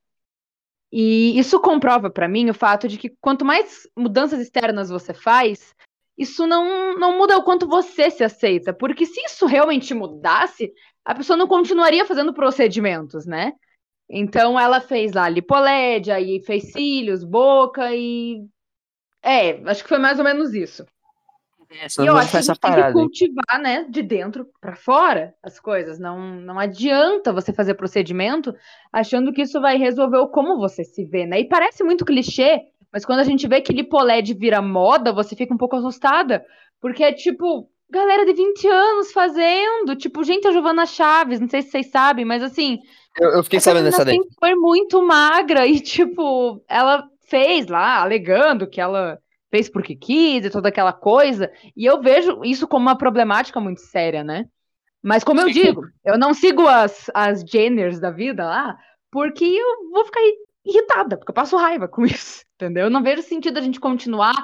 E 0.91 1.37
isso 1.39 1.59
comprova 1.59 2.09
pra 2.09 2.27
mim 2.27 2.49
o 2.49 2.53
fato 2.53 2.87
de 2.87 2.97
que 2.97 3.13
quanto 3.19 3.43
mais 3.43 3.87
mudanças 3.97 4.39
externas 4.39 4.89
você 4.89 5.13
faz, 5.13 5.73
isso 6.17 6.47
não, 6.47 6.97
não 6.97 7.17
muda 7.17 7.37
o 7.37 7.43
quanto 7.43 7.67
você 7.67 8.09
se 8.09 8.23
aceita. 8.23 8.73
Porque 8.73 9.05
se 9.05 9.21
isso 9.25 9.45
realmente 9.45 9.93
mudasse, 9.93 10.73
a 11.05 11.13
pessoa 11.13 11.37
não 11.37 11.47
continuaria 11.47 12.05
fazendo 12.05 12.33
procedimentos, 12.33 13.25
né? 13.25 13.53
Então 14.09 14.59
ela 14.59 14.79
fez 14.79 15.13
lá 15.13 15.27
lipoled, 15.29 16.11
aí 16.11 16.41
fez 16.45 16.71
cílios, 16.71 17.23
boca 17.23 17.93
e. 17.93 18.45
É, 19.21 19.61
acho 19.69 19.83
que 19.83 19.89
foi 19.89 19.99
mais 19.99 20.17
ou 20.17 20.25
menos 20.25 20.53
isso. 20.53 20.85
Essa, 21.69 22.01
E 22.01 22.07
eu 22.07 22.15
acho 22.15 22.31
que 22.31 22.37
a 22.37 22.41
gente 22.41 22.59
tem 22.59 22.73
que 22.73 22.91
cultivar, 22.93 23.59
né, 23.61 23.85
de 23.89 24.01
dentro 24.01 24.47
pra 24.61 24.73
fora 24.75 25.35
as 25.43 25.59
coisas. 25.59 25.99
Não, 25.99 26.39
não 26.39 26.57
adianta 26.57 27.33
você 27.33 27.51
fazer 27.51 27.73
procedimento 27.73 28.55
achando 28.91 29.33
que 29.33 29.41
isso 29.41 29.59
vai 29.59 29.77
resolver 29.77 30.17
o 30.17 30.29
como 30.29 30.57
você 30.57 30.85
se 30.85 31.03
vê, 31.03 31.25
né? 31.25 31.41
E 31.41 31.45
parece 31.45 31.83
muito 31.83 32.05
clichê, 32.05 32.61
mas 32.97 33.05
quando 33.05 33.19
a 33.19 33.23
gente 33.23 33.47
vê 33.47 33.61
que 33.61 33.71
lipoled 33.71 34.33
vira 34.33 34.59
moda, 34.59 35.13
você 35.13 35.35
fica 35.35 35.53
um 35.53 35.57
pouco 35.57 35.75
assustada, 35.75 36.43
porque 36.81 37.03
é 37.03 37.13
tipo, 37.13 37.69
galera 37.87 38.25
de 38.25 38.33
20 38.33 38.67
anos 38.67 39.11
fazendo, 39.11 39.95
tipo, 39.95 40.23
gente, 40.23 40.47
a 40.47 40.51
Giovana 40.51 40.83
Chaves, 40.87 41.39
não 41.39 41.47
sei 41.47 41.61
se 41.61 41.69
vocês 41.69 41.91
sabem, 41.91 42.25
mas 42.25 42.41
assim, 42.41 42.79
Eu, 43.19 43.33
eu 43.33 43.43
fiquei 43.43 43.59
sabendo 43.59 43.83
dessa 43.83 44.03
daí. 44.03 44.15
sempre 44.15 44.33
foi 44.39 44.55
muito 44.55 44.99
magra 45.05 45.67
e, 45.67 45.79
tipo, 45.79 46.59
ela 46.67 47.07
fez 47.27 47.67
lá, 47.67 48.01
alegando 48.01 48.67
que 48.67 48.81
ela 48.81 49.19
fez 49.51 49.69
porque 49.69 49.95
quis 49.95 50.43
e 50.43 50.49
toda 50.49 50.69
aquela 50.69 50.91
coisa. 50.91 51.51
E 51.75 51.85
eu 51.85 52.01
vejo 52.01 52.43
isso 52.43 52.67
como 52.67 52.81
uma 52.81 52.97
problemática 52.97 53.59
muito 53.59 53.81
séria, 53.81 54.23
né? 54.23 54.45
Mas 55.03 55.23
como 55.23 55.39
eu 55.39 55.51
digo, 55.51 55.83
eu 56.03 56.17
não 56.17 56.33
sigo 56.33 56.67
as, 56.67 57.11
as 57.13 57.41
Jenners 57.41 57.99
da 57.99 58.09
vida 58.09 58.43
lá, 58.43 58.75
porque 59.11 59.45
eu 59.45 59.91
vou 59.91 60.03
ficar 60.03 60.21
irritada, 60.65 61.15
porque 61.15 61.29
eu 61.29 61.35
passo 61.35 61.55
raiva 61.57 61.87
com 61.87 62.03
isso, 62.05 62.43
entendeu? 62.57 62.85
Eu 62.85 62.89
não 62.89 63.03
vejo 63.03 63.21
sentido 63.21 63.57
a 63.57 63.61
gente 63.61 63.79
continuar 63.79 64.35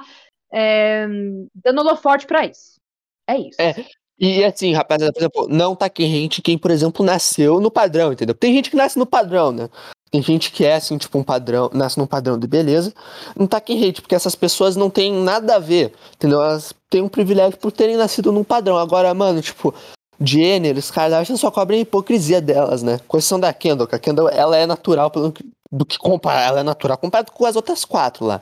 é, 0.53 1.07
dando 1.55 1.81
holoforte 1.81 2.25
pra 2.25 2.45
isso. 2.45 2.79
É 3.27 3.37
isso. 3.37 3.59
É, 3.59 3.85
E 4.19 4.43
assim, 4.43 4.73
rapaziada, 4.73 5.11
por 5.11 5.19
exemplo, 5.19 5.47
não 5.49 5.75
taquem 5.75 6.09
gente 6.09 6.41
quem, 6.41 6.57
por 6.57 6.71
exemplo, 6.71 7.05
nasceu 7.05 7.59
no 7.59 7.71
padrão, 7.71 8.13
entendeu? 8.13 8.35
Tem 8.35 8.53
gente 8.53 8.69
que 8.69 8.77
nasce 8.77 8.97
no 8.99 9.05
padrão, 9.05 9.51
né? 9.51 9.69
Tem 10.11 10.21
gente 10.21 10.51
que 10.51 10.63
é 10.63 10.75
assim, 10.75 10.95
tipo, 10.95 11.17
um 11.17 11.23
padrão, 11.23 11.71
nasce 11.73 11.97
num 11.97 12.05
padrão 12.05 12.37
de 12.37 12.45
beleza. 12.45 12.93
Não 13.35 13.47
taquem 13.47 13.83
hate, 13.83 13.99
porque 13.99 14.13
essas 14.13 14.35
pessoas 14.35 14.75
não 14.75 14.87
têm 14.87 15.11
nada 15.11 15.55
a 15.55 15.59
ver, 15.59 15.91
entendeu? 16.13 16.39
Elas 16.39 16.71
têm 16.87 17.01
um 17.01 17.09
privilégio 17.09 17.57
por 17.57 17.71
terem 17.71 17.97
nascido 17.97 18.31
num 18.31 18.43
padrão. 18.43 18.77
Agora, 18.77 19.11
mano, 19.15 19.41
tipo, 19.41 19.73
Jenner, 20.21 20.77
os 20.77 20.91
Kardashian 20.91 21.35
só 21.35 21.49
cobrem 21.49 21.79
a 21.79 21.81
hipocrisia 21.81 22.39
delas, 22.39 22.83
né? 22.83 22.99
Com 23.07 23.17
exceção 23.17 23.39
da 23.39 23.51
Kendall, 23.51 23.87
que 23.87 23.95
a 23.95 23.99
Kendall, 23.99 24.29
ela 24.29 24.55
é 24.55 24.67
natural 24.67 25.09
pelo 25.09 25.33
do 25.73 25.85
que 25.85 25.97
comparar, 25.97 26.41
ela 26.41 26.59
é 26.59 26.63
natural 26.63 26.97
comparado 26.97 27.31
com 27.31 27.45
as 27.45 27.55
outras 27.55 27.83
quatro 27.83 28.25
lá. 28.25 28.41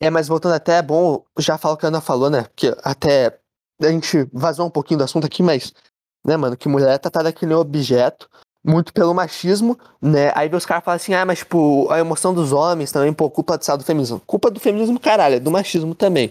É, 0.00 0.08
mas 0.08 0.28
voltando 0.28 0.54
até, 0.54 0.78
é 0.78 0.82
bom, 0.82 1.22
já 1.38 1.58
falo 1.58 1.74
o 1.74 1.76
que 1.76 1.84
a 1.84 1.88
Ana 1.88 2.00
falou, 2.00 2.30
né? 2.30 2.44
Porque 2.44 2.74
até 2.82 3.36
a 3.82 3.88
gente 3.88 4.28
vazou 4.32 4.66
um 4.66 4.70
pouquinho 4.70 4.98
do 4.98 5.04
assunto 5.04 5.26
aqui, 5.26 5.42
mas, 5.42 5.74
né, 6.24 6.36
mano, 6.36 6.56
que 6.56 6.68
mulher 6.68 6.94
é 6.94 6.98
tratada 6.98 7.32
que 7.32 7.44
nem 7.44 7.56
objeto, 7.56 8.30
muito 8.64 8.94
pelo 8.94 9.12
machismo, 9.12 9.78
né? 10.00 10.32
Aí 10.34 10.48
os 10.54 10.64
caras 10.64 10.84
falam 10.84 10.96
assim, 10.96 11.12
ah, 11.12 11.26
mas, 11.26 11.40
tipo, 11.40 11.90
a 11.90 11.98
emoção 11.98 12.32
dos 12.32 12.52
homens 12.52 12.92
também, 12.92 13.12
pô, 13.12 13.28
culpa 13.28 13.58
do, 13.58 13.76
do 13.76 13.84
feminismo. 13.84 14.22
Culpa 14.24 14.50
do 14.50 14.60
feminismo, 14.60 14.98
caralho, 14.98 15.34
é 15.34 15.40
do 15.40 15.50
machismo 15.50 15.94
também. 15.94 16.30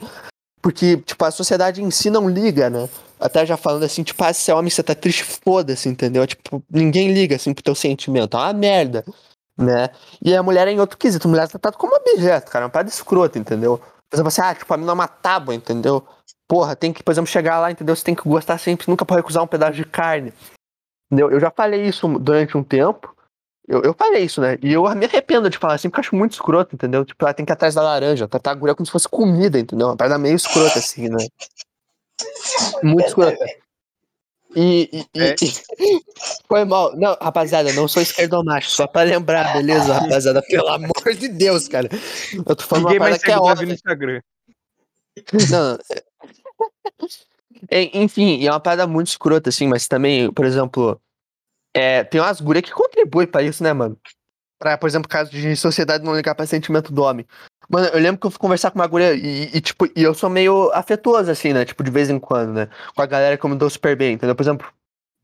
Porque, 0.62 0.98
tipo, 0.98 1.24
a 1.26 1.30
sociedade 1.30 1.84
em 1.84 1.92
si 1.92 2.10
não 2.10 2.30
liga, 2.30 2.70
né? 2.70 2.90
Até 3.20 3.46
já 3.46 3.58
falando 3.58 3.84
assim, 3.84 4.02
tipo, 4.02 4.24
ah, 4.24 4.34
se 4.34 4.50
é 4.50 4.56
homem, 4.56 4.72
você 4.72 4.82
tá 4.82 4.96
triste, 4.96 5.24
foda-se, 5.24 5.90
entendeu? 5.90 6.26
Tipo, 6.26 6.64
ninguém 6.72 7.14
liga, 7.14 7.36
assim, 7.36 7.54
pro 7.54 7.64
teu 7.64 7.76
sentimento. 7.76 8.36
É 8.36 8.40
uma 8.40 8.54
merda, 8.54 9.06
né? 9.58 9.90
E 10.22 10.36
a 10.36 10.44
mulher 10.44 10.68
é 10.68 10.72
em 10.72 10.80
outro 10.80 10.98
quesito. 10.98 11.28
A 11.28 11.32
mulher 11.32 11.44
é 11.44 11.48
tratada 11.48 11.78
como 11.78 11.96
objeto, 11.96 12.52
cara. 12.52 12.64
É 12.64 12.68
uma 12.68 12.72
parada 12.72 12.90
escrota, 12.90 13.38
entendeu? 13.38 13.78
Por 13.78 14.16
exemplo, 14.16 14.28
assim, 14.28 14.42
ah, 14.42 14.56
tipo, 14.56 14.74
a 14.74 14.78
mina 14.78 14.92
é 14.92 14.94
uma 14.94 15.08
tábua, 15.08 15.56
entendeu? 15.56 16.06
Porra, 16.48 16.76
tem 16.76 16.94
que, 16.94 17.04
por 17.04 17.12
exemplo, 17.12 17.30
chegar 17.30 17.60
lá, 17.60 17.72
entendeu? 17.72 17.96
Você 17.96 18.04
tem 18.04 18.16
que 18.16 18.28
gostar 18.28 18.58
sempre, 18.58 18.90
nunca 18.90 19.06
pode 19.06 19.22
recusar 19.22 19.44
um 19.44 19.48
pedaço 19.48 19.74
de 19.74 19.86
carne. 19.86 20.34
Entendeu? 21.08 21.32
Eu 21.32 21.40
já 21.40 21.52
falei 21.52 21.86
isso 21.86 22.08
durante 22.20 22.58
um 22.58 22.64
tempo. 22.64 23.14
Eu, 23.68 23.82
eu 23.82 23.94
falei 23.94 24.24
isso, 24.24 24.42
né? 24.42 24.58
E 24.62 24.74
eu 24.74 24.84
me 24.96 25.06
arrependo 25.06 25.50
de 25.50 25.58
falar 25.58 25.76
assim, 25.76 25.90
porque 25.90 26.00
eu 26.00 26.04
acho 26.08 26.16
muito 26.16 26.34
escroto, 26.34 26.76
entendeu? 26.76 27.06
Tipo, 27.06 27.24
ela 27.24 27.34
tem 27.34 27.46
que 27.46 27.52
ir 27.52 27.54
atrás 27.54 27.74
da 27.74 27.82
laranja, 27.82 28.28
tratar 28.28 28.52
a 28.52 28.54
agulha 28.54 28.76
como 28.76 28.86
se 28.86 28.92
fosse 28.92 29.08
comida, 29.08 29.58
entendeu? 29.58 29.88
Uma 29.88 29.96
parada 29.98 30.18
meio 30.18 30.36
escrota, 30.36 30.80
assim, 30.80 31.08
né? 31.08 31.26
Muito 32.84 33.08
escrota. 33.08 33.46
E, 34.56 34.90
e, 35.16 35.20
É. 35.20 35.36
e- 35.42 35.64
Foi 36.48 36.64
mal. 36.66 36.96
Não, 36.96 37.18
rapaziada, 37.22 37.74
não 37.74 37.88
sou 37.88 38.02
esquerdomacho, 38.02 38.70
só 38.70 38.86
pra 38.88 39.02
lembrar, 39.04 39.54
beleza, 39.54 39.94
rapaziada? 39.94 40.42
Pelo 40.44 40.68
amor 40.68 41.14
de 41.18 41.28
Deus, 41.28 41.68
cara. 41.68 41.90
Eu 42.34 42.56
tô 42.56 42.64
falando 42.64 42.86
Ninguém 42.86 43.00
uma 43.00 43.10
mais 43.10 43.22
parada 43.22 43.26
que 43.26 43.32
é 43.32 43.52
óbvia. 43.52 43.68
no 43.68 43.74
Instagram. 43.74 44.22
Não. 45.50 45.78
É, 47.70 47.98
Enfim, 47.98 48.38
e 48.38 48.48
é 48.48 48.52
uma 48.52 48.60
parada 48.60 48.86
muito 48.88 49.08
escrota, 49.08 49.50
assim, 49.50 49.68
mas 49.68 49.88
também, 49.88 50.32
por 50.32 50.46
exemplo, 50.46 51.00
é, 51.76 52.04
tem 52.04 52.22
umas 52.22 52.40
gurias 52.42 52.66
que 52.66 52.72
contribuem 52.72 53.28
pra 53.28 53.42
isso, 53.44 53.64
né, 53.64 53.74
mano? 53.74 53.98
Pra, 54.60 54.78
por 54.78 54.88
exemplo, 54.88 55.10
caso 55.10 55.32
de 55.32 55.56
sociedade 55.56 56.04
não 56.04 56.16
ligar 56.16 56.36
pra 56.36 56.46
sentimento 56.46 56.94
do 56.94 57.02
homem. 57.02 57.26
Mano, 57.70 57.88
eu 57.88 58.00
lembro 58.00 58.20
que 58.20 58.28
eu 58.28 58.32
fui 58.32 58.40
conversar 58.40 58.72
com 58.72 58.80
uma 58.80 58.88
guria 58.88 59.14
e, 59.14 59.50
e, 59.56 59.62
tipo, 59.62 59.86
e 59.96 60.04
eu 60.04 60.14
sou 60.14 60.30
meio 60.30 60.72
afetuoso, 60.74 61.32
assim, 61.32 61.54
né? 61.54 61.66
Tipo, 61.66 61.84
de 61.84 61.92
vez 61.92 62.10
em 62.10 62.20
quando, 62.20 62.54
né? 62.54 62.70
Com 62.96 63.02
a 63.02 63.06
galera 63.06 63.38
que 63.38 63.46
eu 63.46 63.50
me 63.50 63.56
dou 63.56 63.70
super 63.70 63.96
bem, 63.96 64.14
entendeu? 64.14 64.36
Por 64.36 64.44
exemplo, 64.44 64.72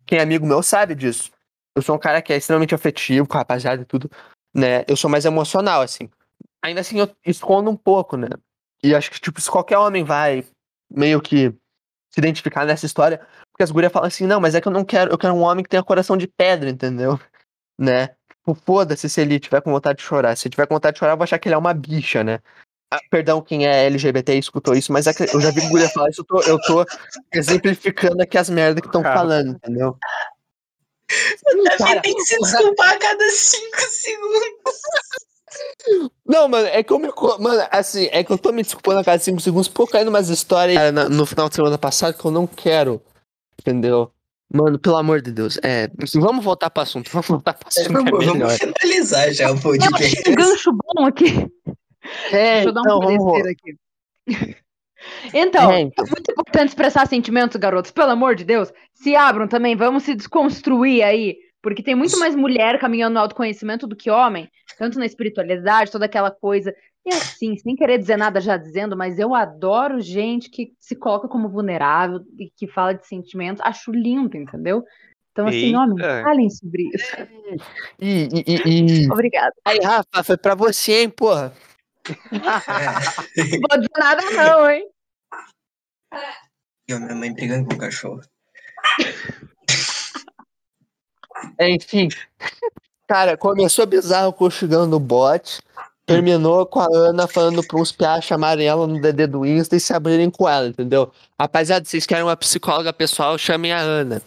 quem 0.06 0.20
é 0.20 0.22
amigo 0.22 0.46
meu 0.46 0.64
sabe 0.64 0.96
disso. 0.96 1.32
Eu 1.76 1.82
sou 1.82 1.96
um 1.96 2.00
cara 2.00 2.22
que 2.22 2.34
é 2.34 2.38
extremamente 2.38 2.74
afetivo, 2.74 3.28
com 3.28 3.38
a 3.38 3.42
rapaziada 3.42 3.82
e 3.82 3.86
tudo, 3.86 4.10
né? 4.54 4.84
Eu 4.88 4.96
sou 4.96 5.10
mais 5.10 5.26
emocional, 5.26 5.82
assim. 5.82 6.10
Ainda 6.62 6.82
assim, 6.82 7.00
eu 7.00 7.10
escondo 7.26 7.70
um 7.70 7.76
pouco, 7.76 8.18
né? 8.18 8.30
E 8.84 8.96
acho 8.96 9.12
que, 9.12 9.20
tipo, 9.20 9.40
se 9.40 9.50
qualquer 9.50 9.78
homem 9.78 10.04
vai 10.04 10.44
meio 10.90 11.22
que 11.22 11.54
se 12.12 12.20
identificar 12.20 12.66
nessa 12.66 12.86
história, 12.86 13.20
porque 13.52 13.64
as 13.64 13.72
gurias 13.72 13.92
falam 13.92 14.08
assim, 14.08 14.26
não, 14.26 14.42
mas 14.42 14.56
é 14.56 14.62
que 14.62 14.68
eu 14.68 14.72
não 14.72 14.84
quero, 14.84 15.12
eu 15.12 15.18
quero 15.18 15.34
um 15.34 15.42
homem 15.42 15.64
que 15.64 15.70
tenha 15.70 15.84
coração 15.84 16.18
de 16.18 16.28
pedra, 16.28 16.70
entendeu? 16.70 17.20
Né? 17.82 18.10
Tipo, 18.50 18.56
foda-se 18.66 19.10
se 19.10 19.22
ele 19.22 19.40
tiver 19.40 19.62
com 19.62 19.72
vontade 19.72 20.00
de 20.00 20.04
chorar. 20.04 20.36
Se 20.36 20.48
ele 20.48 20.52
tiver 20.52 20.66
com 20.66 20.76
vontade 20.76 20.96
de 20.96 21.00
chorar, 21.00 21.14
eu 21.14 21.18
vou 21.18 21.24
achar 21.24 21.38
que 21.38 21.48
ele 21.48 21.56
é 21.56 21.58
uma 21.58 21.74
bicha, 21.74 22.24
né? 22.24 22.40
Ah, 22.92 23.00
perdão, 23.12 23.42
quem 23.42 23.68
é 23.68 23.86
LGBT 23.86 24.36
e 24.36 24.40
escutou 24.40 24.74
isso, 24.74 24.92
mas 24.92 25.06
é 25.06 25.14
que 25.14 25.24
eu 25.24 25.40
já 25.40 25.52
vi 25.52 25.62
guria 25.68 25.88
falar 25.90 26.10
isso, 26.10 26.22
eu 26.22 26.26
tô, 26.26 26.42
eu 26.42 26.60
tô 26.62 26.86
exemplificando 27.32 28.24
aqui 28.24 28.36
as 28.36 28.50
merdas 28.50 28.82
que 28.82 28.88
estão 28.88 29.04
falando, 29.04 29.52
entendeu? 29.52 29.96
Davi 31.78 32.02
tem 32.02 32.16
que 32.16 32.22
se 32.22 32.40
desculpar 32.40 32.94
a 32.94 32.98
cada 32.98 33.30
cinco 33.30 33.82
segundos. 33.82 34.82
Não, 36.26 36.48
mano, 36.48 36.68
é 36.68 36.82
que 36.82 36.92
eu 36.92 36.98
me. 36.98 37.10
Mano, 37.40 37.68
assim, 37.72 38.08
é 38.12 38.24
que 38.24 38.32
eu 38.32 38.38
tô 38.40 38.52
me 38.52 38.64
desculpando 38.64 39.00
a 39.00 39.04
cada 39.04 39.20
5 39.20 39.40
segundos 39.40 39.68
por 39.68 39.90
cair 39.90 40.06
numas 40.06 40.30
histórias 40.30 40.78
no 41.10 41.26
final 41.26 41.50
de 41.50 41.56
semana 41.56 41.78
passado 41.78 42.16
que 42.16 42.24
eu 42.24 42.30
não 42.30 42.46
quero. 42.46 43.02
Entendeu? 43.60 44.12
Mano, 44.52 44.80
pelo 44.80 44.98
amor 44.98 45.22
de 45.22 45.32
Deus. 45.32 45.60
É, 45.64 45.90
vamos 46.16 46.44
voltar 46.44 46.70
pro 46.70 46.82
assunto. 46.84 47.10
Vamos 47.12 47.28
voltar 47.28 47.54
pro 47.54 47.68
assunto 47.68 47.90
é 47.90 47.94
Vamos, 47.94 48.20
melhor. 48.20 48.36
vamos 48.38 48.58
finalizar 48.58 49.32
já 49.32 49.48
o 49.52 49.54
Eu 49.54 49.56
achei 49.58 49.62
podcast. 49.80 50.30
um 50.30 50.36
gancho 50.36 50.72
bom 50.74 51.06
aqui. 51.06 51.48
É, 52.32 52.64
Deixa 52.64 52.70
eu 52.70 52.74
dar 52.74 52.82
um 52.82 52.84
então, 52.86 53.00
vamos. 53.00 53.32
parecer 53.34 53.50
aqui. 53.52 54.56
Então, 55.34 55.72
É, 55.72 55.78
é 55.78 55.80
então. 55.80 56.06
muito 56.06 56.30
importante 56.30 56.68
expressar 56.70 57.08
sentimentos, 57.08 57.56
garotos. 57.56 57.90
Pelo 57.90 58.12
amor 58.12 58.36
de 58.36 58.44
Deus, 58.44 58.70
se 58.94 59.16
abram 59.16 59.48
também, 59.48 59.74
vamos 59.74 60.04
se 60.04 60.14
desconstruir 60.14 61.02
aí. 61.04 61.38
Porque 61.62 61.82
tem 61.82 61.96
muito 61.96 62.20
mais 62.20 62.36
mulher 62.36 62.78
caminhando 62.80 63.14
no 63.14 63.20
autoconhecimento 63.22 63.88
do 63.88 63.96
que 63.96 64.10
homem, 64.10 64.50
tanto 64.78 65.00
na 65.00 65.06
espiritualidade, 65.06 65.90
toda 65.92 66.06
aquela 66.06 66.30
coisa. 66.32 66.74
E 67.10 67.14
assim, 67.14 67.58
sem 67.58 67.76
querer 67.76 67.98
dizer 67.98 68.18
nada 68.18 68.40
já 68.40 68.56
dizendo, 68.56 68.96
mas 68.96 69.18
eu 69.18 69.34
adoro 69.34 70.00
gente 70.00 70.48
que 70.50 70.74
se 70.80 70.96
coloca 70.96 71.28
como 71.28 71.50
vulnerável 71.50 72.20
e 72.38 72.52
que 72.56 72.68
fala 72.68 72.94
de 72.94 73.08
sentimentos. 73.08 73.62
Acho 73.66 73.92
lindo, 73.92 74.38
entendeu? 74.38 74.84
Então, 75.32 75.48
assim, 75.48 75.68
Eita. 75.68 75.80
homens, 75.80 76.02
falem 76.24 76.50
sobre 76.50 76.84
isso. 76.94 77.16
E, 78.00 78.28
e, 78.32 78.44
e, 78.46 79.06
e... 79.06 79.10
Obrigada. 79.12 79.54
Aí, 79.66 79.80
Rafa, 79.80 80.24
foi 80.24 80.38
pra 80.38 80.54
você, 80.54 81.02
hein, 81.02 81.10
porra. 81.10 81.52
Não 82.32 83.60
vou 83.70 83.78
dizer 83.78 83.90
nada, 83.98 84.22
não, 84.32 84.70
hein? 84.70 84.88
E 86.88 86.94
a 86.94 87.00
minha 87.00 87.16
mãe 87.16 87.34
brigando 87.34 87.68
com 87.68 87.74
o 87.74 87.78
cachorro. 87.78 88.22
É, 91.58 91.70
enfim. 91.72 92.10
Cara, 93.08 93.36
começou 93.36 93.88
bizarro 93.88 94.32
com 94.32 94.46
o 94.46 94.52
Chigão 94.52 94.86
no 94.86 95.00
bot. 95.00 95.60
Terminou 96.10 96.66
com 96.66 96.80
a 96.80 96.88
Ana 96.92 97.28
falando 97.28 97.64
pra 97.64 97.80
uns 97.80 97.92
piá 97.92 98.20
chamarem 98.20 98.66
ela 98.66 98.88
no 98.88 99.00
DD 99.00 99.28
do 99.28 99.46
Insta 99.46 99.76
e 99.76 99.80
se 99.80 99.94
abrirem 99.94 100.30
com 100.30 100.50
ela, 100.50 100.68
entendeu? 100.68 101.12
Rapaziada, 101.40 101.86
vocês 101.86 102.06
querem 102.06 102.24
uma 102.24 102.36
psicóloga 102.36 102.92
pessoal, 102.92 103.38
chamem 103.38 103.72
a 103.72 103.80
Ana. 103.80 104.22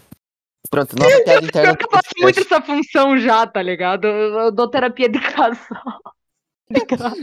Pronto, 0.70 0.96
nova 0.96 1.20
piada 1.24 1.44
interna. 1.44 1.76
Eu 1.80 1.90
faço 1.90 2.10
muito 2.18 2.40
essa 2.40 2.62
função 2.62 3.18
já, 3.18 3.46
tá 3.46 3.60
ligado? 3.60 4.06
Eu, 4.06 4.38
eu 4.38 4.52
dou 4.52 4.68
terapia 4.68 5.08
de 5.08 5.18
casal. 5.18 5.58
De. 6.70 6.80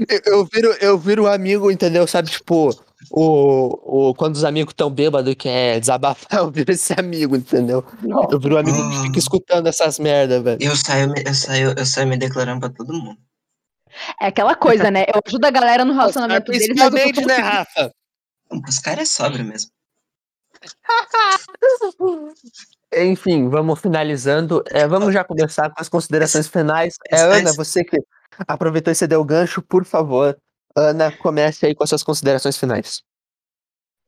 Eu, 0.07 0.21
eu 0.33 0.45
viro, 0.45 0.67
eu 0.79 0.97
viro 0.97 1.23
um 1.23 1.27
amigo, 1.27 1.71
entendeu? 1.71 2.05
Sabe, 2.05 2.29
tipo, 2.29 2.69
o, 3.09 4.09
o, 4.09 4.13
quando 4.13 4.35
os 4.35 4.43
amigos 4.43 4.75
tão 4.75 4.91
bêbados 4.91 5.31
e 5.31 5.35
quer 5.35 5.79
desabafar, 5.79 6.37
eu 6.39 6.51
viro 6.51 6.71
esse 6.71 6.93
amigo, 6.95 7.35
entendeu? 7.35 7.83
Eu 8.29 8.39
viro 8.39 8.55
um 8.55 8.59
amigo 8.59 8.77
que 8.77 9.07
fica 9.07 9.19
escutando 9.19 9.65
essas 9.65 9.97
merda, 9.97 10.39
velho. 10.41 10.61
Eu 10.61 10.75
saio, 10.75 11.11
eu 11.25 11.33
saio, 11.33 11.73
eu 11.75 11.85
saio 11.85 12.07
me 12.07 12.17
declarando 12.17 12.59
pra 12.59 12.69
todo 12.69 12.93
mundo. 12.93 13.17
É 14.19 14.27
aquela 14.27 14.55
coisa, 14.55 14.91
né? 14.91 15.03
Eu 15.03 15.21
ajudo 15.25 15.45
a 15.45 15.51
galera 15.51 15.85
no 15.85 15.93
relacionamento 15.93 16.51
deles, 16.51 16.67
mas 16.69 16.79
eu 16.79 16.91
tô 16.91 16.97
Principalmente, 16.97 17.25
né, 17.25 17.37
Rafa? 17.37 17.93
Os 18.67 18.79
caras 18.79 19.01
é 19.01 19.05
sóbrio 19.05 19.45
mesmo. 19.45 19.71
Enfim, 22.95 23.49
vamos 23.49 23.79
finalizando. 23.79 24.63
É, 24.67 24.87
vamos 24.87 25.13
já 25.13 25.23
começar 25.23 25.69
com 25.69 25.79
as 25.79 25.87
considerações 25.87 26.47
finais. 26.47 26.95
É, 27.09 27.21
Ana, 27.21 27.53
você 27.53 27.83
que 27.83 27.97
aproveitou 28.47 28.91
e 28.91 28.95
cedeu 28.95 29.21
o 29.21 29.25
gancho, 29.25 29.61
por 29.61 29.85
favor. 29.85 30.37
Ana, 30.75 31.15
comece 31.17 31.65
aí 31.65 31.75
com 31.75 31.83
as 31.83 31.89
suas 31.89 32.03
considerações 32.03 32.57
finais. 32.57 33.01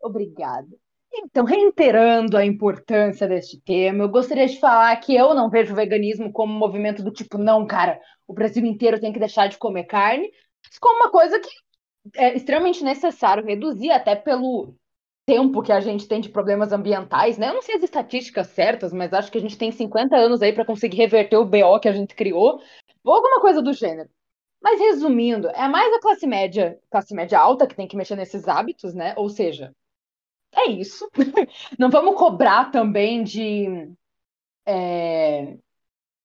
Obrigada. 0.01 0.67
Então, 1.13 1.43
reiterando 1.45 2.37
a 2.37 2.45
importância 2.45 3.27
deste 3.27 3.59
tema, 3.61 4.03
eu 4.03 4.09
gostaria 4.09 4.47
de 4.47 4.59
falar 4.59 4.95
que 4.97 5.15
eu 5.15 5.33
não 5.33 5.49
vejo 5.49 5.73
o 5.73 5.75
veganismo 5.75 6.31
como 6.31 6.53
um 6.53 6.57
movimento 6.57 7.03
do 7.03 7.11
tipo, 7.11 7.37
não, 7.37 7.65
cara, 7.67 7.99
o 8.27 8.33
Brasil 8.33 8.65
inteiro 8.65 8.99
tem 8.99 9.11
que 9.11 9.19
deixar 9.19 9.47
de 9.47 9.57
comer 9.57 9.83
carne, 9.85 10.31
mas 10.63 10.79
como 10.79 10.95
uma 11.03 11.11
coisa 11.11 11.39
que 11.39 11.49
é 12.15 12.35
extremamente 12.35 12.83
necessário 12.83 13.45
reduzir, 13.45 13.91
até 13.91 14.15
pelo 14.15 14.73
tempo 15.25 15.61
que 15.61 15.71
a 15.71 15.79
gente 15.81 16.07
tem 16.07 16.21
de 16.21 16.29
problemas 16.29 16.71
ambientais, 16.71 17.37
né? 17.37 17.49
Eu 17.49 17.53
não 17.55 17.61
sei 17.61 17.75
as 17.75 17.83
estatísticas 17.83 18.47
certas, 18.47 18.91
mas 18.93 19.13
acho 19.13 19.31
que 19.31 19.37
a 19.37 19.41
gente 19.41 19.57
tem 19.57 19.71
50 19.71 20.15
anos 20.15 20.41
aí 20.41 20.53
para 20.53 20.65
conseguir 20.65 20.97
reverter 20.97 21.37
o 21.37 21.45
BO 21.45 21.79
que 21.79 21.89
a 21.89 21.93
gente 21.93 22.15
criou, 22.15 22.59
ou 23.03 23.13
alguma 23.13 23.39
coisa 23.41 23.61
do 23.61 23.73
gênero. 23.73 24.09
Mas 24.61 24.79
resumindo, 24.79 25.49
é 25.49 25.67
mais 25.67 25.93
a 25.93 25.99
classe 25.99 26.27
média, 26.27 26.79
classe 26.89 27.13
média 27.15 27.39
alta 27.39 27.67
que 27.67 27.75
tem 27.75 27.87
que 27.87 27.97
mexer 27.97 28.15
nesses 28.15 28.47
hábitos, 28.47 28.93
né? 28.93 29.13
Ou 29.17 29.29
seja, 29.29 29.73
é 30.53 30.69
isso. 30.69 31.09
Não 31.79 31.89
vamos 31.89 32.15
cobrar 32.15 32.71
também 32.71 33.23
de, 33.23 33.93
é, 34.65 35.57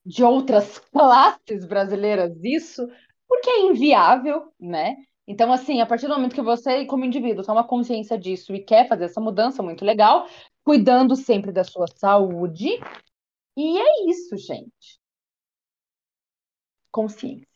de 0.05 0.24
outras 0.24 0.79
classes 0.93 1.64
brasileiras 1.66 2.33
isso, 2.43 2.89
porque 3.29 3.51
é 3.51 3.62
inviável, 3.62 4.53
né? 4.59 4.97
Então, 5.27 5.53
assim, 5.53 5.81
a 5.81 5.87
partir 5.87 6.07
do 6.07 6.14
momento 6.14 6.35
que 6.35 6.43
você, 6.43 6.85
como 6.87 7.05
indivíduo, 7.05 7.45
toma 7.45 7.66
consciência 7.66 8.16
disso 8.16 8.55
e 8.55 8.62
quer 8.62 8.89
fazer 8.89 9.07
essa 9.07 9.20
mudança, 9.20 9.62
muito 9.62 9.85
legal, 9.85 10.29
cuidando 10.64 11.16
sempre 11.16 11.51
da 11.51 11.64
sua 11.64 11.87
saúde. 11.89 12.68
E 13.57 13.79
é 13.79 14.09
isso, 14.09 14.37
gente. 14.37 15.01
Consciência. 16.93 17.47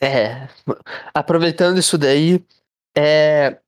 É, 0.00 0.48
aproveitando 1.14 1.78
isso 1.78 1.96
daí, 1.96 2.44
é, 2.96 3.60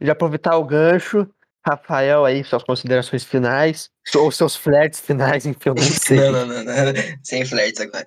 já 0.00 0.12
aproveitar 0.12 0.56
o 0.56 0.64
gancho, 0.64 1.28
Rafael 1.66 2.24
aí, 2.24 2.42
suas 2.44 2.62
considerações 2.62 3.24
finais, 3.24 3.90
ou 4.14 4.30
seus 4.30 4.56
flertes 4.56 5.00
finais, 5.00 5.44
enfim, 5.46 5.68
eu 5.68 5.74
não 5.74 5.82
sei. 5.82 6.18
Não, 6.18 6.46
não, 6.46 6.64
não. 6.64 6.92
Sem 7.22 7.44
flertes 7.44 7.80
agora. 7.80 8.06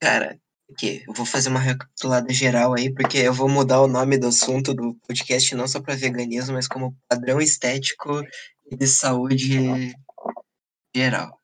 Cara, 0.00 0.38
aqui, 0.70 1.02
eu 1.06 1.14
vou 1.14 1.26
fazer 1.26 1.48
uma 1.48 1.60
recapitulada 1.60 2.32
geral 2.32 2.74
aí, 2.74 2.92
porque 2.92 3.18
eu 3.18 3.32
vou 3.32 3.48
mudar 3.48 3.80
o 3.80 3.88
nome 3.88 4.18
do 4.18 4.28
assunto 4.28 4.72
do 4.74 4.94
podcast 5.06 5.54
não 5.54 5.68
só 5.68 5.80
para 5.80 5.94
veganismo, 5.94 6.54
mas 6.54 6.66
como 6.68 6.96
padrão 7.08 7.40
estético 7.40 8.22
e 8.70 8.76
de 8.76 8.86
saúde 8.86 9.92
geral. 10.94 11.40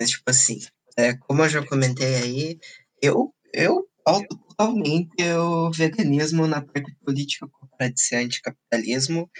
Mas, 0.00 0.10
tipo 0.10 0.28
assim, 0.28 0.58
é, 0.96 1.14
como 1.14 1.42
eu 1.42 1.48
já 1.48 1.64
comentei 1.64 2.14
aí, 2.16 2.58
eu, 3.00 3.32
eu 3.52 3.88
pauto 4.04 4.36
totalmente 4.52 5.22
o 5.34 5.70
veganismo 5.70 6.46
na 6.46 6.60
parte 6.60 6.94
política 7.04 7.48
para 7.76 7.92
ser 7.96 8.16
anticapitalismo 8.16 9.30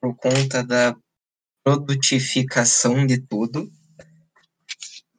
por 0.00 0.16
conta 0.16 0.64
da 0.64 0.96
produtificação 1.64 3.06
de 3.06 3.20
tudo. 3.20 3.70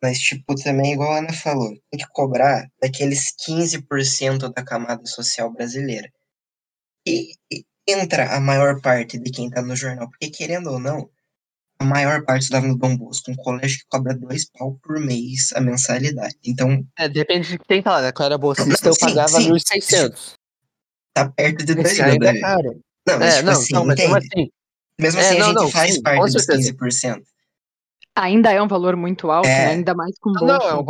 Mas, 0.01 0.19
tipo, 0.19 0.53
também, 0.55 0.93
igual 0.93 1.13
a 1.13 1.19
Ana 1.19 1.33
falou, 1.33 1.69
tem 1.89 1.99
que 1.99 2.07
cobrar 2.09 2.67
daqueles 2.81 3.33
15% 3.47 4.51
da 4.53 4.63
camada 4.63 5.05
social 5.05 5.51
brasileira. 5.51 6.11
E, 7.07 7.35
e 7.49 7.65
entra 7.87 8.35
a 8.35 8.39
maior 8.41 8.81
parte 8.81 9.17
de 9.17 9.31
quem 9.31 9.49
tá 9.49 9.61
no 9.61 9.75
jornal, 9.75 10.09
porque 10.09 10.29
querendo 10.29 10.71
ou 10.71 10.79
não, 10.79 11.09
a 11.79 11.85
maior 11.85 12.23
parte 12.23 12.43
estudava 12.43 12.67
no 12.67 12.77
Dom 12.77 12.95
Bosco, 12.95 13.31
um 13.31 13.35
colégio 13.35 13.79
que 13.79 13.85
cobra 13.89 14.13
dois 14.13 14.49
pau 14.51 14.77
por 14.81 14.99
mês 14.99 15.51
a 15.53 15.61
mensalidade. 15.61 16.35
Então, 16.45 16.85
É, 16.97 17.09
depende 17.09 17.49
de 17.49 17.59
quem 17.59 17.81
tá 17.81 17.91
lá, 17.93 18.01
né? 18.01 18.11
Era 18.19 18.37
bolsista, 18.37 18.87
eu 18.89 18.93
Sim, 18.93 18.99
pagava 19.01 19.41
sim. 19.41 19.51
1.600. 19.51 20.33
tá 21.13 21.29
perto 21.29 21.65
de 21.65 21.75
dois 21.75 21.87
Esse 21.87 22.01
mil, 22.03 22.11
ainda 22.13 22.25
é 22.25 22.27
Davi. 22.29 22.39
caro. 22.41 22.79
Não, 23.07 23.19
mas 23.19 23.33
É, 23.33 23.37
tipo 23.37 23.45
não, 23.45 23.53
assim, 23.53 23.73
não, 23.73 23.85
mas 23.85 24.01
como 24.01 24.15
assim? 24.15 24.49
Mesmo 24.99 25.19
É, 25.19 25.23
assim, 25.27 25.37
não, 25.39 25.45
a 25.45 25.49
gente 25.49 25.55
não, 25.61 25.71
faz 25.71 25.93
sim, 25.93 26.01
parte 26.01 26.21
dos 26.33 26.45
certeza. 26.45 26.73
15%. 26.73 27.23
Ainda 28.15 28.51
é 28.51 28.61
um 28.61 28.67
valor 28.67 28.95
muito 28.95 29.31
alto, 29.31 29.47
É. 29.47 29.65
né? 29.65 29.71
Ainda 29.71 29.93
mais 29.95 30.17
com 30.19 30.31
Não, 30.31 30.47
bolsa. 30.47 30.67
é 30.67 30.75
um. 30.75 30.85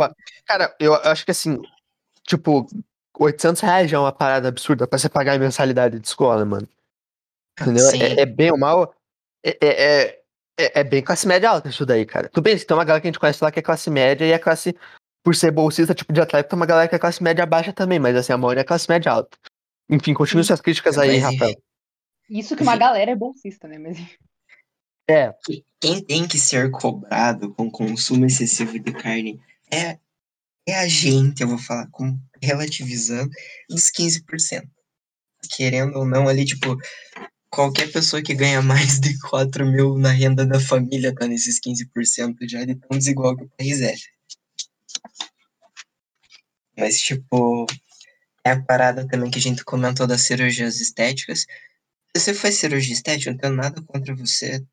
Cara, 0.46 0.76
eu 0.78 0.94
acho 0.94 1.24
que 1.24 1.30
assim, 1.30 1.60
tipo, 2.26 2.66
800 3.18 3.60
reais 3.62 3.90
já 3.90 3.96
é 3.96 4.00
uma 4.00 4.12
parada 4.12 4.48
absurda 4.48 4.86
pra 4.86 4.98
você 4.98 5.08
pagar 5.08 5.34
a 5.34 5.38
mensalidade 5.38 5.98
de 5.98 6.06
escola, 6.06 6.44
mano. 6.44 6.68
Entendeu? 7.60 7.88
É, 7.90 8.20
é 8.20 8.26
bem 8.26 8.50
ou 8.52 8.58
mal. 8.58 8.94
É, 9.42 10.20
é, 10.58 10.64
é, 10.64 10.66
é- 10.66 10.80
é 10.80 10.84
bem 10.84 11.02
classe 11.02 11.26
média 11.26 11.50
alta 11.50 11.68
isso 11.68 11.84
daí, 11.86 12.04
cara. 12.06 12.28
Tudo 12.28 12.44
bem, 12.44 12.58
tem 12.58 12.76
uma 12.76 12.84
galera 12.84 13.00
que 13.00 13.08
a 13.08 13.10
gente 13.10 13.18
conhece 13.18 13.42
lá 13.42 13.50
que 13.50 13.58
é 13.58 13.62
classe 13.62 13.90
média 13.90 14.24
e 14.24 14.32
a 14.32 14.38
classe. 14.38 14.76
Por 15.22 15.34
ser 15.34 15.50
bolsista, 15.50 15.94
tipo 15.94 16.12
de 16.12 16.20
atleta, 16.20 16.50
tem 16.50 16.56
uma 16.56 16.66
galera 16.66 16.86
que 16.86 16.94
é 16.94 16.98
classe 16.98 17.22
média 17.22 17.46
baixa 17.46 17.72
também, 17.72 17.98
mas 17.98 18.14
assim, 18.14 18.32
a 18.32 18.36
maioria 18.36 18.60
é 18.60 18.64
classe 18.64 18.86
média 18.90 19.10
alta. 19.10 19.38
Enfim, 19.88 20.12
continue 20.12 20.44
suas 20.44 20.60
críticas 20.60 20.98
aí, 20.98 21.18
Mas, 21.18 21.22
Rafael. 21.32 21.54
Isso 22.28 22.54
que 22.54 22.62
uma 22.62 22.76
galera 22.76 23.10
é 23.10 23.16
bolsista, 23.16 23.66
né? 23.66 23.78
Mas 23.78 23.96
É, 25.08 25.32
que- 25.44 25.64
quem 25.80 26.02
tem 26.04 26.26
que 26.28 26.38
ser 26.38 26.70
cobrado 26.70 27.54
com 27.54 27.70
consumo 27.70 28.24
excessivo 28.26 28.78
de 28.78 28.92
carne 28.92 29.40
é, 29.70 29.98
é 30.66 30.78
a 30.78 30.86
gente, 30.88 31.42
eu 31.42 31.48
vou 31.48 31.58
falar, 31.58 31.86
com, 31.90 32.18
relativizando, 32.42 33.30
dos 33.68 33.90
15%. 33.90 34.68
Querendo 35.56 35.96
ou 35.98 36.06
não, 36.06 36.26
ali, 36.28 36.44
tipo, 36.44 36.76
qualquer 37.54 37.90
pessoa 37.92 38.20
que 38.20 38.34
ganha 38.34 38.60
mais 38.60 38.98
de 39.00 39.16
4 39.20 39.64
mil 39.64 39.96
na 39.96 40.10
renda 40.10 40.44
da 40.44 40.58
família 40.58 41.14
tá 41.14 41.26
nesses 41.26 41.60
15% 41.60 42.36
já 42.48 42.64
de 42.64 42.74
tão 42.74 42.98
desigual 42.98 43.36
que 43.36 43.44
o 43.44 43.50
país 43.56 43.80
é. 43.80 43.94
Mas, 46.76 46.98
tipo, 46.98 47.66
é 48.44 48.50
a 48.50 48.60
parada 48.60 49.06
também 49.06 49.30
que 49.30 49.38
a 49.38 49.42
gente 49.42 49.64
comentou 49.64 50.06
das 50.06 50.22
cirurgias 50.22 50.80
estéticas. 50.80 51.46
Se 52.16 52.20
você 52.20 52.34
faz 52.34 52.56
cirurgia 52.56 52.92
estética, 52.92 53.30
eu 53.30 53.34
não 53.34 53.40
tenho 53.40 53.54
nada 53.54 53.80
contra 53.82 54.14
você. 54.14 54.64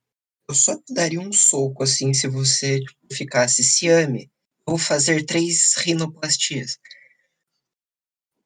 Eu 0.49 0.55
só 0.55 0.75
te 0.75 0.91
daria 0.93 1.21
um 1.21 1.32
soco, 1.32 1.84
assim, 1.84 2.13
se 2.13 2.27
você 2.27 2.79
tipo, 2.79 3.13
ficasse, 3.13 3.63
se 3.63 3.88
ame. 3.88 4.32
Vou 4.65 4.77
fazer 4.77 5.23
três 5.23 5.75
rinoplastias. 5.77 6.79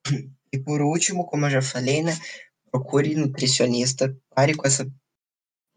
E 0.53 0.59
por 0.59 0.81
último, 0.81 1.25
como 1.25 1.47
eu 1.47 1.49
já 1.49 1.61
falei, 1.61 2.01
né? 2.01 2.17
Procure 2.76 3.15
nutricionista, 3.15 4.13
pare 4.36 4.53
com 4.53 4.67
essa 4.67 4.86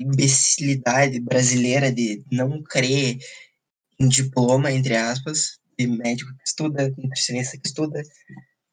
imbecilidade 0.00 1.20
brasileira 1.20 1.92
de 1.92 2.24
não 2.28 2.60
crer 2.60 3.18
em 4.00 4.08
diploma, 4.08 4.72
entre 4.72 4.96
aspas, 4.96 5.60
de 5.78 5.86
médico 5.86 6.34
que 6.36 6.42
estuda, 6.44 6.92
nutricionista 6.98 7.56
que 7.56 7.68
estuda, 7.68 8.02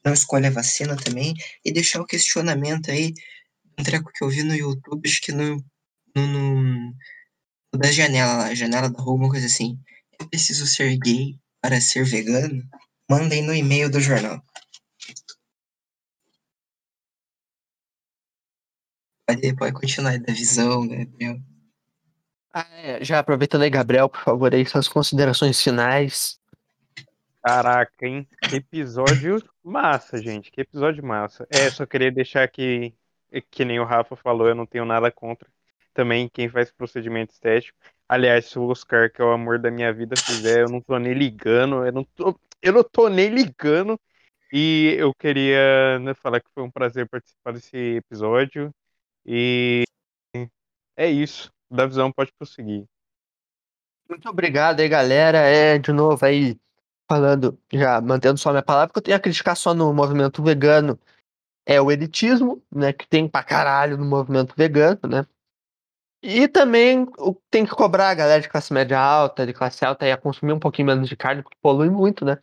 não 0.03 0.11
escolha 0.11 0.49
vacina 0.49 0.95
também, 0.95 1.35
e 1.63 1.71
deixar 1.71 2.01
o 2.01 2.05
questionamento 2.05 2.89
aí, 2.89 3.13
um 3.77 3.83
treco 3.83 4.11
que 4.11 4.23
eu 4.23 4.29
vi 4.29 4.41
no 4.41 4.55
YouTube, 4.55 5.07
acho 5.07 5.21
que 5.21 5.31
no, 5.31 5.63
no, 6.15 6.93
no 7.71 7.79
da 7.79 7.91
janela 7.91 8.37
lá, 8.37 8.55
janela 8.55 8.89
da 8.89 9.03
rua, 9.03 9.17
uma 9.17 9.29
coisa 9.29 9.45
assim. 9.45 9.77
Eu 10.19 10.27
preciso 10.27 10.65
ser 10.65 10.97
gay 10.97 11.37
para 11.61 11.79
ser 11.79 12.03
vegano? 12.05 12.63
Mandem 13.07 13.43
no 13.43 13.53
e-mail 13.53 13.87
do 13.87 14.01
jornal. 14.01 14.43
Pode, 19.27 19.55
pode 19.55 19.73
continuar 19.73 20.11
aí 20.11 20.19
da 20.19 20.33
visão, 20.33 20.87
Gabriel. 20.87 21.39
Ah, 22.53 22.67
é, 22.71 23.03
já 23.03 23.19
aproveitando 23.19 23.63
aí, 23.63 23.69
Gabriel, 23.69 24.07
por 24.07 24.21
favor, 24.21 24.53
aí 24.53 24.65
suas 24.65 24.87
considerações 24.87 25.61
finais. 25.61 26.39
Caraca, 27.43 28.05
hein? 28.05 28.27
Que 28.49 28.57
episódio 28.57 29.43
massa, 29.63 30.17
gente. 30.21 30.51
Que 30.51 30.61
episódio 30.61 31.03
massa. 31.03 31.47
É, 31.49 31.69
só 31.69 31.85
queria 31.85 32.11
deixar 32.11 32.43
aqui, 32.43 32.95
que 33.51 33.65
nem 33.65 33.79
o 33.79 33.83
Rafa 33.83 34.15
falou, 34.15 34.47
eu 34.47 34.55
não 34.55 34.65
tenho 34.65 34.85
nada 34.85 35.11
contra 35.11 35.47
também 35.95 36.29
quem 36.29 36.49
faz 36.49 36.71
procedimento 36.71 37.33
estético. 37.33 37.77
Aliás, 38.07 38.45
se 38.45 38.59
o 38.59 38.67
Oscar, 38.67 39.11
que 39.11 39.21
é 39.21 39.25
o 39.25 39.31
amor 39.31 39.57
da 39.57 39.71
minha 39.71 39.91
vida, 39.91 40.15
fizer, 40.15 40.61
eu 40.61 40.69
não 40.69 40.81
tô 40.81 40.99
nem 40.99 41.13
ligando, 41.13 41.85
eu 41.85 41.91
não 41.91 42.03
tô, 42.03 42.39
eu 42.61 42.73
não 42.73 42.83
tô 42.83 43.09
nem 43.09 43.29
ligando. 43.29 43.99
E 44.51 44.95
eu 44.99 45.13
queria 45.13 45.97
né, 45.99 46.13
falar 46.13 46.39
que 46.39 46.49
foi 46.53 46.63
um 46.63 46.69
prazer 46.69 47.07
participar 47.09 47.53
desse 47.53 47.75
episódio. 47.77 48.73
E 49.25 49.83
é 50.95 51.09
isso. 51.09 51.51
Da 51.69 51.85
visão 51.85 52.11
pode 52.11 52.31
prosseguir. 52.37 52.85
Muito 54.07 54.29
obrigado 54.29 54.79
aí, 54.79 54.87
galera. 54.87 55.39
É, 55.39 55.77
de 55.79 55.91
novo 55.91 56.23
aí, 56.23 56.57
falando, 57.09 57.59
já 57.73 57.99
mantendo 57.99 58.37
só 58.37 58.51
minha 58.51 58.61
palavra, 58.61 58.93
que 58.93 58.99
eu 58.99 59.03
tenho 59.03 59.17
a 59.17 59.19
criticar 59.19 59.57
só 59.57 59.73
no 59.73 59.93
movimento 59.93 60.43
vegano 60.43 60.99
é 61.65 61.81
o 61.81 61.91
elitismo, 61.91 62.61
né, 62.71 62.93
que 62.93 63.07
tem 63.07 63.27
pra 63.27 63.43
caralho 63.43 63.97
no 63.97 64.05
movimento 64.05 64.53
vegano, 64.55 64.99
né? 65.09 65.25
E 66.21 66.47
também 66.47 67.07
tem 67.51 67.65
que 67.65 67.71
cobrar 67.71 68.09
a 68.09 68.13
galera 68.13 68.41
de 68.41 68.49
classe 68.49 68.73
média 68.73 68.99
alta, 68.99 69.45
de 69.45 69.53
classe 69.53 69.83
alta, 69.85 70.05
aí 70.05 70.11
a 70.11 70.17
consumir 70.17 70.53
um 70.53 70.59
pouquinho 70.59 70.87
menos 70.87 71.07
de 71.09 71.15
carne, 71.15 71.43
porque 71.43 71.57
polui 71.61 71.89
muito, 71.89 72.25
né? 72.25 72.39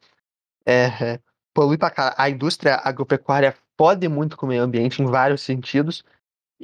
É, 0.64 0.84
é, 1.14 1.20
polui 1.54 1.76
pra 1.76 1.90
caralho. 1.90 2.14
A 2.18 2.30
indústria 2.30 2.76
agropecuária 2.76 3.56
pode 3.76 4.06
muito 4.08 4.36
com 4.36 4.46
o 4.46 4.48
meio 4.48 4.62
ambiente 4.62 5.02
em 5.02 5.06
vários 5.06 5.42
sentidos. 5.42 6.04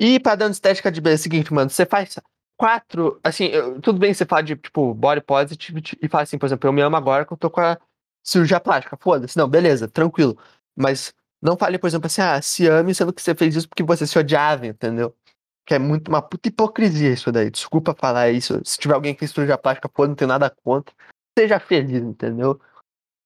E 0.00 0.20
padrão 0.20 0.48
de 0.48 0.54
estética 0.54 0.92
de 0.92 1.00
beleza 1.00 1.20
é 1.20 1.22
o 1.22 1.24
seguinte, 1.24 1.52
mano, 1.52 1.68
você 1.68 1.84
faz 1.84 2.16
quatro, 2.56 3.18
assim, 3.22 3.46
eu- 3.46 3.80
tudo 3.80 3.98
bem 3.98 4.14
você 4.14 4.24
falar 4.24 4.42
de, 4.42 4.54
tipo, 4.54 4.94
body 4.94 5.20
positive 5.20 5.82
e 6.00 6.08
fala 6.08 6.22
assim, 6.22 6.38
por 6.38 6.46
exemplo, 6.46 6.68
eu 6.68 6.72
me 6.72 6.80
amo 6.80 6.96
agora 6.96 7.24
que 7.24 7.32
eu 7.32 7.36
tô 7.36 7.50
com 7.50 7.60
a 7.60 7.76
cirurgia 8.22 8.60
plástica, 8.60 8.96
foda-se, 8.96 9.36
não, 9.36 9.48
beleza, 9.48 9.88
tranquilo. 9.88 10.38
Mas 10.76 11.12
não 11.42 11.56
fale, 11.56 11.78
por 11.78 11.88
exemplo, 11.88 12.06
assim, 12.06 12.20
ah, 12.20 12.40
se 12.40 12.68
ame 12.68 12.94
sendo 12.94 13.12
que 13.12 13.20
você 13.20 13.34
fez 13.34 13.56
isso 13.56 13.68
porque 13.68 13.82
você 13.82 14.06
se 14.06 14.16
odiava, 14.16 14.66
entendeu? 14.68 15.12
Que 15.66 15.74
é 15.74 15.78
muito 15.80 16.08
uma 16.08 16.22
puta 16.22 16.48
hipocrisia 16.48 17.12
isso 17.12 17.32
daí. 17.32 17.50
Desculpa 17.50 17.94
falar 17.94 18.30
isso. 18.30 18.60
Se 18.64 18.78
tiver 18.78 18.94
alguém 18.94 19.14
que 19.14 19.20
fez 19.20 19.32
cirurgia 19.32 19.58
plástica, 19.58 19.88
pô, 19.88 20.06
não 20.06 20.14
tem 20.14 20.28
nada 20.28 20.48
contra. 20.64 20.94
Seja 21.36 21.58
feliz, 21.60 22.02
entendeu? 22.02 22.60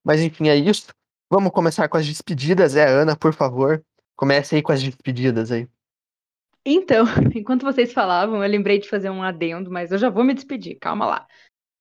Mas 0.04 0.20
enfim, 0.20 0.48
é 0.48 0.56
isso. 0.56 0.88
Vamos 1.30 1.52
começar 1.52 1.88
com 1.88 1.96
as 1.96 2.06
despedidas. 2.06 2.76
É, 2.76 2.86
Ana, 2.88 3.16
por 3.16 3.32
favor. 3.34 3.82
Comece 4.16 4.56
aí 4.56 4.62
com 4.62 4.72
as 4.72 4.82
despedidas 4.82 5.52
aí. 5.52 5.68
Então, 6.64 7.04
enquanto 7.34 7.64
vocês 7.64 7.92
falavam, 7.92 8.42
eu 8.42 8.50
lembrei 8.50 8.78
de 8.78 8.88
fazer 8.88 9.10
um 9.10 9.22
adendo, 9.22 9.70
mas 9.70 9.90
eu 9.90 9.98
já 9.98 10.08
vou 10.08 10.24
me 10.24 10.34
despedir, 10.34 10.78
calma 10.78 11.06
lá. 11.06 11.26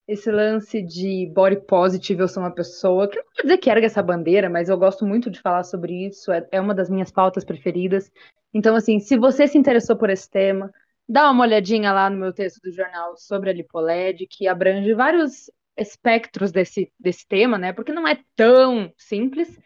Esse 0.08 0.32
lance 0.32 0.82
de 0.82 1.32
body 1.34 1.62
positive, 1.68 2.22
eu 2.22 2.28
sou 2.28 2.44
uma 2.44 2.54
pessoa 2.54 3.08
que 3.08 3.18
não 3.18 3.24
vou 3.24 3.44
dizer 3.44 3.58
que 3.60 3.70
erga 3.70 3.86
essa 3.86 4.02
bandeira, 4.02 4.50
mas 4.50 4.68
eu 4.68 4.78
gosto 4.78 5.06
muito 5.06 5.30
de 5.30 5.40
falar 5.40 5.64
sobre 5.64 6.08
isso, 6.08 6.32
é, 6.32 6.46
é 6.52 6.60
uma 6.60 6.74
das 6.74 6.90
minhas 6.90 7.12
pautas 7.12 7.46
preferidas. 7.46 8.12
Então, 8.54 8.76
assim, 8.76 9.00
se 9.00 9.18
você 9.18 9.48
se 9.48 9.58
interessou 9.58 9.96
por 9.96 10.10
esse 10.10 10.30
tema, 10.30 10.72
dá 11.08 11.30
uma 11.30 11.44
olhadinha 11.44 11.94
lá 11.94 12.10
no 12.10 12.18
meu 12.18 12.34
texto 12.34 12.60
do 12.62 12.72
jornal 12.72 13.16
sobre 13.16 13.50
a 13.50 13.54
lipoled, 13.54 14.26
que 14.28 14.48
abrange 14.48 14.94
vários 14.94 15.50
espectros 15.78 16.52
desse, 16.52 16.92
desse 17.00 17.26
tema, 17.28 17.58
né? 17.58 17.72
Porque 17.72 17.94
não 17.94 18.08
é 18.08 18.20
tão 18.36 18.92
simples. 18.98 19.58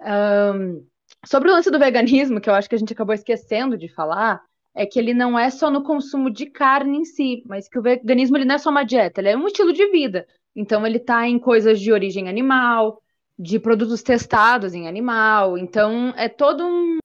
Ahn, 0.00 0.82
sobre 1.26 1.50
o 1.50 1.52
lance 1.52 1.70
do 1.70 1.78
veganismo, 1.78 2.40
que 2.40 2.48
eu 2.48 2.54
acho 2.54 2.68
que 2.68 2.74
a 2.74 2.78
gente 2.78 2.92
acabou 2.92 3.14
esquecendo 3.14 3.76
de 3.76 3.88
falar, 3.88 4.40
é 4.74 4.86
que 4.86 4.98
ele 4.98 5.14
não 5.14 5.38
é 5.38 5.50
só 5.50 5.70
no 5.70 5.82
consumo 5.82 6.30
de 6.30 6.46
carne 6.46 6.98
em 6.98 7.04
si, 7.04 7.42
mas 7.46 7.68
que 7.68 7.78
o 7.78 7.82
veganismo 7.82 8.36
ele 8.36 8.44
não 8.44 8.54
é 8.54 8.58
só 8.58 8.70
uma 8.70 8.84
dieta, 8.84 9.20
ele 9.20 9.30
é 9.30 9.36
um 9.36 9.46
estilo 9.46 9.72
de 9.72 9.90
vida. 9.90 10.26
Então 10.54 10.86
ele 10.86 10.98
tá 10.98 11.26
em 11.28 11.38
coisas 11.38 11.80
de 11.80 11.92
origem 11.92 12.28
animal, 12.28 13.02
de 13.38 13.58
produtos 13.58 14.02
testados 14.02 14.74
em 14.74 14.86
animal, 14.88 15.56
então 15.58 16.12
é 16.16 16.28
todo 16.28 16.64
um 16.64 16.98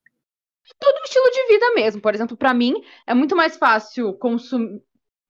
todo 0.79 0.95
um 0.99 1.03
estilo 1.03 1.31
de 1.31 1.47
vida 1.47 1.73
mesmo. 1.75 2.01
Por 2.01 2.13
exemplo, 2.13 2.37
para 2.37 2.53
mim 2.53 2.73
é 3.07 3.13
muito 3.13 3.35
mais 3.35 3.57
fácil 3.57 4.13
consumir, 4.15 4.81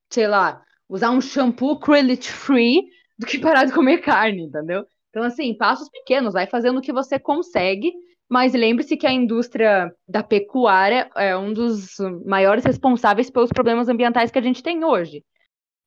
sei 0.10 0.28
lá, 0.28 0.64
usar 0.90 1.12
um 1.12 1.22
shampoo 1.22 1.80
cruelty 1.80 2.32
free 2.32 2.84
do 3.18 3.26
que 3.26 3.40
parar 3.40 3.66
de 3.66 3.74
comer 3.74 4.00
carne, 4.00 4.44
entendeu? 4.44 4.86
Então 5.16 5.24
assim, 5.24 5.56
passos 5.56 5.88
pequenos, 5.90 6.34
vai 6.34 6.46
fazendo 6.46 6.80
o 6.80 6.82
que 6.82 6.92
você 6.92 7.18
consegue 7.18 7.94
mas 8.28 8.54
lembre-se 8.54 8.98
que 8.98 9.06
a 9.06 9.12
indústria 9.12 9.96
da 10.08 10.24
pecuária 10.24 11.10
é 11.16 11.38
um 11.38 11.54
dos 11.54 11.98
maiores 12.26 12.64
responsáveis 12.66 13.30
pelos 13.30 13.52
problemas 13.52 13.88
ambientais 13.88 14.32
que 14.32 14.40
a 14.40 14.42
gente 14.42 14.64
tem 14.64 14.84
hoje. 14.84 15.24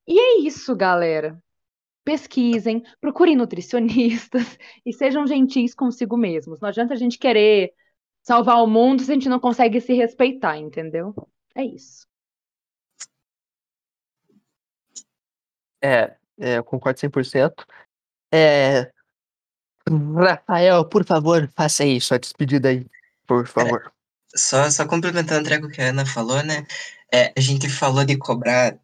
E 0.06 0.18
é 0.18 0.38
isso, 0.40 0.74
galera. 0.76 1.42
Pesquisem, 2.04 2.82
procurem 3.00 3.36
nutricionistas 3.36 4.56
e 4.86 4.92
sejam 4.92 5.26
gentis 5.26 5.74
consigo 5.74 6.16
mesmos. 6.16 6.60
Não 6.60 6.68
adianta 6.68 6.94
a 6.94 6.96
gente 6.96 7.18
querer 7.18 7.72
salvar 8.22 8.62
o 8.62 8.66
mundo 8.66 9.02
se 9.02 9.10
a 9.10 9.14
gente 9.14 9.28
não 9.28 9.40
consegue 9.40 9.80
se 9.80 9.92
respeitar, 9.92 10.56
entendeu? 10.56 11.14
É 11.54 11.64
isso. 11.64 12.06
É, 15.82 16.16
é 16.38 16.58
eu 16.58 16.64
concordo 16.64 17.00
100%. 17.00 17.66
É, 18.32 18.92
Rafael, 19.88 20.84
por 20.84 21.04
favor, 21.04 21.50
faça 21.56 21.82
aí 21.82 22.00
sua 22.00 22.18
despedida 22.18 22.68
aí, 22.68 22.86
por 23.26 23.46
favor. 23.46 23.92
Só, 24.34 24.70
só 24.70 24.86
complementando 24.86 25.40
o 25.40 25.44
treco 25.44 25.68
que 25.68 25.80
a 25.80 25.88
Ana 25.88 26.04
falou, 26.04 26.42
né? 26.42 26.66
É, 27.12 27.32
a 27.36 27.40
gente 27.40 27.68
falou 27.68 28.04
de 28.04 28.16
cobrar 28.16 28.78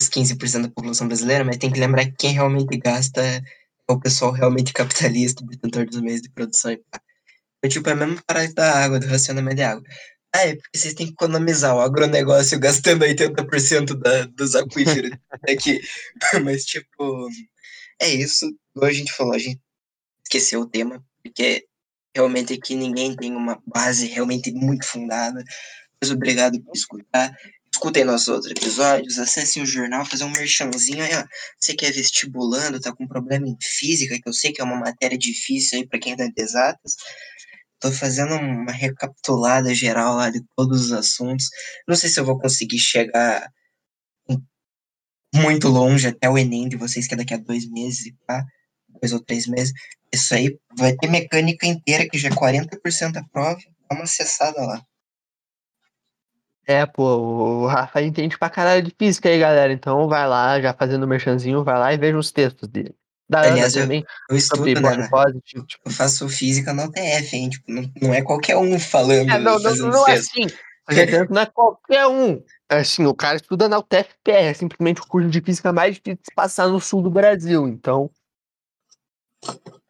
os 0.00 0.08
15% 0.08 0.62
da 0.62 0.68
população 0.68 1.06
brasileira, 1.06 1.44
mas 1.44 1.56
tem 1.56 1.70
que 1.70 1.80
lembrar 1.80 2.04
que 2.06 2.12
quem 2.12 2.32
realmente 2.32 2.76
gasta 2.76 3.24
é 3.24 3.42
o 3.88 3.98
pessoal 3.98 4.32
realmente 4.32 4.72
capitalista, 4.72 5.44
detentor 5.44 5.86
dos 5.86 6.00
meios 6.00 6.22
de 6.22 6.30
produção 6.30 6.72
e 6.72 6.76
pá. 6.76 7.00
É 7.62 7.68
tipo, 7.68 7.88
é 7.88 7.92
a 7.92 7.96
mesma 7.96 8.22
parada 8.26 8.52
da 8.54 8.84
água, 8.84 9.00
do 9.00 9.06
racionamento 9.06 9.56
de 9.56 9.62
água. 9.62 9.82
Ah, 10.34 10.46
é 10.46 10.54
porque 10.56 10.78
vocês 10.78 10.94
têm 10.94 11.06
que 11.06 11.12
economizar 11.14 11.74
o 11.74 11.80
agronegócio 11.80 12.60
gastando 12.60 13.04
80% 13.04 13.94
da, 13.94 14.26
dos 14.26 14.54
aquíferos 14.54 15.10
aqui. 15.48 15.80
Mas, 16.44 16.64
tipo, 16.64 17.28
é 18.00 18.08
isso. 18.08 18.46
Igual 18.76 18.90
a 18.90 18.94
gente 18.94 19.12
falou, 19.12 19.34
a 19.34 19.38
gente 19.38 19.60
esqueceu 20.28 20.60
o 20.60 20.68
tema, 20.68 21.02
porque 21.22 21.66
realmente 22.14 22.52
aqui 22.52 22.76
ninguém 22.76 23.16
tem 23.16 23.34
uma 23.34 23.60
base 23.66 24.06
realmente 24.06 24.52
muito 24.52 24.86
fundada. 24.86 25.42
Mas 26.00 26.10
obrigado 26.10 26.62
por 26.62 26.76
escutar. 26.76 27.34
Escutem 27.72 28.04
nossos 28.04 28.28
outros 28.28 28.50
episódios, 28.50 29.18
acessem 29.18 29.62
o 29.62 29.66
jornal, 29.66 30.04
fazer 30.04 30.24
um 30.24 30.30
merchanzinho 30.30 31.02
aí, 31.02 31.14
ó. 31.14 31.24
Você 31.58 31.74
que 31.74 31.86
é 31.86 31.90
vestibulando, 31.90 32.80
tá 32.80 32.94
com 32.94 33.06
problema 33.06 33.46
em 33.46 33.56
física, 33.60 34.18
que 34.20 34.28
eu 34.28 34.32
sei 34.32 34.52
que 34.52 34.60
é 34.60 34.64
uma 34.64 34.76
matéria 34.76 35.18
difícil 35.18 35.78
aí 35.78 35.86
para 35.86 35.98
quem 35.98 36.12
é 36.12 36.16
de 36.16 36.32
exatas. 36.36 36.96
Tô 37.80 37.92
fazendo 37.92 38.34
uma 38.34 38.72
recapitulada 38.72 39.74
geral 39.74 40.16
lá 40.16 40.30
de 40.30 40.42
todos 40.56 40.86
os 40.86 40.92
assuntos. 40.92 41.48
Não 41.86 41.94
sei 41.94 42.08
se 42.10 42.18
eu 42.18 42.24
vou 42.24 42.38
conseguir 42.38 42.78
chegar 42.78 43.48
muito 45.34 45.68
longe 45.68 46.08
até 46.08 46.28
o 46.28 46.38
Enem 46.38 46.68
de 46.68 46.76
vocês, 46.76 47.06
que 47.06 47.14
é 47.14 47.16
daqui 47.16 47.34
a 47.34 47.38
dois 47.38 47.68
meses, 47.70 48.12
tá? 48.26 48.44
Dois 49.00 49.12
ou 49.12 49.20
três 49.20 49.46
meses. 49.46 49.72
Isso 50.12 50.34
aí 50.34 50.58
vai 50.76 50.94
ter 50.94 51.08
mecânica 51.08 51.66
inteira, 51.66 52.08
que 52.08 52.18
já 52.18 52.28
é 52.28 52.34
40% 52.34 53.12
da 53.12 53.24
prova. 53.32 53.58
Dá 53.88 53.96
uma 53.96 54.04
acessada 54.04 54.60
lá. 54.60 54.82
É, 56.66 56.84
pô, 56.84 57.16
o 57.16 57.66
Rafa 57.66 58.02
entende 58.02 58.38
pra 58.38 58.50
caralho 58.50 58.82
de 58.82 58.94
física 58.98 59.28
aí, 59.28 59.38
galera. 59.38 59.72
Então 59.72 60.06
vai 60.06 60.28
lá, 60.28 60.60
já 60.60 60.74
fazendo 60.74 61.04
o 61.04 61.08
merchanzinho, 61.08 61.64
vai 61.64 61.78
lá 61.78 61.94
e 61.94 61.96
veja 61.96 62.18
os 62.18 62.30
textos 62.30 62.68
dele. 62.68 62.94
Da 63.28 63.40
Aliás, 63.40 63.74
Ana 63.74 63.82
eu- 63.84 63.86
também, 63.86 64.04
Eu 64.30 64.36
estudo, 64.36 64.58
sobre 64.58 64.80
né? 64.80 65.08
positive. 65.08 65.66
Tipo, 65.66 65.88
Eu 65.88 65.92
faço 65.92 66.28
física 66.28 66.72
na 66.72 66.84
UTF, 66.84 67.36
hein? 67.36 67.50
Tipo, 67.50 67.72
não, 67.72 67.90
não 68.02 68.14
é 68.14 68.22
qualquer 68.22 68.56
um 68.56 68.78
falando, 68.78 69.30
É, 69.30 69.38
não, 69.38 69.58
não, 69.58 69.74
não 69.76 70.08
é 70.08 70.12
assim. 70.14 70.46
Não 71.28 71.40
é 71.42 71.46
qualquer 71.46 72.06
um. 72.06 72.42
É 72.70 72.78
Assim, 72.78 73.04
o 73.06 73.14
cara 73.14 73.36
estuda 73.36 73.68
na 73.68 73.78
UTFPR, 73.78 74.44
é 74.48 74.54
simplesmente 74.54 75.00
o 75.00 75.06
curso 75.06 75.28
de 75.28 75.40
física 75.40 75.72
mais 75.72 75.94
difícil 75.94 76.16
de 76.16 76.24
se 76.26 76.34
passar 76.34 76.68
no 76.68 76.80
sul 76.80 77.02
do 77.02 77.10
Brasil. 77.10 77.66
Então, 77.68 78.10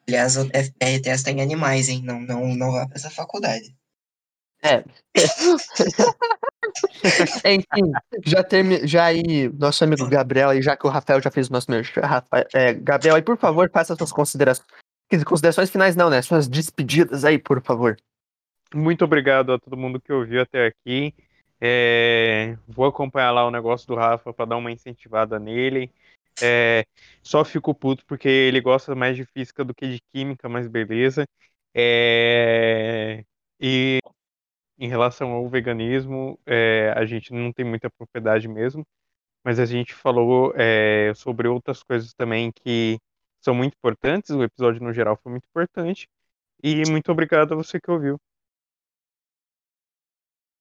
Aliás, 0.07 0.36
a 0.36 0.42
UTFPR 0.42 1.03
testa 1.03 1.30
em 1.30 1.42
animais, 1.42 1.88
hein? 1.88 2.03
Não, 2.03 2.20
não, 2.20 2.55
não 2.55 2.72
vá 2.72 2.86
pra 2.86 2.96
essa 2.96 3.11
faculdade. 3.11 3.74
é. 4.62 4.84
Enfim, 7.44 7.92
já 8.24 8.42
termi... 8.42 8.86
já 8.86 9.05
aí, 9.05 9.49
nosso 9.51 9.84
amigo 9.84 10.09
Gabriel, 10.09 10.51
aí, 10.51 10.62
já 10.62 10.76
que 10.76 10.86
o 10.86 10.90
Rafael 10.90 11.20
já 11.20 11.30
fez 11.30 11.49
o 11.49 11.53
nosso 11.53 11.70
merchan, 11.70 12.01
Rafa... 12.01 12.46
é, 12.55 12.74
Gabriel, 12.74 13.16
aí, 13.16 13.22
por 13.22 13.36
favor, 13.36 13.70
faça 13.70 13.94
suas 13.94 14.12
considerações. 14.12 14.66
Considerações 15.26 15.70
finais 15.70 15.96
não, 15.96 16.11
né? 16.11 16.20
Suas 16.20 16.49
despedidas 16.49 17.24
aí, 17.24 17.38
por 17.38 17.62
favor. 17.62 17.96
Muito 18.74 19.05
obrigado 19.05 19.53
a 19.53 19.59
todo 19.59 19.76
mundo 19.76 20.01
que 20.01 20.12
ouviu 20.12 20.42
até 20.42 20.66
aqui. 20.66 21.14
É, 21.61 22.57
vou 22.66 22.86
acompanhar 22.86 23.32
lá 23.32 23.46
o 23.46 23.51
negócio 23.51 23.86
do 23.86 23.94
Rafa 23.94 24.32
para 24.32 24.44
dar 24.44 24.57
uma 24.57 24.70
incentivada 24.70 25.38
nele. 25.38 25.90
É, 26.41 26.84
só 27.22 27.45
fico 27.45 27.74
puto 27.74 28.05
porque 28.07 28.28
ele 28.28 28.61
gosta 28.61 28.95
mais 28.95 29.16
de 29.16 29.24
física 29.26 29.64
do 29.64 29.74
que 29.74 29.89
de 29.89 30.01
química, 30.12 30.49
mas 30.49 30.68
beleza. 30.68 31.24
É, 31.74 33.24
e 33.61 34.01
em 34.78 34.89
relação 34.89 35.32
ao 35.32 35.49
veganismo, 35.49 36.39
é, 36.47 36.93
a 36.97 37.05
gente 37.07 37.32
não 37.32 37.53
tem 37.53 37.64
muita 37.64 37.91
propriedade 37.91 38.49
mesmo, 38.49 38.84
mas 39.45 39.61
a 39.61 39.66
gente 39.66 39.95
falou 39.95 40.53
é, 40.57 41.12
sobre 41.14 41.49
outras 41.49 41.82
coisas 41.82 42.14
também 42.14 42.53
que 42.53 42.99
são 43.43 43.55
muito 43.55 43.74
importantes. 43.76 44.30
O 44.30 44.43
episódio 44.45 44.82
no 44.82 44.93
geral 44.93 45.18
foi 45.22 45.32
muito 45.32 45.47
importante. 45.49 46.09
E 46.62 46.84
muito 46.91 47.12
obrigado 47.12 47.53
a 47.55 47.57
você 47.57 47.80
que 47.80 47.91
ouviu. 47.91 48.18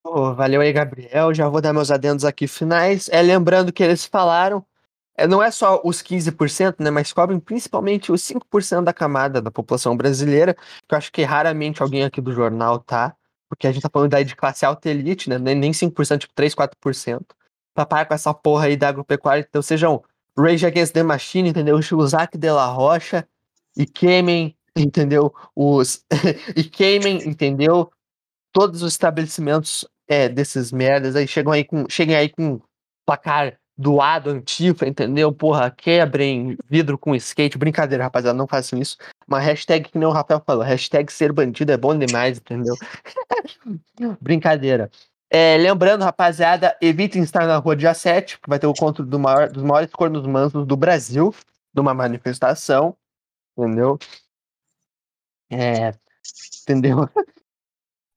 Pô, 0.04 0.34
valeu 0.34 0.62
aí, 0.62 0.72
Gabriel. 0.72 1.34
Já 1.34 1.50
vou 1.50 1.62
dar 1.62 1.74
meus 1.74 1.92
adendos 1.92 2.24
aqui 2.26 2.48
finais. 2.48 3.10
É, 3.10 3.22
lembrando 3.22 3.74
que 3.74 3.84
eles 3.84 4.06
falaram, 4.06 4.66
é, 5.18 5.28
não 5.28 5.42
é 5.42 5.50
só 5.50 5.82
os 5.84 6.02
15%, 6.02 6.76
né, 6.80 6.92
mas 6.92 7.12
cobrem 7.12 7.40
principalmente 7.40 8.12
os 8.12 8.22
5% 8.22 8.84
da 8.84 8.94
camada 8.94 9.42
da 9.42 9.50
população 9.50 9.98
brasileira, 9.98 10.54
que 10.54 10.94
eu 10.94 10.98
acho 10.98 11.12
que 11.12 11.24
raramente 11.24 11.82
alguém 11.82 12.04
aqui 12.04 12.22
do 12.22 12.32
jornal 12.32 12.80
tá, 12.80 13.16
porque 13.50 13.66
a 13.68 13.72
gente 13.72 13.82
tá 13.82 13.90
falando 13.92 14.12
daí 14.12 14.24
de 14.24 14.36
classe 14.36 14.66
alta 14.66 14.90
elite, 14.90 15.30
né, 15.30 15.40
nem 15.40 15.56
nem 15.56 15.72
5%, 15.72 16.20
tipo 16.20 16.34
3, 16.36 16.54
4%, 16.54 17.26
pra 17.74 17.86
parar 17.86 18.06
com 18.06 18.14
essa 18.14 18.34
porra 18.34 18.66
aí 18.68 18.78
da 18.78 18.90
agropecuária. 18.90 19.46
Então 19.48 19.62
sejam 19.62 20.04
Rage 20.38 20.66
Against 20.66 20.94
the 20.94 21.04
Machine, 21.04 21.50
entendeu? 21.50 21.82
Chuzak 21.82 22.38
de 22.38 22.52
la 22.52 22.68
Rocha, 22.68 23.28
e 23.76 23.86
queimem, 23.86 24.56
entendeu? 24.76 25.34
Os... 25.56 26.06
e 26.56 26.64
queimem, 26.64 27.28
entendeu? 27.28 27.92
Todos 28.52 28.84
os 28.84 28.94
estabelecimentos 28.94 29.88
é, 30.08 30.30
desses 30.30 30.72
merdas 30.72 31.16
aí 31.16 31.28
chegam 31.28 31.52
aí 31.54 31.64
com, 31.64 31.88
cheguem 31.90 32.16
aí 32.16 32.30
com 32.30 32.60
placar 33.06 33.60
doado, 33.78 34.32
antifa, 34.32 34.88
entendeu? 34.88 35.32
Porra, 35.32 35.70
quebrem 35.70 36.58
vidro 36.68 36.98
com 36.98 37.16
skate. 37.16 37.58
Brincadeira, 37.58 38.06
rapaziada, 38.06 38.38
não 38.38 38.48
façam 38.48 38.80
isso. 38.80 38.98
Uma 39.28 39.40
hashtag 39.40 39.90
que 39.90 39.98
nem 39.98 40.08
o 40.08 40.12
Rafael 40.12 40.42
falou, 40.46 40.64
hashtag 40.64 41.12
ser 41.12 41.32
bandido 41.32 41.72
é 41.72 41.78
bom 41.78 41.98
demais, 41.98 42.38
entendeu? 42.38 42.76
Brincadeira. 44.20 44.90
É, 45.30 45.58
lembrando, 45.58 46.04
rapaziada, 46.04 46.76
evitem 46.82 47.22
estar 47.22 47.46
na 47.46 47.58
rua 47.58 47.76
dia 47.76 47.94
7, 47.94 48.40
que 48.40 48.50
vai 48.50 48.58
ter 48.58 48.66
o 48.66 48.72
encontro 48.72 49.06
do 49.06 49.20
maior, 49.20 49.50
dos 49.50 49.62
maiores 49.62 49.92
cornos 49.92 50.26
mansos 50.26 50.66
do 50.66 50.78
Brasil, 50.78 51.36
numa 51.74 51.94
manifestação, 51.94 52.96
entendeu? 53.58 54.00
É, 55.52 55.94
entendeu? 56.62 57.10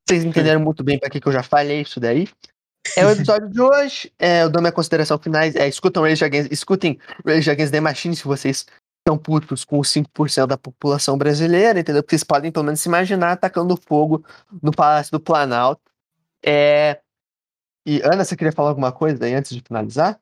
Vocês 0.09 0.25
entenderam 0.25 0.61
muito 0.61 0.83
bem 0.83 0.99
para 0.99 1.11
que, 1.11 1.21
que 1.21 1.29
eu 1.29 1.33
já 1.33 1.43
falei 1.43 1.83
isso 1.83 2.01
daí. 2.01 2.29
É 2.97 3.07
o 3.07 3.11
episódio 3.11 3.49
de 3.49 3.61
hoje. 3.61 4.13
É, 4.19 4.43
eu 4.43 4.51
dou 4.51 4.61
minha 4.61 4.73
consideração 4.73 5.19
finais. 5.19 5.55
É, 5.57 5.69
escutam 5.69 6.03
Rage 6.03 6.25
Against, 6.25 6.53
escutem 6.53 6.99
Rage 7.25 7.51
Against 7.51 7.73
the 7.73 7.81
Machine 7.81 8.17
se 8.17 8.25
vocês 8.25 8.67
estão 8.99 9.17
putos 9.19 9.65
com 9.65 9.79
os 9.79 9.89
5% 9.89 10.47
da 10.47 10.59
população 10.59 11.17
brasileira, 11.17 11.81
entendeu? 11.81 12.03
Porque 12.03 12.17
vocês 12.17 12.25
podem 12.25 12.53
pelo 12.53 12.65
menos 12.65 12.81
se 12.81 12.89
imaginar 12.89 13.33
atacando 13.33 13.77
fogo 13.77 14.25
no 14.63 14.71
Palácio 14.71 15.13
do 15.13 15.21
Planalto. 15.21 15.83
É... 16.45 17.01
E 17.87 18.01
Ana, 18.03 18.25
você 18.25 18.37
queria 18.37 18.53
falar 18.53 18.71
alguma 18.71 18.93
coisa 18.93 19.25
aí 19.25 19.35
antes 19.35 19.55
de 19.55 19.63
finalizar? 19.63 20.21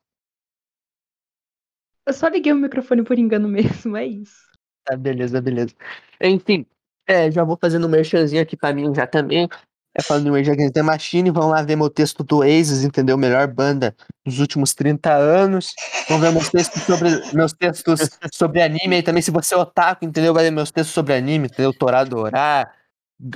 Eu 2.07 2.15
só 2.15 2.29
liguei 2.29 2.53
o 2.53 2.57
microfone 2.57 3.03
por 3.03 3.19
engano 3.19 3.49
mesmo, 3.49 3.97
é 3.97 4.07
isso. 4.07 4.49
Tá, 4.85 4.97
beleza, 4.97 5.41
beleza. 5.43 5.75
Enfim, 6.21 6.65
é, 7.07 7.31
já 7.31 7.45
vou 7.45 7.59
fazendo 7.61 7.87
um 7.87 7.91
merchanzinho 7.91 8.41
aqui 8.41 8.57
pra 8.57 8.73
mim 8.73 8.95
já 8.95 9.07
também. 9.07 9.49
É 9.95 10.03
falando 10.03 10.29
em 10.29 10.31
Rage 10.39 10.51
Against 10.51 10.75
the 10.75 10.83
Machine, 10.83 11.31
vão 11.31 11.49
lá 11.49 11.63
ver 11.63 11.75
meu 11.75 11.91
texto 11.91 12.23
do 12.23 12.39
Oasis, 12.39 12.85
entendeu? 12.85 13.17
Melhor 13.17 13.47
banda 13.49 13.97
dos 14.25 14.39
últimos 14.39 14.75
30 14.75 15.13
anos. 15.13 15.73
Vão 16.09 16.21
ver 16.21 16.31
meus 16.31 16.49
textos 16.49 16.83
sobre, 16.83 17.09
meus 17.33 17.53
textos 17.53 18.09
sobre 18.33 18.63
anime 18.63 18.97
aí 18.97 19.03
também. 19.03 19.23
Se 19.23 19.31
você 19.31 19.55
é 19.55 19.59
otaku, 19.59 20.05
entendeu? 20.05 20.33
Vai 20.33 20.45
ver 20.45 20.51
meus 20.51 20.71
textos 20.71 20.95
sobre 20.95 21.15
anime, 21.15 21.47
entendeu? 21.47 21.73
Toradora, 21.73 22.71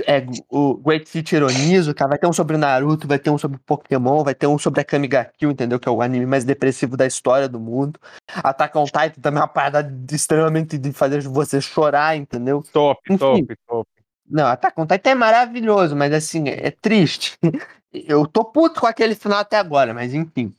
é, 0.07 0.25
o 0.49 0.77
Great 0.77 1.09
City 1.09 1.35
Ironizo, 1.35 1.95
cara. 1.95 2.11
Vai 2.11 2.19
ter 2.19 2.27
um 2.27 2.33
sobre 2.33 2.57
Naruto, 2.57 3.09
vai 3.09 3.19
ter 3.19 3.31
um 3.31 3.39
sobre 3.39 3.59
Pokémon, 3.67 4.23
vai 4.23 4.35
ter 4.35 4.47
um 4.47 4.59
sobre 4.59 4.81
a 4.81 4.85
Kamiga 4.85 5.31
Kill, 5.37 5.51
entendeu? 5.51 5.81
Que 5.81 5.89
é 5.89 5.93
o 5.93 6.01
anime 6.01 6.27
mais 6.27 6.45
depressivo 6.45 6.97
da 6.97 7.07
história 7.07 7.49
do 7.49 7.59
mundo. 7.59 7.99
Attack 8.29 8.79
on 8.79 8.85
Titan 8.85 9.21
também 9.21 9.41
é 9.41 9.43
uma 9.43 9.49
parada 9.49 9.93
extremamente 10.13 10.79
de 10.79 10.93
fazer 10.93 11.23
você 11.23 11.61
chorar, 11.61 12.17
entendeu? 12.17 12.63
Top, 12.73 13.01
Enfim. 13.11 13.19
top, 13.19 13.57
top. 13.67 13.92
Não, 14.33 14.47
Attack 14.47 14.81
on 14.81 14.87
Titan 14.87 15.11
é 15.11 15.15
maravilhoso, 15.15 15.95
mas 15.95 16.11
assim, 16.11 16.49
é 16.49 16.71
triste. 16.71 17.39
Eu 17.93 18.27
tô 18.27 18.43
puto 18.43 18.81
com 18.81 18.87
aquele 18.87 19.15
final 19.15 19.39
até 19.39 19.59
agora, 19.59 19.93
mas 19.93 20.15
enfim. 20.15 20.55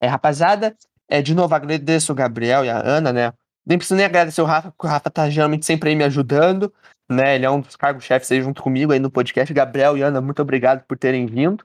É, 0.00 0.06
rapaziada, 0.06 0.74
é, 1.06 1.20
de 1.20 1.34
novo 1.34 1.54
agradeço 1.54 2.10
o 2.10 2.14
Gabriel 2.14 2.64
e 2.64 2.70
a 2.70 2.78
Ana, 2.78 3.12
né? 3.12 3.32
Nem 3.66 3.76
preciso 3.76 3.96
nem 3.96 4.06
agradecer 4.06 4.40
o 4.40 4.46
Rafa, 4.46 4.70
porque 4.70 4.86
o 4.86 4.90
Rafa 4.90 5.10
tá 5.10 5.28
geralmente 5.28 5.66
sempre 5.66 5.90
aí 5.90 5.96
me 5.96 6.04
ajudando, 6.04 6.72
né? 7.06 7.34
Ele 7.34 7.44
é 7.44 7.50
um 7.50 7.60
dos 7.60 7.76
cargos-chefes 7.76 8.32
aí 8.32 8.40
junto 8.40 8.62
comigo 8.62 8.92
aí 8.92 8.98
no 8.98 9.10
podcast. 9.10 9.52
Gabriel 9.52 9.98
e 9.98 10.00
Ana, 10.00 10.22
muito 10.22 10.40
obrigado 10.40 10.82
por 10.86 10.96
terem 10.96 11.26
vindo. 11.26 11.62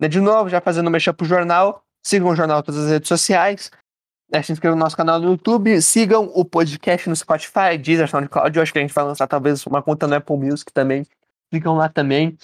Né, 0.00 0.06
De 0.06 0.20
novo, 0.20 0.48
já 0.48 0.60
fazendo 0.60 0.88
mexer 0.88 1.12
pro 1.14 1.26
jornal, 1.26 1.82
sigam 2.06 2.28
o 2.28 2.36
jornal 2.36 2.62
todas 2.62 2.84
as 2.84 2.90
redes 2.90 3.08
sociais. 3.08 3.72
Né, 4.32 4.42
se 4.42 4.52
inscrevam 4.52 4.78
no 4.78 4.82
nosso 4.84 4.96
canal 4.96 5.20
no 5.20 5.32
YouTube, 5.32 5.80
sigam 5.82 6.30
o 6.34 6.44
podcast 6.44 7.08
no 7.08 7.14
Spotify, 7.14 7.76
Deezer, 7.80 8.08
SoundCloud. 8.08 8.56
Eu 8.56 8.62
acho 8.62 8.72
que 8.72 8.78
a 8.78 8.82
gente 8.82 8.94
vai 8.94 9.04
lançar 9.04 9.26
talvez 9.26 9.66
uma 9.66 9.82
conta 9.82 10.06
no 10.06 10.14
Apple 10.14 10.36
Music 10.36 10.72
também. 10.72 11.06
Sigam 11.52 11.76
lá 11.76 11.88
também. 11.88 12.36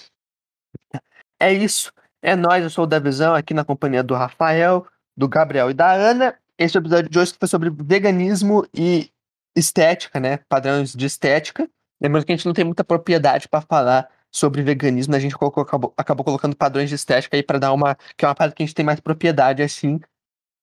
É 1.39 1.51
isso. 1.51 1.91
É 2.21 2.35
nóis, 2.35 2.63
eu 2.63 2.69
sou 2.69 2.83
o 2.83 2.87
Davizão 2.87 3.33
aqui 3.33 3.53
na 3.53 3.63
companhia 3.63 4.03
do 4.03 4.13
Rafael, 4.13 4.85
do 5.17 5.27
Gabriel 5.27 5.71
e 5.71 5.73
da 5.73 5.91
Ana. 5.91 6.35
Esse 6.57 6.77
é 6.77 6.79
episódio 6.79 7.09
de 7.09 7.17
hoje 7.17 7.33
foi 7.39 7.47
sobre 7.47 7.69
veganismo 7.69 8.67
e 8.73 9.09
estética, 9.55 10.19
né? 10.19 10.37
Padrões 10.49 10.93
de 10.93 11.05
estética. 11.05 11.67
Lembrando 12.01 12.25
que 12.25 12.31
a 12.31 12.35
gente 12.35 12.45
não 12.45 12.53
tem 12.53 12.65
muita 12.65 12.83
propriedade 12.83 13.47
para 13.47 13.61
falar 13.61 14.09
sobre 14.31 14.61
veganismo, 14.61 15.15
a 15.15 15.19
gente 15.19 15.35
colocou- 15.35 15.63
acabou, 15.63 15.93
acabou 15.97 16.23
colocando 16.23 16.55
padrões 16.55 16.87
de 16.89 16.95
estética 16.95 17.35
aí 17.35 17.41
para 17.41 17.57
dar 17.57 17.73
uma. 17.73 17.95
que 18.15 18.23
é 18.23 18.27
uma 18.27 18.35
parada 18.35 18.53
que 18.53 18.61
a 18.61 18.65
gente 18.65 18.75
tem 18.75 18.85
mais 18.85 18.99
propriedade, 18.99 19.63
assim. 19.63 19.99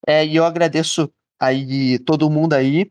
É, 0.06 0.24
e 0.24 0.36
eu 0.36 0.44
agradeço 0.44 1.12
aí 1.40 1.98
todo 2.00 2.30
mundo 2.30 2.52
aí. 2.54 2.90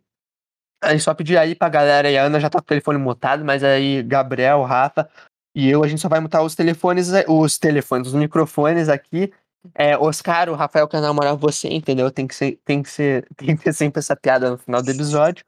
Aí 0.84 1.00
só 1.00 1.14
pedir 1.14 1.38
aí 1.38 1.56
pra 1.56 1.70
galera 1.70 2.10
a 2.10 2.26
Ana 2.26 2.40
já 2.40 2.50
tá 2.50 2.60
com 2.60 2.64
o 2.64 2.68
telefone 2.68 2.98
mutado, 3.00 3.44
mas 3.44 3.64
aí, 3.64 4.04
Gabriel, 4.04 4.62
Rafa, 4.64 5.10
e 5.56 5.70
eu, 5.70 5.84
a 5.84 5.88
gente 5.88 6.02
só 6.02 6.10
vai 6.10 6.20
mutar 6.20 6.44
os 6.44 6.54
telefones, 6.54 7.10
os 7.28 7.58
telefones, 7.58 8.10
os 8.10 8.14
microfones 8.14 8.90
aqui. 8.90 9.32
É, 9.74 9.98
Oscar, 9.98 10.50
o 10.50 10.54
Rafael 10.54 10.88
quer 10.88 11.02
namorar 11.02 11.36
você, 11.36 11.70
entendeu? 11.70 12.12
Tem 12.12 12.28
que, 12.28 12.36
ser, 12.36 12.60
tem, 12.66 12.84
que 12.84 12.90
ser, 12.90 13.26
tem 13.38 13.56
que 13.56 13.64
ter 13.64 13.74
sempre 13.74 14.00
essa 14.00 14.16
piada 14.16 14.52
no 14.52 14.58
final 14.58 14.84
do 14.84 14.92
episódio. 14.92 15.46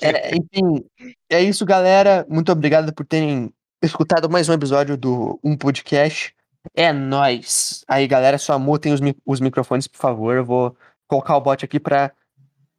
É, 0.00 0.36
enfim, 0.36 0.84
é 1.28 1.42
isso, 1.42 1.66
galera. 1.66 2.24
Muito 2.28 2.52
obrigado 2.52 2.94
por 2.94 3.04
terem 3.04 3.52
escutado 3.82 4.30
mais 4.30 4.48
um 4.48 4.52
episódio 4.52 4.96
do 4.96 5.40
Um 5.42 5.56
Podcast. 5.56 6.35
É 6.74 6.92
nóis. 6.92 7.84
Aí, 7.88 8.06
galera, 8.06 8.38
só 8.38 8.58
mutem 8.58 8.92
os, 8.92 9.00
os 9.24 9.40
microfones, 9.40 9.86
por 9.86 9.98
favor. 9.98 10.36
Eu 10.36 10.44
vou 10.44 10.76
colocar 11.06 11.36
o 11.36 11.40
bot 11.40 11.64
aqui 11.64 11.78
pra, 11.78 12.12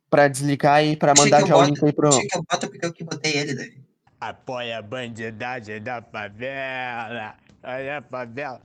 pra 0.09 0.27
desligar 0.27 0.83
e 0.83 0.95
pra 0.95 1.13
mandar 1.17 1.45
já 1.45 1.55
o 1.55 1.63
link 1.63 1.83
aí 1.83 1.93
pro. 1.93 2.09
Eu 2.09 2.43
boto 2.49 2.67
porque 2.67 2.85
eu 2.85 2.93
que 2.93 3.03
botei 3.03 3.37
ele, 3.37 3.55
Davi. 3.55 3.87
Apoia 4.19 4.79
a 4.79 4.81
bandidagem 4.81 5.81
da 5.81 6.01
favela. 6.01 7.35
Olha 7.63 7.99
a 7.99 8.01
favela. 8.01 8.61